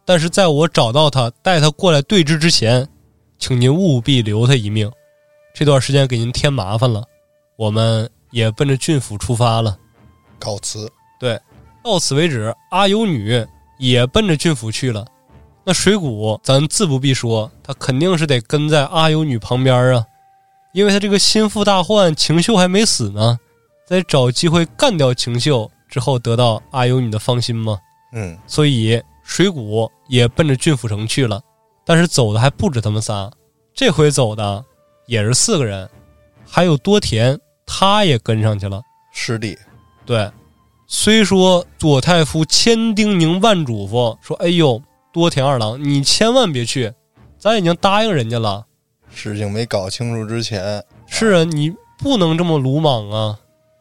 [0.04, 2.88] 但是在我找到他、带他过来对质之前，
[3.38, 4.92] 请您务必留他一命。
[5.54, 7.04] 这段时间给您添麻烦了，
[7.58, 9.78] 我们也奔着郡府出发了。
[10.38, 10.92] 告辞。
[11.20, 11.40] 对，
[11.84, 13.46] 到此为止，阿尤女
[13.80, 15.06] 也奔着郡府去了。
[15.64, 20.06] 那水谷，咱自不必说，他肯定是得跟在阿尤女旁边啊，
[20.74, 23.40] 因为他这个心腹大患晴秀还没死呢，
[23.88, 27.80] 在找机会干掉晴秀之后，得到阿尤女的芳心嘛。
[28.12, 31.42] 嗯，所以水谷也奔着郡府城去了。
[31.86, 33.32] 但是走的还不止他们仨，
[33.74, 34.66] 这回走的
[35.06, 35.88] 也是四个人，
[36.46, 38.82] 还有多田，他也跟上去了。
[39.14, 39.58] 师弟，
[40.06, 40.30] 对，
[40.88, 44.82] 虽说左太夫千叮咛万嘱咐说：“哎呦，
[45.14, 46.92] 多田二郎，你千万别去，
[47.38, 48.66] 咱已经答应人家了。
[49.14, 53.40] 事情没搞清楚之前，是啊，你不能这么鲁莽啊。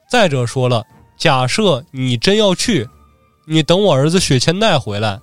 [0.09, 0.85] 再者说了，
[1.17, 2.89] 假设你真要去，
[3.47, 5.19] 你等我儿子雪千代回来，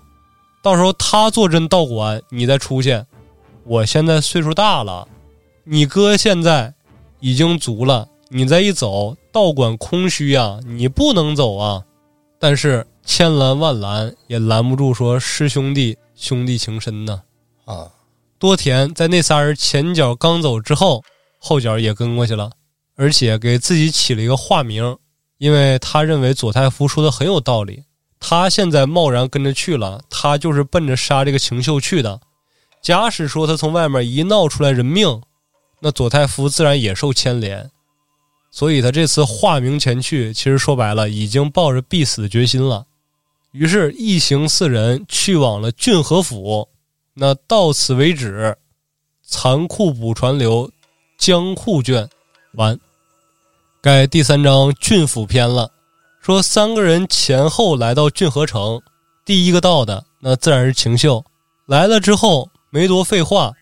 [0.62, 3.06] 到时候他坐镇道馆，你再出现。
[3.64, 5.08] 我现在岁数大了，
[5.64, 6.74] 你哥现在
[7.20, 11.84] 已经足了，你再一走，道馆空虚啊，你不能走啊。
[12.40, 17.22] 但是千拦万拦也拦不住，说师兄弟兄弟情深呐。
[17.66, 17.92] 啊，
[18.38, 21.04] 多田在那仨人前脚刚走之后，
[21.40, 22.52] 后脚也跟过去了，
[22.96, 24.98] 而且给自己起了一个化名，
[25.38, 27.84] 因为他认为左太夫说的很有道理。
[28.24, 32.22] 他现在贸然跟着去了，他就是奔着杀这个秦秀去的。
[32.82, 35.22] 假使说他从外面一闹出来人命，
[35.82, 37.70] 那左太夫自然也受牵连。
[38.52, 42.86] 所以他这次化名前去，其实说白了，已经抱着必死的决心了。
[43.52, 46.70] 于是，一行四人去往了郡和府。
[47.14, 48.56] 那到此为止，
[49.24, 50.72] 残酷补传流，
[51.18, 52.08] 江户卷
[52.54, 52.80] 完。
[53.82, 55.72] 该第三章郡府篇了。
[56.22, 58.80] 说三个人前后来到郡河城，
[59.26, 61.26] 第一个到的那自然是秦秀。
[61.66, 63.54] 来了之后没多废话，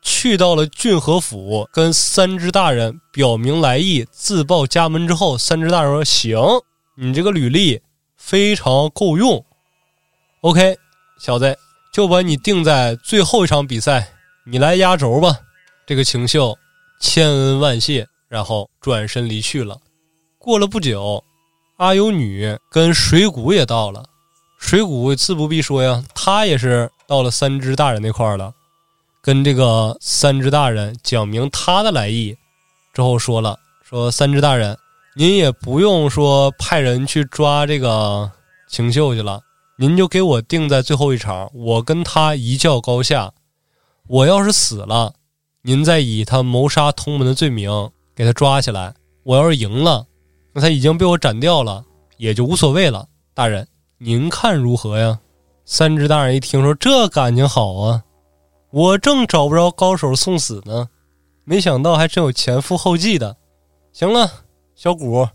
[0.00, 6.38] 去到了郡河府，跟三只大人表明来意，自报家门之后，三只大人说：“行，
[6.96, 7.82] 你这个履历
[8.16, 9.44] 非常够用。
[10.40, 10.78] OK，
[11.20, 11.56] 小子。”
[11.90, 14.12] 就把你定在最后一场比赛，
[14.44, 15.36] 你来压轴吧。
[15.84, 16.56] 这个秦秀
[17.00, 19.76] 千恩万谢，然后转身离去了。
[20.38, 21.24] 过了不久，
[21.78, 24.04] 阿尤女跟水谷也到了。
[24.58, 28.52] 水谷自不必说呀，他也是到了三只大人那块了，
[29.22, 32.36] 跟这个三只大人讲明他的来意
[32.92, 33.56] 之后，说了
[33.88, 34.76] 说三只大人，
[35.14, 38.28] 您也不用说派人去抓这个
[38.68, 39.40] 晴秀去了。
[39.76, 43.32] 您就给我定在最后一场，我跟他一较高下。
[44.08, 45.14] 我要是死了，
[45.62, 47.70] 您再以他谋杀同门的罪名
[48.16, 48.94] 给他抓起来。
[49.22, 50.07] 我要是赢了，
[50.58, 51.84] 那他已经被我斩掉了，
[52.16, 53.06] 也就无所谓了。
[53.32, 53.64] 大人，
[53.98, 55.20] 您看如何呀？
[55.64, 58.02] 三只大人一听说这感情好啊，
[58.72, 60.88] 我正找不着高手送死呢，
[61.44, 63.36] 没想到还真有前赴后继的。
[63.92, 64.28] 行了，
[64.74, 65.28] 小谷，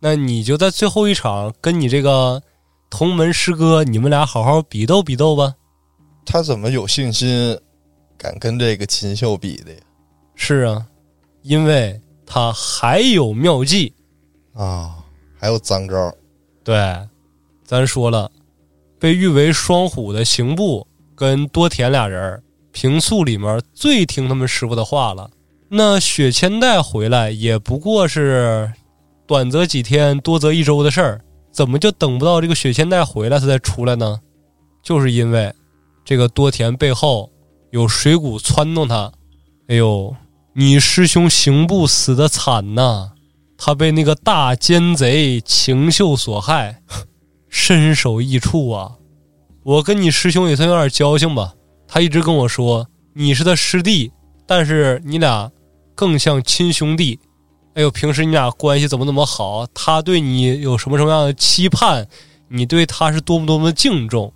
[0.00, 2.42] 那你就在最后一场跟你这个。
[2.90, 5.54] 同门师哥，你们俩好好比斗比斗吧。
[6.26, 7.58] 他怎么有信心
[8.18, 9.80] 敢跟这个秦秀比的呀？
[10.34, 10.86] 是啊，
[11.40, 13.94] 因为他还有妙计
[14.58, 14.96] 啊，
[15.38, 16.12] 还有脏招。
[16.64, 16.76] 对，
[17.64, 18.28] 咱说了，
[18.98, 25.30] 被誉为双虎的刑部跟多田俩人，平素里面最听他们师傅的话了。
[25.68, 28.72] 那雪千代回来也不过是
[29.28, 31.20] 短则几天，多则一周的事儿。
[31.52, 34.20] 怎么就等不到这个雪千代回来他再出来呢？
[34.82, 35.54] 就是因为
[36.04, 37.30] 这个多田背后
[37.70, 39.12] 有水谷撺动他。
[39.68, 40.16] 哎呦，
[40.52, 43.12] 你师兄刑部死的惨呐！
[43.58, 46.80] 他被那个大奸贼秦秀所害，
[47.50, 48.92] 身首异处啊！
[49.64, 51.52] 我跟你师兄也算有点交情吧？
[51.88, 54.12] 他一直跟我说你是他师弟，
[54.46, 55.50] 但是你俩
[55.94, 57.18] 更像亲兄弟。
[57.74, 59.66] 哎呦，平时你俩关系怎么怎么好？
[59.74, 62.06] 他对你有什么什么样的期盼？
[62.48, 64.32] 你对他是多么多么的敬重？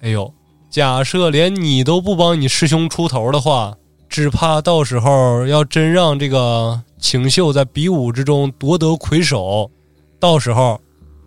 [0.00, 0.34] 哎呦，
[0.68, 3.76] 假设连你都不帮你师兄出头的话，
[4.08, 9.70] 只怕到时候要真让这个晴秀在比武之中夺得魁首，
[10.18, 10.80] 到时候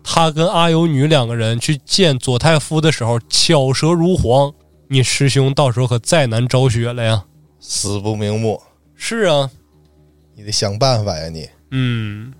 [0.04, 4.52] 他跟阿尤女两个人去见左太夫的时候，巧舌如簧，
[4.88, 7.24] 你师兄到时候可再难昭雪了呀！
[7.60, 8.60] 死不瞑目。
[8.94, 9.50] 是啊。
[10.34, 11.48] 你得想办法呀，你。
[11.70, 12.32] 嗯，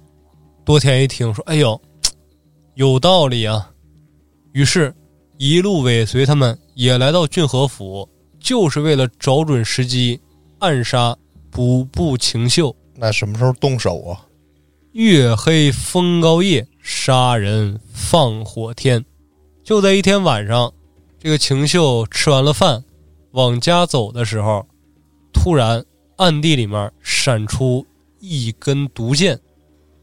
[0.64, 1.80] 多田一听说，哎呦，
[2.74, 3.70] 有道理啊。
[4.52, 4.94] 于是，
[5.38, 8.08] 一路尾随他们也来到郡和府，
[8.40, 10.20] 就是为了找准时机
[10.58, 11.16] 暗杀
[11.50, 12.74] 补部晴秀。
[12.94, 14.26] 那什么时候动手啊？
[14.92, 19.04] 月黑风高夜，杀人放火天。
[19.64, 20.72] 就在一天晚上，
[21.18, 22.84] 这个秦秀吃完了饭，
[23.30, 24.66] 往家走的时候，
[25.32, 25.84] 突然。
[26.16, 27.84] 暗地里面闪出
[28.20, 29.40] 一根毒箭，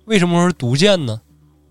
[0.03, 1.22] 为什么说是毒箭呢？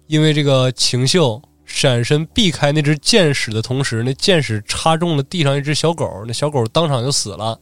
[0.07, 7.61] 因为这个秦秀闪身避开那只箭矢的同时，那箭矢插中了地上一只小狗，那小狗当场就死了。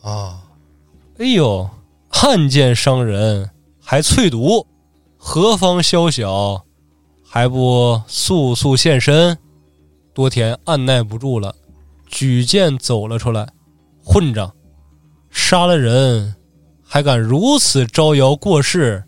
[0.00, 0.42] 啊！
[1.18, 1.68] 哎呦，
[2.14, 4.64] 汉剑伤人还淬毒，
[5.16, 6.62] 何方宵小，
[7.24, 9.36] 还不速速现身？
[10.14, 11.52] 多田按耐不住了，
[12.06, 13.48] 举剑走了出来，
[14.04, 14.52] 混账！
[15.30, 16.36] 杀了人，
[16.84, 19.02] 还敢如此招摇过市，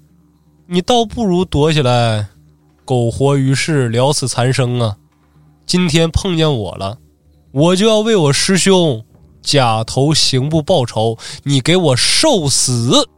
[0.66, 2.26] 你倒不如躲起来，
[2.85, 4.97] 苟活于世，了此残生啊！
[5.66, 6.98] 今天碰见我了，
[7.52, 9.05] 我就要为我师兄
[9.45, 13.09] 假投刑部报仇，你给我受死！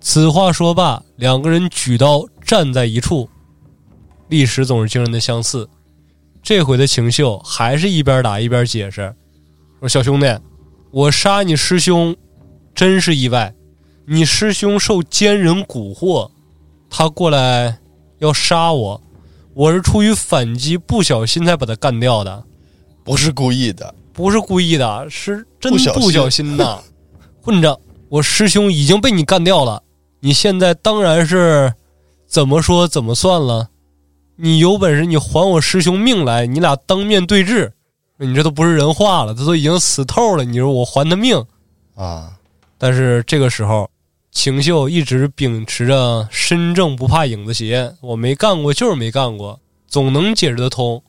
[0.00, 3.28] 此话说罢，两个人举刀站在一处。
[4.28, 5.68] 历史总是惊人的相似，
[6.42, 9.14] 这回的秦秀还是一边打一边解释，
[9.80, 10.26] 说：“小兄弟，
[10.90, 12.14] 我杀你师兄，
[12.74, 13.54] 真是意外。
[14.08, 16.30] 你师兄受奸人蛊惑，
[16.90, 17.78] 他过来
[18.18, 19.00] 要杀我，
[19.54, 22.44] 我是出于反击，不小心才把他干掉的，
[23.04, 26.82] 不是故意的，不是故意的，是真不小心不小心的。
[27.42, 27.78] 混账！
[28.08, 29.82] 我师兄已经被你干掉了，
[30.20, 31.74] 你现在当然是
[32.26, 33.68] 怎么说怎么算了。
[34.36, 37.72] 你有本事你还我师兄命来，你俩当面对质。
[38.18, 41.44] 你这都不是人话了，他都已经死透了，你说我还他命？
[41.94, 42.32] 啊，
[42.78, 43.90] 但是这个时候，
[44.32, 51.02] 秦秀一直秉持着身正不怕影子斜，我没干过就是没干过，总能解释得通。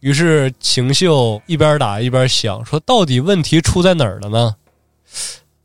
[0.00, 4.54] 于是秦秀一边打一边想，说到底问题出在哪儿了呢？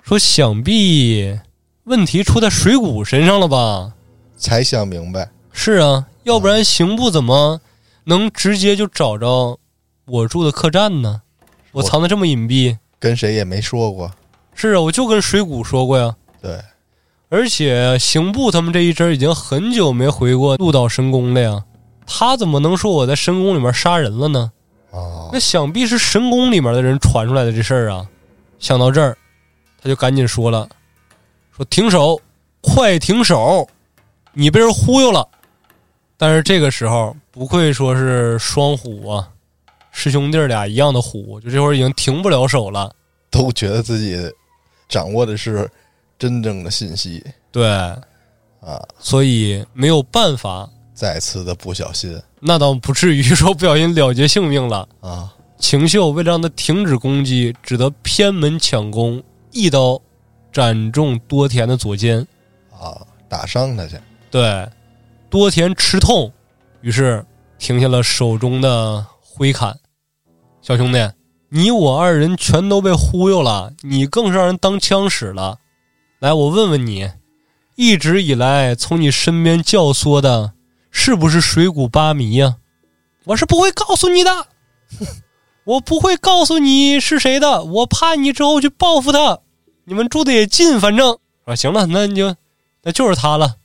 [0.01, 1.39] 说想必
[1.83, 3.93] 问题出在水谷身上了吧？
[4.37, 7.61] 才想明白，是啊，要不然刑部怎么
[8.05, 9.59] 能直接就找着
[10.05, 11.21] 我住的客栈呢？
[11.71, 12.77] 我藏的这么隐蔽。
[12.99, 14.11] 跟谁也没说过。
[14.55, 16.15] 是啊，我就跟水谷说过呀。
[16.41, 16.59] 对，
[17.29, 21.63] 而且刑部他们这一支已经很久没回过鹿岛神宫了呀，
[22.05, 24.51] 他怎么能说我在神宫里面杀人了呢？
[24.91, 28.07] 哦那，想必是神宫里面的人传出来的这事儿啊。
[28.59, 29.17] 想到这儿，
[29.81, 30.69] 他就赶紧说了
[31.55, 32.21] ：“说停手，
[32.61, 33.67] 快停手，
[34.33, 35.27] 你被人忽悠了。”
[36.15, 39.27] 但是这个时候，不愧说是双虎啊，
[39.91, 42.93] 师兄弟俩一样的虎，就这会儿已经停不了手了。
[43.29, 44.15] 都觉得自己
[44.87, 45.69] 掌握的是
[46.19, 47.21] 真正的信息
[47.51, 50.69] 对，啊，所以没有办法，
[51.03, 54.87] 再次的不小心那倒不至于说不小心了结性命了。
[55.01, 59.21] 啊，秦秀为了让他停止攻击，只得偏门抢攻，
[59.51, 60.01] 一刀
[60.49, 62.25] 斩中多田的左肩。
[62.71, 62.95] 啊，
[63.27, 63.99] 打伤他去。
[64.31, 64.65] 对，
[65.29, 66.31] 多田吃痛，
[66.79, 67.21] 于是
[67.59, 69.77] 停下了手中的挥砍。
[70.61, 71.11] 小兄弟，
[71.49, 75.59] 你我二人全都被忽悠了，你更是让人当枪使了。
[76.19, 77.11] 来，我问问你，
[77.75, 80.52] 一直以来从你身边教唆的，
[80.95, 82.55] 是不是水谷八迷呀、
[83.25, 84.47] 我是不会告诉你的，
[85.65, 89.39] 我不会告诉你是谁的，我怕你之后去报复他。
[89.85, 92.33] 你们住的也近，反正啊，行了，那你就
[92.83, 93.55] 那就是他了。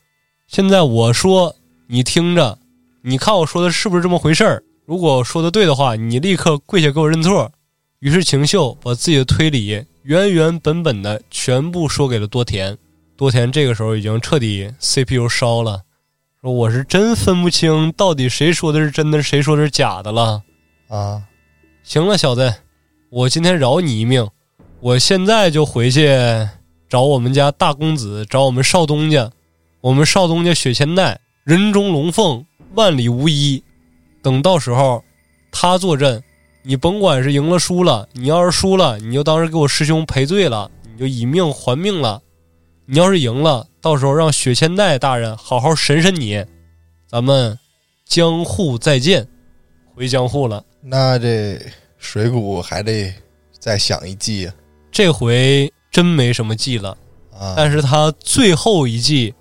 [0.49, 1.55] 现在我说，
[1.87, 2.59] 你听着，
[3.03, 4.63] 你看我说的是不是这么回事儿？
[4.87, 7.53] 如果说的对的话，你立刻跪下给我认错。
[8.01, 12.77] 于是晴秀把自己的推理原原本本的全部说给了多田。
[13.17, 15.83] 多田这个时候已经彻底 CPU 烧了，
[16.41, 20.41] 说我是真分不清到底谁说的是真的，谁说的是假的了。
[20.87, 21.25] 啊，
[21.83, 22.55] 行了，小子，
[23.11, 24.29] 我今天饶你一命，
[24.79, 26.09] 我现在就回去
[26.89, 29.33] 找我们家大公子，找我们少东家。
[29.81, 32.45] 我们少东家雪千代人中龙凤，
[32.75, 33.63] 万里无一。
[34.23, 35.03] 等到时候
[35.51, 36.23] 他坐镇，
[36.63, 42.23] 你甭管是赢了输了，你要是输了，你就当是给我师兄赔罪了，你就以命还命了。
[42.87, 46.45] 你要是赢了，到时候让雪千代大人好好审审你，
[47.07, 47.59] 咱们
[48.05, 49.27] 江户再见。
[49.95, 50.65] 回江户了。
[50.81, 51.61] 那这
[51.99, 53.13] 水谷还得
[53.59, 54.55] 再想一计啊
[54.93, 56.97] 这回真没什么计了，
[57.37, 57.55] 啊！
[57.57, 59.35] 但是他最后一计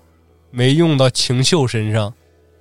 [0.50, 2.12] 没用到晴秀身上，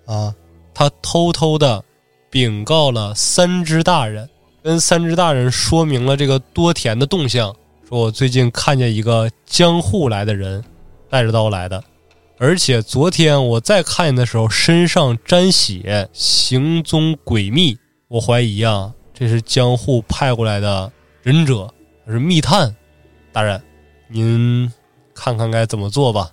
[0.05, 0.33] 啊，
[0.73, 1.83] 他偷偷的
[2.29, 4.29] 禀告了三只大人，
[4.63, 7.55] 跟三只大人说明了这个多田的动向，
[7.87, 10.63] 说我最近看见一个江户来的人，
[11.09, 11.83] 带着刀来的，
[12.37, 17.77] 而且昨天我再看见的时候身上沾血，行踪诡秘，
[18.07, 21.73] 我怀疑啊，这是江户派过来的忍者，
[22.07, 22.75] 是密探。
[23.31, 23.61] 大人，
[24.07, 24.71] 您
[25.13, 26.31] 看看该怎么做吧。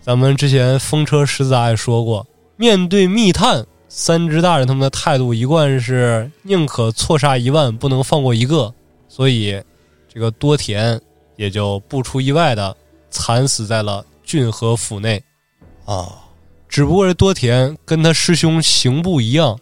[0.00, 2.26] 咱们之前风车十子也说过，
[2.56, 8.72] 面对密探，三只大人他们的态度一贯是宁可错杀一万，不能放过一个。
[9.08, 9.62] 所以，
[10.08, 10.98] 这个多田
[11.36, 12.74] 也就不出意外的
[13.10, 15.22] 惨死在了骏河府内。
[15.84, 16.24] 啊，
[16.68, 19.58] 只不过这多田跟他师兄刑部一样，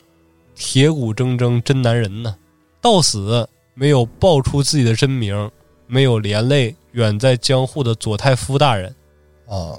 [0.54, 2.36] 铁骨铮铮真男人呢，
[2.80, 5.50] 到死没有报出自己的真名，
[5.86, 8.94] 没有连累远在江户的佐太夫大人。
[9.48, 9.72] 啊，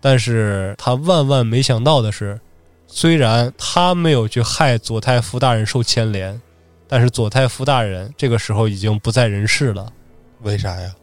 [0.00, 2.40] 但是他万万没想到的是，
[2.86, 6.40] 虽然他没有去害佐太夫大人受牵连，
[6.88, 9.92] 但是佐太夫大人这个时候已经不在人世了。
[10.40, 10.94] 为啥呀？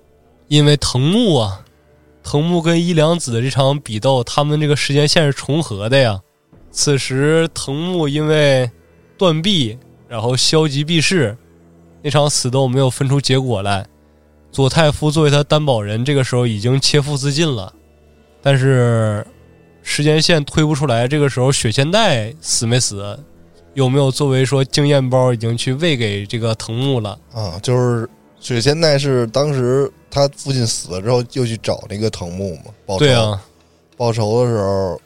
[0.48, 1.64] 因为藤木啊，
[2.23, 6.19] 藤木跟伊良子的这场比斗，他们这个时间线是重合的呀。
[6.72, 8.69] 此时藤木因为
[9.18, 9.77] 断臂，
[10.07, 11.38] 然后消极避世，
[12.02, 13.85] 那场死斗没有分出结果来。
[14.52, 17.73] 佐太夫作为他担保人，这个时候已经切腹自尽了，
[18.41, 19.26] 但是
[19.81, 21.07] 时间线推不出来。
[21.07, 23.18] 这个时候雪千代死没死？
[23.73, 27.18] 有没有作为说经验包已经去喂给这个藤木了？
[27.34, 28.10] 啊，就是
[28.41, 32.99] 雪仙代是当时他父亲死了之后，又去找那个藤木嘛，报仇。
[32.99, 33.41] 对啊，
[33.95, 34.99] 报仇的时候，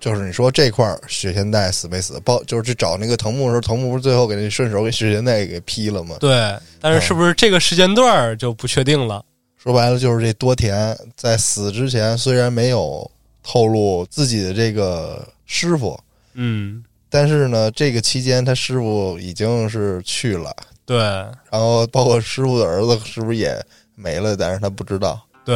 [0.00, 2.20] 就是你说这块儿雪千代死没死？
[2.20, 6.16] 报就是去找那个藤木的时候，藤木不是最后给那顺手给雪仙代给劈了吗？
[6.20, 9.24] 对，但是是不是这个时间段儿就不确定了？
[9.56, 13.08] 说白了就是这多田在死之前虽然没有
[13.42, 16.00] 透露自己的这个师傅，
[16.32, 20.50] 嗯，但是呢，这个期间他师傅已经是去了，
[20.90, 23.64] 对然后包括师傅的儿子是不是也
[23.94, 24.36] 没了？
[24.36, 25.20] 但是他不知道。
[25.44, 25.54] 对，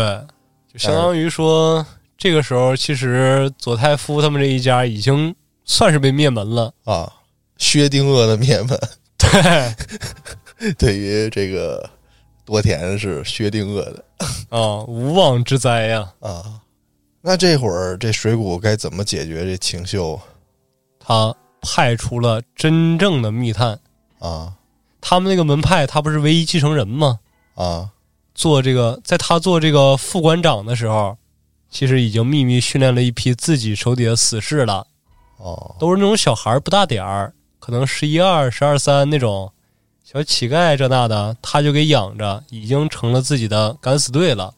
[0.72, 1.84] 就相当于说
[2.16, 5.34] 这个时候，其实佐太夫他们这一家已经
[5.64, 6.72] 算是被灭门了。
[6.84, 7.12] 啊，
[7.56, 8.78] 薛定谔的灭门，
[9.18, 11.90] 对， 对于这个
[12.44, 14.04] 多田是薛定谔的
[14.50, 16.12] 啊，无妄之灾呀。
[16.20, 16.60] 啊。
[17.20, 20.20] 那这会儿这水谷该怎么解决这情秀
[21.00, 23.76] 他派出了真正的密探，
[24.20, 24.52] 啊
[25.06, 27.20] 他们那个门派，他不是唯一继承人吗？
[27.56, 27.90] 啊
[28.34, 31.18] 做这个，在他做这个副馆长的时候，
[31.70, 34.86] 其实已经秘密训练了一批自己手底下死士了，
[35.36, 39.52] 哦都是那种小孩儿不大点儿，可能十一二、十二三那种
[40.02, 44.54] 小乞丐这那的，他就给养着，已经成了自己的敢死队了。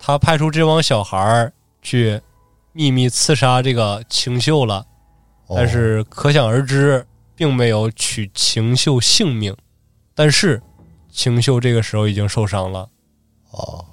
[0.00, 2.20] 他派出这帮小孩儿去
[2.72, 4.84] 秘密刺杀这个晴秀了，
[5.46, 7.06] 哦但是可想而知，
[7.36, 9.56] 并没有取晴秀性命。
[10.18, 10.60] 但是
[11.12, 12.88] 晴秀这个时候已经受伤了。
[13.52, 13.84] 哦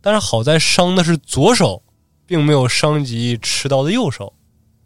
[0.00, 1.82] 但是好在伤的是左手，
[2.24, 4.32] 并没有伤及持刀的右手。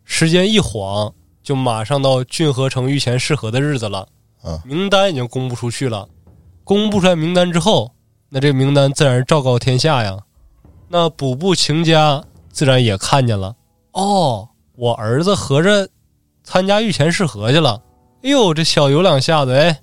[0.05, 1.15] 时间一晃，
[1.45, 4.09] 就马上到郡河城御前试合的日子了。
[4.43, 6.09] 嗯名单已经公布出去了。
[6.65, 7.95] 公布出来名单之后，
[8.29, 10.19] 那这个名单自然是昭告天下呀。
[10.89, 13.55] 那补部晴家自然也看见了。
[13.93, 15.89] 哦，我儿子合着
[16.43, 17.81] 参加御前试合去了。
[18.25, 19.81] 哎呦，这小有两下子哎，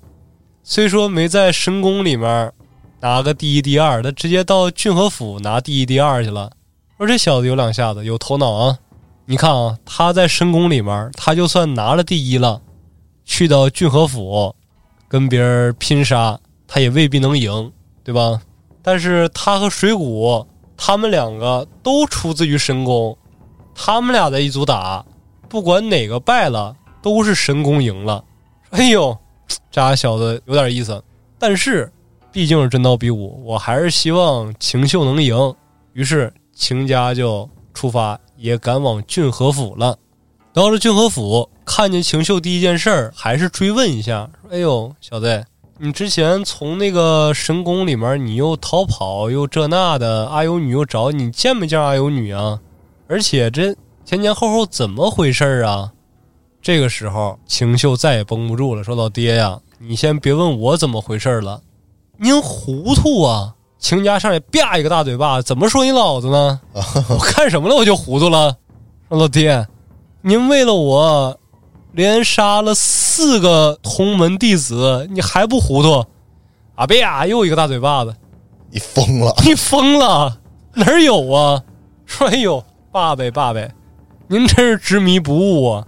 [0.70, 2.52] 虽说没在神宫里面
[3.00, 6.52] 拿个第一、第二，他直接到郡和府拿第一、第二去了。
[6.98, 8.78] 说这小子有两下子，有头脑啊！
[9.24, 12.60] 你看啊，他在深宫里面，他就算拿了第一了，
[13.24, 14.54] 去到郡和府
[15.08, 17.72] 跟别人拼杀，他也未必能赢，
[18.04, 18.38] 对吧？
[18.82, 20.46] 但是他和水谷，
[20.76, 23.16] 他们两个都出自于神宫，
[23.74, 25.02] 他们俩在一组打，
[25.48, 28.22] 不管哪个败了，都是神宫赢了。
[28.68, 29.16] 哎呦，
[29.70, 31.02] 这俩小子有点意思，
[31.38, 31.90] 但是
[32.30, 35.54] 毕竟是真刀比武，我还是希望秦秀能赢。
[35.92, 39.96] 于是秦家就出发，也赶往郡和府了。
[40.52, 45.44] 到了郡和府，看见秦秀第一件事儿还是追问一下，说：“哎呦，小子，
[45.78, 52.60] 你之前从那个神宫里面，你又逃跑，又这那的，阿尤女又找你，见没见阿尤女啊？
[53.06, 55.92] 而且这前前后后怎么回事儿啊？”
[56.60, 61.62] 这个时候，秦秀再也绷不住了，说：“老爹呀，你先别问我怎么回事了，
[62.18, 66.60] 您糊涂啊！”秦家上来啪一个大嘴巴，怎么说你老子呢？
[66.74, 67.76] 我看什么了？
[67.76, 68.56] 我就糊涂了。
[69.08, 69.66] 说老爹，
[70.22, 71.38] 您为了我，
[71.92, 76.04] 连杀了四个同门弟子，你还不糊涂？
[76.74, 77.24] 啊啪！
[77.24, 78.14] 又一个大嘴巴子，
[78.70, 80.38] 你疯了你疯了？
[80.74, 81.62] 哪有啊？
[82.04, 83.72] 说哎呦，爸呗爸呗，
[84.26, 85.86] 您真是执迷不悟啊！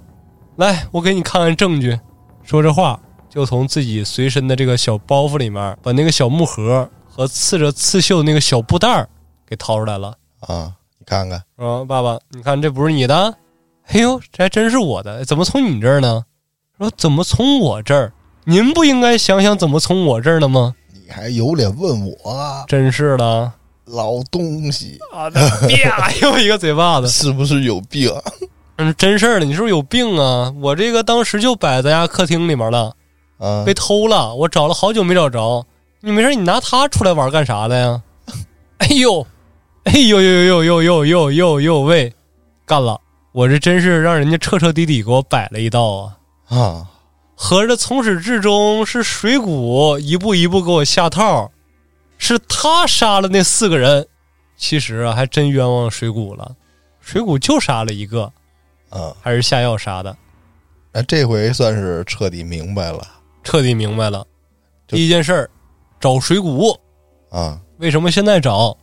[0.61, 1.99] 来，我给你看看证据。
[2.43, 3.01] 说这话，
[3.31, 9.09] 就从自己随身的这个小包袱里面，把那个小木盒和刺着刺绣的那个小布袋儿
[9.49, 10.15] 给掏出来了。
[10.41, 10.71] 啊！
[10.99, 13.35] 你看看，说爸爸，你看这不是你的？
[13.87, 16.23] 哎呦，这还真是我的，怎么从你这儿呢？
[16.77, 18.13] 说怎么从我这儿？
[18.45, 20.75] 您不应该想想怎么从我这儿的吗？
[20.93, 22.67] 你还有脸问我啊？
[22.69, 23.51] 真是的
[23.87, 25.31] 老东西啊！
[25.31, 27.09] 啪， 又一个嘴巴子。
[27.09, 28.13] 是不是有病？
[28.81, 30.51] 嗯，真事儿的，你是不是有病啊？
[30.59, 32.95] 我这个当时就摆在家客厅里面了，
[33.37, 35.67] 啊被偷了，我找了好久没找着。
[36.01, 38.03] 你没事，你拿它出来玩干啥的呀？
[38.79, 39.27] 哎呦，
[39.85, 42.11] 哎呦呦呦呦呦呦呦呦喂，
[42.65, 42.99] 干了！
[43.33, 46.11] 我这真是让人家彻彻底底给我摆了一道
[46.49, 46.57] 啊！
[46.57, 46.87] 啊！
[47.35, 51.51] 合着从始至终是水谷一步一步给我下套，
[52.17, 54.07] 是他杀了那四个人。
[54.57, 56.53] 其实啊，还真冤枉水谷了，
[57.01, 58.33] 水谷就杀了一个，
[58.91, 59.17] 啊！
[59.21, 60.17] 还是下药啥的。
[60.93, 63.07] 那这回算是彻底明白了
[63.43, 64.27] 彻底明白了。
[64.87, 65.51] 第一件事儿，
[65.99, 66.79] 找水谷。
[67.31, 67.61] 啊！
[67.79, 68.77] 为什么现在找？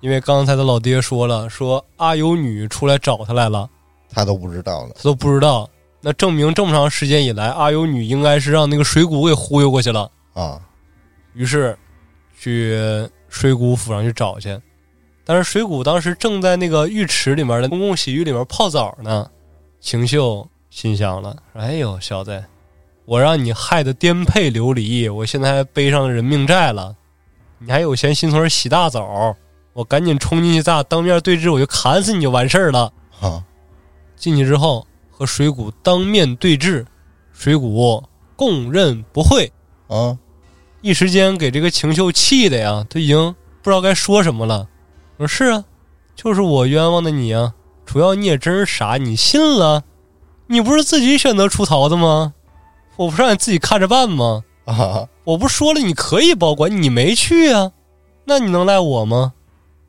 [0.00, 3.68] 因为刚才他老爹说了，说阿尤女出来找他来了，
[4.10, 4.94] 他都不知道呢。
[4.96, 5.68] 他都不知道。
[6.00, 10.10] 那证明这么长时间以来，阿尤女应该是让那个水谷给忽悠过去了。
[10.34, 10.60] 啊，
[11.32, 11.76] 于是
[12.38, 12.78] 去
[13.28, 14.60] 水谷府上去找去，
[15.24, 19.30] 但是水谷当时正在那个浴池里面的公共洗浴里面泡澡呢。
[19.86, 22.44] 晴秀心想了：“哎呦，小子，
[23.04, 26.96] 我让你害得颠沛流离，我现在还背上人命债了，
[27.60, 29.36] 你还有闲心从这洗大澡？
[29.74, 32.92] 我赶紧冲进去，咱俩当面对质，我就砍死你就完事儿了。”
[33.22, 33.44] 啊，
[34.16, 36.84] 进去之后和水谷当面对质，
[37.32, 38.02] 水谷
[38.34, 39.52] 供认不讳。
[39.86, 40.18] 啊，
[40.80, 43.32] 一时间给这个晴秀气的呀，他已经
[43.62, 44.68] 不知道该说什么了。
[45.16, 45.64] 我说是啊，
[46.16, 47.54] 就是我冤枉的你啊，
[47.86, 49.84] 主要你也真是傻，你信了？
[50.48, 52.34] 你不是自己选择出逃的吗？
[52.96, 54.44] 我不是让你自己看着办吗？
[54.64, 57.72] 啊，我不说了你可以保管，你没去啊，
[58.24, 59.32] 那你能赖我吗？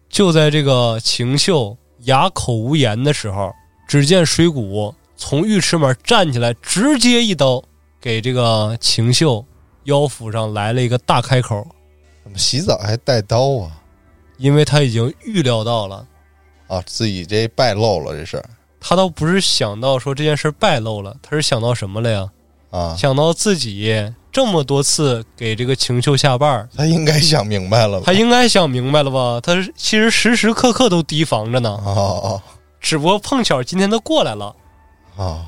[0.07, 3.51] 就在这个晴秀哑口无言的时候，
[3.87, 7.63] 只见水谷从浴池门站起来，直接一刀
[7.99, 9.43] 给这个晴秀
[9.85, 11.67] 腰腹上来了一个大开口，
[12.23, 13.71] 怎么洗澡还带刀啊？
[14.37, 16.05] 因为他已经预料到了，
[16.68, 18.45] 啊，自己这败露了这事儿
[18.80, 22.30] 他倒不是想到说这件事败露了，他是想到什么了呀？
[22.69, 28.03] 啊，想到自己这么多次给这个晴秀下绊儿，他应该想明白了吧？
[28.06, 29.39] 他应该想明白了吧？
[29.41, 32.41] 他是其实时时刻刻都提防着呢，哦
[32.80, 34.56] 只不过碰巧今天他过来了。
[35.15, 35.45] 哦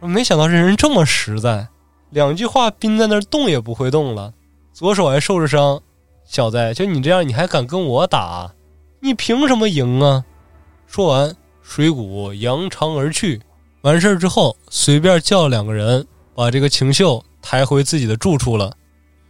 [0.00, 1.68] 哦，没想到这人这么实在，
[2.08, 4.32] 两句话冰在那儿动也不会动了，
[4.72, 5.82] 左手还受着伤。
[6.24, 8.52] 小子，就你这样，你还敢跟我打？
[9.00, 10.24] 你凭什么赢啊？
[10.90, 13.40] 说完，水谷扬长而去。
[13.82, 16.04] 完事儿之后，随便叫两个人
[16.34, 18.76] 把这个晴秀抬回自己的住处了。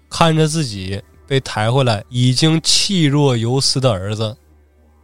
[0.08, 4.34] 看着自己被抬回来，已经气若游丝的儿子，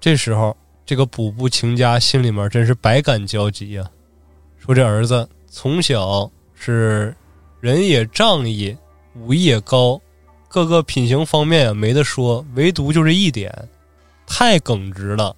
[0.01, 0.57] 这时候
[0.87, 3.85] 这个补部晴家心里面真是百感交集呀、
[4.59, 7.15] 说这儿子从小是
[7.61, 8.74] 人也仗义，
[9.15, 10.01] 武艺也高，
[10.49, 13.53] 各个品行方面也没得说，唯独就这一点
[14.27, 15.37] 太耿直了。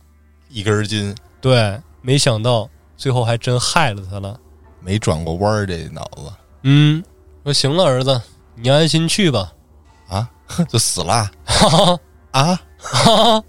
[0.48, 4.38] 一根筋对，没想到最后还真害了他了。
[4.80, 7.02] 没转过弯儿，这脑子嗯，
[7.44, 8.20] 说行了，儿子，
[8.54, 9.52] 你安心去吧。
[10.08, 10.28] 啊，
[10.68, 11.98] 就死了哈哈
[12.32, 12.60] 啊！
[12.78, 13.44] 哈哈，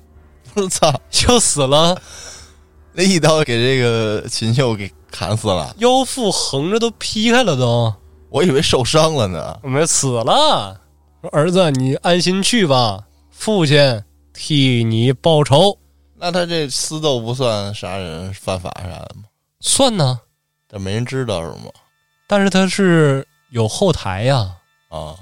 [0.55, 1.99] 我操，就死了，
[2.93, 7.93] 那一刀给这个秦秀给砍死了，腰腹横着都劈开了都，
[8.29, 9.59] 我以为受伤了呢。
[9.63, 10.79] 没死了。
[11.21, 14.03] 说儿子，你安心去吧，父亲
[14.33, 15.78] 替你报仇。
[16.19, 19.23] 那他这私斗不算杀人犯法啥的吗？
[19.61, 20.19] 算呢，
[20.67, 21.71] 但没人知道是吗？
[22.27, 24.55] 但是他是有后台呀。
[24.89, 25.15] 啊，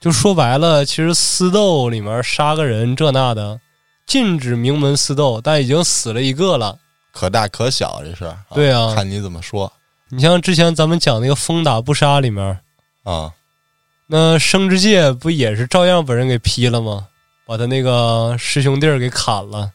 [0.00, 3.58] 就说白了，其实私斗里面杀个人这那的，
[4.06, 6.78] 禁止名门私斗，但已经死了一个了。
[7.12, 8.36] 可大可小这事儿。
[8.52, 9.72] 对啊看你怎么说
[10.08, 12.58] 你像之前咱们讲那个风打不杀里面，
[13.04, 13.32] 啊。
[14.06, 17.06] 那生之介不也是照样把人给劈了吗？
[17.46, 19.70] 把他那个师兄弟儿给砍了，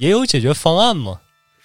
[0.00, 1.20] 也有解决方案吗。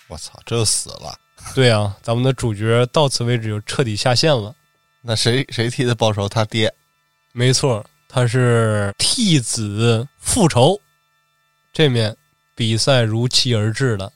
[0.10, 1.18] 我操，这就死了。
[1.56, 4.54] 对啊，咱们的主角到此为止就彻底下线了。
[5.02, 6.28] 那谁谁替他报仇？
[6.28, 6.74] 他爹
[7.32, 10.78] 没错，他是替子复仇。
[11.72, 12.14] 这面
[12.56, 14.12] 比赛如期而至了，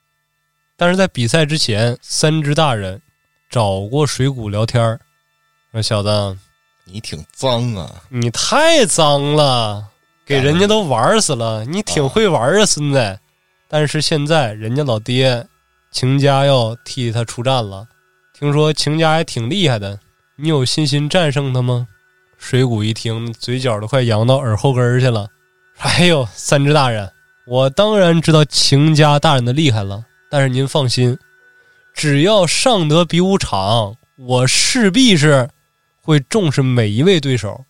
[0.76, 3.02] 但是在比赛之前，三只大人
[3.50, 5.00] 找过水谷聊天儿
[5.72, 6.38] 说：“小子，
[6.84, 8.04] 你挺脏啊！
[8.10, 9.88] 你太脏了，
[10.26, 13.20] 给人家都玩死了，你挺会玩啊，孙子！
[13.70, 15.46] 但是现在人家老爹
[15.92, 17.88] 秦家要替他出战了，
[18.34, 20.00] 听说秦家还挺厉害的，
[20.36, 21.88] 你有信心战胜他吗？
[22.38, 25.28] 水谷一听，嘴角都快扬到耳后根儿去了。
[25.78, 27.12] 哎呦，三只大人，
[27.46, 31.18] 我当然知道秦家大人的厉害了，但是您放心，
[31.94, 35.48] 只要上得比武场，我势必是
[36.02, 37.66] 会重视每一位对手。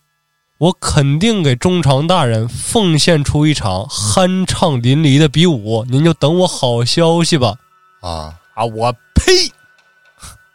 [0.60, 7.54] 我肯定给中长大人奉献出一场酣畅淋漓的比武，您就等我好消息吧！
[8.02, 9.50] 啊，啊，我呸！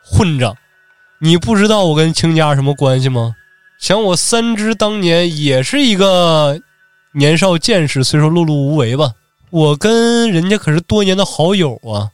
[0.03, 0.55] 混账！
[1.17, 3.35] 你不知道我跟卿家什么关系吗？
[3.79, 6.61] 想我三只当年也是一个
[7.13, 9.13] 年少见识，虽说碌碌无为吧，
[9.49, 12.11] 我跟人家可是多年的好友啊，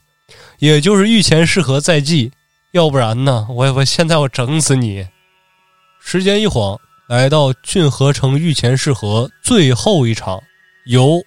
[0.60, 2.32] 也就是御前适合在即，
[2.72, 5.06] 要不然呢，我我现在我整死你！
[6.00, 6.80] 时间一晃，
[7.12, 10.42] 来到郡河城御前试合最后一场，
[10.86, 11.22] 由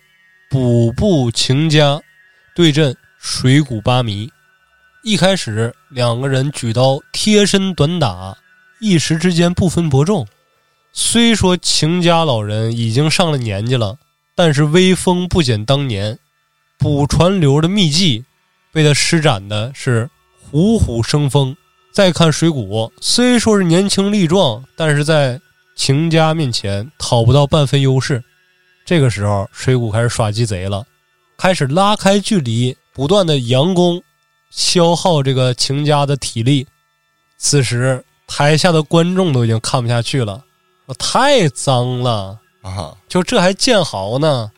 [0.49, 2.01] 补部秦家
[2.55, 4.27] 对阵水谷八迷。
[5.03, 8.35] 一开始，两个人举刀贴身短打，
[8.79, 10.25] 一时之间不分伯仲。
[10.91, 13.95] 虽说秦家老人已经上了年纪了，
[14.33, 16.17] 但是威风不减当年。
[16.79, 18.25] 卜传流的秘技
[18.71, 20.09] 被他施展的是
[20.41, 21.55] 虎虎生风。
[21.91, 25.39] 再看水谷，虽说是年轻力壮，但是在
[25.75, 28.23] 秦家面前讨不到半分优势。
[28.85, 30.85] 这个时候，水谷开始耍鸡贼了，
[31.37, 34.01] 开始拉开距离，不断的佯攻，
[34.49, 36.65] 消耗这个秦家的体力。
[37.37, 40.43] 此时，台下的观众都已经看不下去了，
[40.85, 42.95] 说太脏了啊！
[43.07, 44.51] 就这还建豪呢？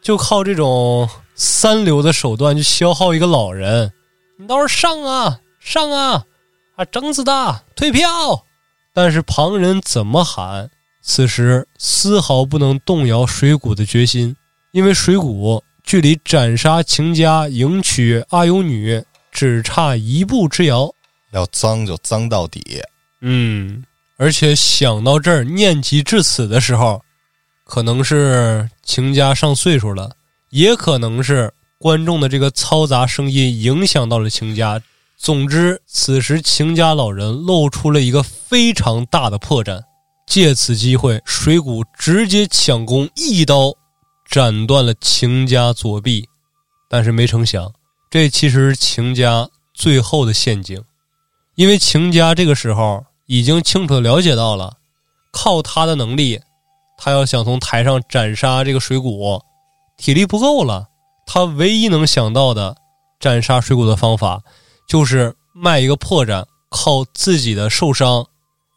[0.00, 3.92] 就靠这种三流的手段去消耗一个老人，
[4.38, 6.24] 你倒是上啊上啊
[6.76, 6.84] 啊！
[6.86, 8.46] 整死他，退票！
[8.92, 10.70] 但是旁人怎么喊？
[11.02, 14.36] 此时丝毫不能动摇水谷的决心，
[14.72, 19.02] 因为水谷距离斩杀秦家、迎娶阿尤女
[19.32, 20.92] 只差一步之遥，
[21.32, 22.82] 要脏就脏到底。
[23.22, 23.82] 嗯，
[24.18, 27.02] 而且想到这儿，念及至此的时候，
[27.64, 30.10] 可能是秦家上岁数了，
[30.50, 34.80] 也可能是观众的这个嘈杂声音影响到了秦家。
[35.22, 39.78] 总之，此时秦家老人露出了一个非常大的破绽。
[40.26, 43.70] 借此机会，水谷直接抢攻，一刀
[44.30, 46.26] 斩断了秦家左臂。
[46.88, 47.70] 但是没成想，
[48.10, 50.82] 这其实是秦家最后的陷阱，
[51.54, 54.78] 因为秦家这个时候已经清楚的了解到了，
[55.32, 56.40] 靠他的能力，
[56.96, 59.38] 他要想从台上斩杀这个水谷，
[59.98, 60.88] 体力不够了。
[61.26, 62.74] 他唯一能想到的
[63.20, 64.42] 斩杀水谷的方法，
[64.90, 68.26] 就是卖一个破绽，靠自己的受伤。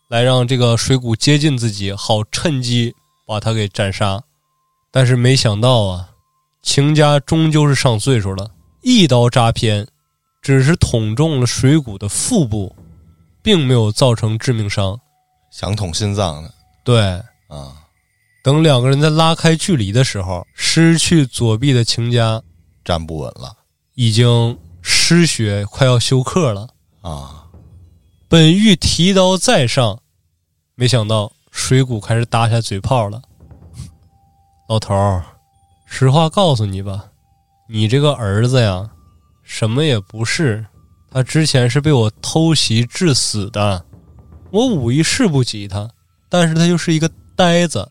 [0.10, 2.94] 来让这个水谷接近自己，好趁机
[3.26, 4.22] 把他给斩杀。
[4.91, 6.10] 但是没想到啊，
[6.61, 8.52] 秦家终究是上岁数了，
[8.84, 9.88] 一刀扎偏，
[10.40, 12.76] 只是捅中了水谷的腹部，
[13.41, 14.99] 并没有造成致命伤。
[15.49, 16.53] 想捅心脏的？
[16.84, 17.02] 对
[17.48, 17.81] 啊。
[18.44, 22.40] 等两个人在拉开距离的时候，失去左臂的秦家
[22.85, 23.57] 站不稳了，
[23.95, 26.68] 已经失血，快要休克了
[27.01, 27.45] 啊。
[28.27, 29.99] 本欲提刀再上。
[30.76, 33.22] 没想到水谷开始打起来嘴炮了。
[34.68, 35.23] 老头儿，
[35.85, 37.05] 实话告诉你吧，
[37.69, 38.89] 你这个儿子呀，
[39.43, 40.65] 什么也不是。
[41.11, 43.85] 他之前是被我偷袭致死的。
[44.49, 45.88] 我武艺是不及他，
[46.27, 47.88] 但是他就是一个呆子，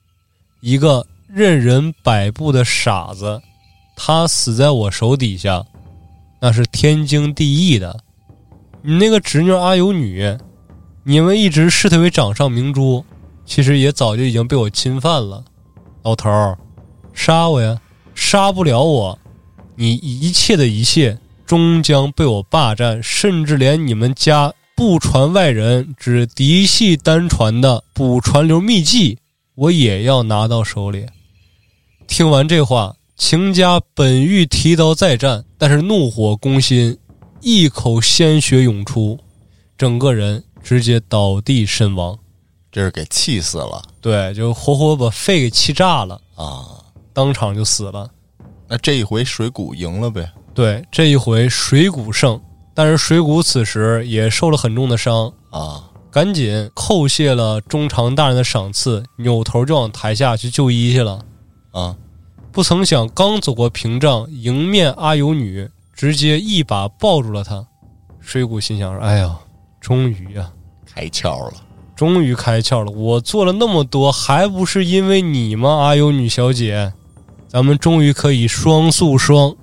[0.60, 3.40] 一个任人摆布的傻子。
[3.94, 5.64] 他死在我手底下，
[6.44, 8.01] 那是天经地义的。
[8.82, 10.36] 你那个侄女阿尤女。
[11.05, 13.05] 你们一直视她为掌上明珠，
[13.44, 15.44] 其实也早就已经被我侵犯了。
[16.02, 16.59] 老头儿，
[17.12, 17.81] 杀我呀！
[18.14, 19.19] 杀不了我，
[19.77, 29.19] 你一切的一切终将被我霸占，甚至连你们家不传外人、只嫡系单传的补传流秘技，
[29.55, 31.06] 我也要拿到手里。
[32.06, 32.94] 听完这话，
[33.24, 36.99] 秦家本欲提刀再战，但是怒火攻心，
[37.40, 39.16] 一口鲜血涌出，
[39.78, 40.43] 整个人。
[40.61, 42.19] 直接倒地身亡，
[42.70, 43.82] 这是给气死了。
[44.01, 46.82] 对，就活活把肺给气炸了啊！
[47.12, 48.09] 当场就死了。
[48.69, 50.28] 那这一回水谷赢了呗？
[50.53, 52.40] 对，这一回水谷胜，
[52.74, 55.90] 但是水谷此时也受了很重的伤啊！
[56.11, 61.24] 赶紧叩谢了中长大人的赏赐，扭头就往台下去就医去了
[61.73, 61.97] 啊！
[62.52, 67.66] 不曾想，刚走过屏障，迎面阿尤女直接一把抱住了他。
[68.20, 69.38] 水谷心想说：“哎呀！”
[69.80, 70.52] 终于呀，
[70.84, 71.54] 开窍了！
[71.96, 72.92] 终于开窍了！
[72.92, 75.70] 我做了那么多，还不是因为你吗？
[75.78, 76.92] 阿尤女小姐，
[77.48, 79.56] 咱们终于可以双宿双。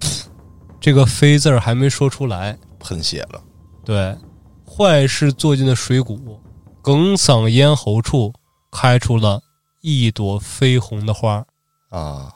[0.78, 3.40] 这个“飞”字还没说出来，喷血了。
[3.82, 4.14] 对，
[4.68, 6.38] 坏事做尽的水谷，
[6.82, 8.32] 哽嗓咽喉处
[8.70, 9.40] 开出了
[9.80, 11.42] 一朵绯红的花
[11.90, 12.32] 啊！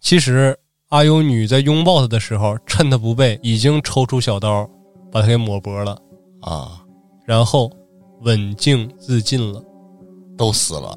[0.00, 0.56] 其实
[0.88, 4.68] 阿尤女在拥抱他的时候，趁他不备，已经抽出小刀，
[5.10, 5.98] 把他给抹脖了。
[6.42, 6.80] 啊，
[7.24, 7.70] 然后
[8.20, 9.60] 稳静自尽了，
[10.36, 10.96] 都死了，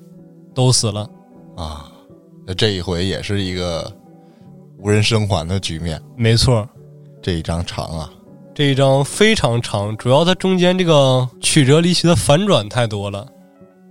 [0.53, 1.09] 都死了
[1.55, 1.91] 啊！
[2.45, 3.91] 那这一回也是一个
[4.77, 5.99] 无人生还的局面。
[6.15, 6.67] 没错，
[7.21, 8.11] 这一章长啊，
[8.53, 13.27] 这一章非常长，主要它中间这个曲折离奇的反转太多了。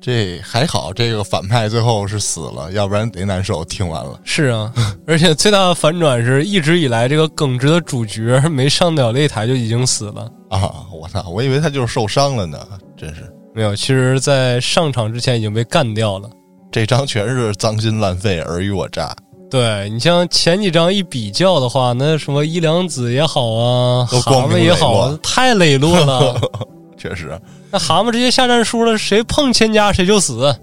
[0.01, 3.65] 这还好，这个反派最后是死了， 要不然得难受。
[3.65, 4.73] 听完了，是啊，
[5.07, 10.71] 而且最大的反转是一直以来这个耿直的主角没上得了擂台就已经死了啊！
[10.93, 12.59] 我操，我以为他就是受伤了呢，
[12.97, 13.75] 真是没有。
[13.75, 16.31] 其实，在上场之前已经被干掉了。
[16.71, 19.15] 这张全是脏心烂肺，尔虞我诈。
[19.51, 26.41] 对你像前几张一比较的话，那什么伊良子也好啊，蛤蟆也好，太磊落了。
[26.97, 27.39] 确实，
[27.71, 30.55] 那蛤蟆直接下战书了，谁碰千家谁就死。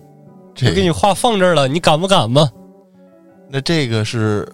[0.55, 2.49] 这给你话放这儿了，你敢不敢吗？
[3.49, 4.47] 那这个是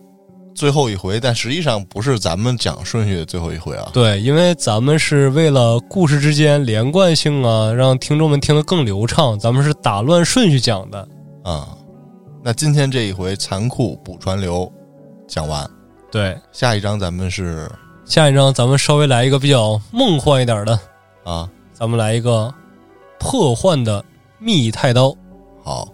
[0.53, 3.89] 最后一回，但实际上不是咱们讲顺序的最后一回啊。
[3.93, 11.07] 对，因为咱们是为了故事之间连贯性啊，让听众们听得更流畅，咱们是打乱顺序讲的。
[11.43, 11.69] 啊、
[12.43, 14.71] 那今天这一回残酷补传流
[15.27, 15.69] 讲完，
[16.11, 17.69] 对，下一章咱们是
[18.05, 20.79] 下一章咱们稍微来一个比较梦幻一点的，
[21.23, 21.49] 啊，
[21.81, 22.53] 咱们来一个
[23.17, 24.05] 破幻的
[24.37, 25.15] 密太刀。
[25.63, 25.91] 好，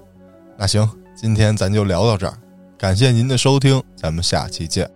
[0.58, 0.86] 那行，
[1.16, 2.38] 今天咱就聊到这儿，
[2.78, 4.92] 感谢您的收听，咱们下期见。